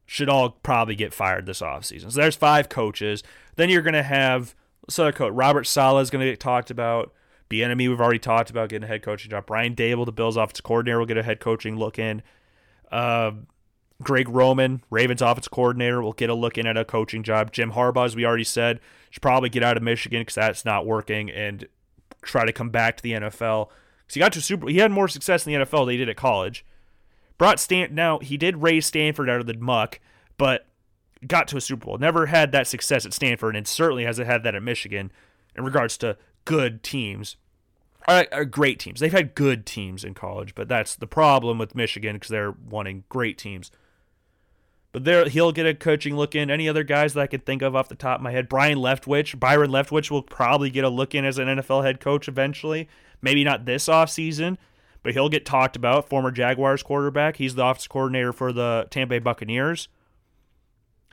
should 0.07 0.29
all 0.29 0.51
probably 0.51 0.95
get 0.95 1.13
fired 1.13 1.47
this 1.47 1.61
offseason. 1.61 2.13
So 2.13 2.21
there's 2.21 2.37
five 2.37 2.69
coaches. 2.69 3.23
Then 3.57 3.69
you're 3.69 3.83
going 3.83 3.95
to 3.95 4.03
have 4.03 4.55
so 4.89 5.11
coach 5.13 5.33
Robert 5.33 5.65
Saleh 5.65 6.03
is 6.03 6.11
going 6.11 6.25
to 6.25 6.31
get 6.31 6.41
talked 6.41 6.71
about. 6.71 7.13
Bieniemy 7.51 7.89
we've 7.89 8.01
already 8.01 8.19
talked 8.19 8.51
about 8.51 8.69
getting 8.69 8.85
a 8.85 8.89
head 8.89 9.03
coaching 9.03 9.31
job. 9.31 9.47
Brian 9.47 9.75
Daboll, 9.75 10.07
the 10.07 10.13
Bills' 10.13 10.37
offensive 10.37 10.65
coordinator, 10.65 10.99
will 10.99 11.07
get 11.07 11.17
a 11.17 11.23
head 11.23 11.41
coaching 11.41 11.77
look 11.77 11.99
in. 11.99 12.23
Uh, 12.91 13.33
Greg 14.03 14.29
Roman, 14.29 14.83
Ravens 14.91 15.23
offense 15.23 15.49
coordinator, 15.49 16.03
will 16.03 16.13
get 16.13 16.29
a 16.29 16.35
look 16.35 16.59
in 16.59 16.67
at 16.67 16.77
a 16.77 16.85
coaching 16.85 17.23
job. 17.23 17.53
Jim 17.53 17.73
Harbaugh, 17.73 18.05
as 18.05 18.17
we 18.17 18.27
already 18.27 18.45
said, 18.45 18.81
should 19.11 19.23
probably 19.23 19.49
get 19.49 19.63
out 19.63 19.77
of 19.77 19.83
Michigan 19.83 20.23
because 20.23 20.35
that's 20.35 20.65
not 20.65 20.87
working 20.87 21.31
and 21.31 21.67
try 22.23 22.45
to 22.45 22.53
come 22.53 22.71
back 22.71 22.97
to 22.97 23.03
the 23.03 23.13
NFL. 23.13 23.69
Because 24.01 24.15
he 24.15 24.21
got 24.21 24.33
to 24.35 24.41
Super, 24.41 24.69
he 24.69 24.79
had 24.79 24.91
more 24.91 25.09
success 25.09 25.47
in 25.47 25.53
the 25.53 25.65
NFL 25.65 25.87
than 25.87 25.93
he 25.93 25.97
did 25.97 26.09
at 26.09 26.17
college. 26.17 26.65
Brought 27.39 27.61
Stan. 27.61 27.95
Now 27.95 28.19
he 28.19 28.37
did 28.37 28.63
raise 28.63 28.87
Stanford 28.87 29.29
out 29.29 29.41
of 29.41 29.47
the 29.47 29.55
muck, 29.55 30.01
but 30.39 30.67
got 31.27 31.49
to 31.49 31.57
a 31.57 31.61
Super 31.61 31.87
Bowl. 31.87 31.99
Never 31.99 32.27
had 32.27 32.53
that 32.53 32.67
success 32.67 33.07
at 33.07 33.13
Stanford, 33.13 33.57
and 33.57 33.67
certainly 33.67 34.05
hasn't 34.05 34.29
had 34.29 34.43
that 34.45 34.55
at 34.55 34.63
Michigan 34.63 35.11
in 35.55 35.65
regards 35.65 35.97
to 35.99 36.17
good 36.45 36.83
teams. 36.83 37.37
Are, 38.09 38.27
are 38.31 38.43
uh, 38.43 38.45
great 38.45 38.79
teams. 38.79 39.01
They've 39.01 39.13
had 39.13 39.35
good 39.35 39.67
teams 39.67 40.05
in 40.05 40.15
college, 40.15 40.55
but 40.55 40.69
that's 40.69 40.95
the 40.95 41.09
problem 41.09 41.59
with 41.59 41.75
Michigan 41.75 42.17
because 42.17 42.29
they're 42.29 42.53
wanting 42.53 43.03
great 43.09 43.37
teams. 43.37 43.73
But 44.93 45.05
there, 45.05 45.29
he'll 45.29 45.53
get 45.53 45.67
a 45.67 45.75
coaching 45.75 46.17
look 46.17 46.35
in. 46.35 46.51
Any 46.51 46.69
other 46.69 46.85
guys 46.85 47.15
that 47.15 47.21
I 47.21 47.27
could 47.27 47.45
think 47.45 47.63
of 47.63 47.75
off 47.75 47.89
the 47.89 47.97
top 47.97 48.21
of 48.21 48.23
my 48.23 48.31
head? 48.31 48.49
Brian 48.49 48.79
Leftwich, 48.79 49.39
Byron 49.39 49.71
Leftwich 49.71 50.11
will 50.11 50.23
probably 50.23 50.71
get 50.71 50.85
a 50.85 50.89
look 50.89 51.15
in 51.15 51.25
as 51.25 51.37
an 51.37 51.49
NFL 51.49 51.85
head 51.85 52.01
coach 52.01 52.29
eventually. 52.29 52.89
Maybe 53.21 53.45
not 53.45 53.67
this 53.67 53.89
offseason, 53.89 54.57
but 55.03 55.13
he'll 55.13 55.29
get 55.29 55.45
talked 55.45 55.77
about. 55.77 56.09
Former 56.09 56.31
Jaguars 56.31 56.83
quarterback. 56.83 57.37
He's 57.37 57.55
the 57.55 57.63
office 57.63 57.87
coordinator 57.87 58.33
for 58.33 58.53
the 58.53 58.87
Tampa 58.91 59.11
Bay 59.11 59.19
Buccaneers. 59.19 59.89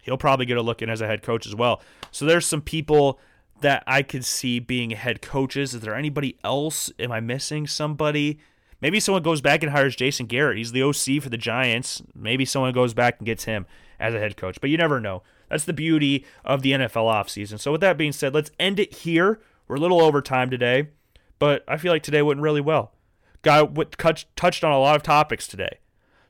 He'll 0.02 0.18
probably 0.18 0.46
get 0.46 0.58
a 0.58 0.62
look 0.62 0.82
in 0.82 0.90
as 0.90 1.02
a 1.02 1.08
head 1.08 1.22
coach 1.22 1.46
as 1.46 1.56
well. 1.56 1.82
So 2.12 2.26
there's 2.26 2.46
some 2.46 2.62
people 2.62 3.20
that 3.62 3.84
I 3.88 4.02
could 4.04 4.26
see 4.26 4.60
being 4.60 4.92
head 4.92 5.22
coaches. 5.22 5.74
Is 5.74 5.82
there 5.82 5.96
anybody 5.96 6.38
else? 6.44 6.92
Am 7.00 7.12
I 7.12 7.20
missing 7.20 7.68
somebody? 7.68 8.40
Maybe 8.82 9.00
someone 9.00 9.24
goes 9.24 9.40
back 9.40 9.64
and 9.64 9.72
hires 9.72 9.96
Jason 9.96 10.26
Garrett. 10.26 10.58
He's 10.58 10.74
the 10.74 10.84
OC 10.84 11.24
for 11.24 11.30
the 11.30 11.38
Giants. 11.38 12.04
Maybe 12.14 12.44
someone 12.44 12.74
goes 12.74 12.94
back 12.94 13.16
and 13.20 13.26
gets 13.26 13.46
him 13.46 13.66
as 13.98 14.14
a 14.14 14.20
head 14.20 14.36
coach, 14.36 14.60
but 14.60 14.70
you 14.70 14.78
never 14.78 15.00
know. 15.00 15.24
That's 15.50 15.64
the 15.64 15.72
beauty 15.72 16.26
of 16.44 16.62
the 16.62 16.74
NFL 16.74 17.06
offseason. 17.06 17.60
So, 17.60 17.72
with 17.72 17.80
that 17.80 17.98
being 17.98 18.12
said, 18.12 18.34
let's 18.34 18.52
end 18.60 18.80
it 18.80 18.94
here. 18.94 19.40
We're 19.68 19.78
a 19.78 19.80
little 19.80 20.02
over 20.02 20.22
time 20.22 20.50
today, 20.50 20.90
but 21.40 21.64
I 21.66 21.78
feel 21.78 21.94
like 21.94 22.04
today 22.04 22.22
went 22.22 22.42
really 22.42 22.60
well. 22.60 22.92
Got 23.44 23.76
touched 24.36 24.64
on 24.64 24.72
a 24.72 24.80
lot 24.80 24.96
of 24.96 25.04
topics 25.04 25.48
today. 25.48 25.78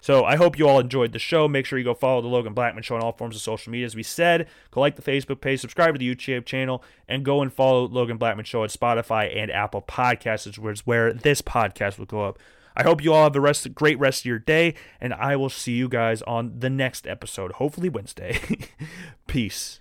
So 0.03 0.25
I 0.25 0.35
hope 0.35 0.59
you 0.59 0.67
all 0.67 0.79
enjoyed 0.79 1.13
the 1.13 1.19
show. 1.19 1.47
Make 1.47 1.65
sure 1.65 1.79
you 1.79 1.85
go 1.85 1.93
follow 1.93 2.21
the 2.21 2.27
Logan 2.27 2.53
Blackman 2.53 2.83
Show 2.83 2.95
on 2.95 3.01
all 3.01 3.13
forms 3.13 3.37
of 3.37 3.41
social 3.41 3.71
media. 3.71 3.85
As 3.85 3.95
we 3.95 4.03
said, 4.03 4.49
go 4.69 4.81
like 4.81 4.97
the 4.97 5.01
Facebook 5.01 5.39
page, 5.39 5.61
subscribe 5.61 5.95
to 5.95 5.97
the 5.97 6.13
YouTube 6.13 6.43
channel, 6.43 6.83
and 7.07 7.23
go 7.23 7.41
and 7.41 7.53
follow 7.53 7.87
Logan 7.87 8.17
Blackman 8.17 8.43
Show 8.43 8.65
at 8.65 8.69
Spotify 8.69 9.33
and 9.33 9.49
Apple 9.49 9.81
Podcasts, 9.81 10.57
which 10.57 10.79
is 10.79 10.85
where 10.85 11.13
this 11.13 11.41
podcast 11.41 11.97
will 11.97 12.05
go 12.05 12.25
up. 12.25 12.37
I 12.75 12.83
hope 12.83 13.01
you 13.01 13.13
all 13.13 13.23
have 13.23 13.31
the 13.31 13.39
rest, 13.39 13.73
great 13.75 13.97
rest 13.97 14.23
of 14.23 14.25
your 14.25 14.39
day, 14.39 14.73
and 14.99 15.13
I 15.13 15.37
will 15.37 15.49
see 15.49 15.71
you 15.71 15.87
guys 15.87 16.21
on 16.23 16.59
the 16.59 16.69
next 16.69 17.07
episode, 17.07 17.53
hopefully 17.53 17.87
Wednesday. 17.87 18.39
Peace. 19.27 19.79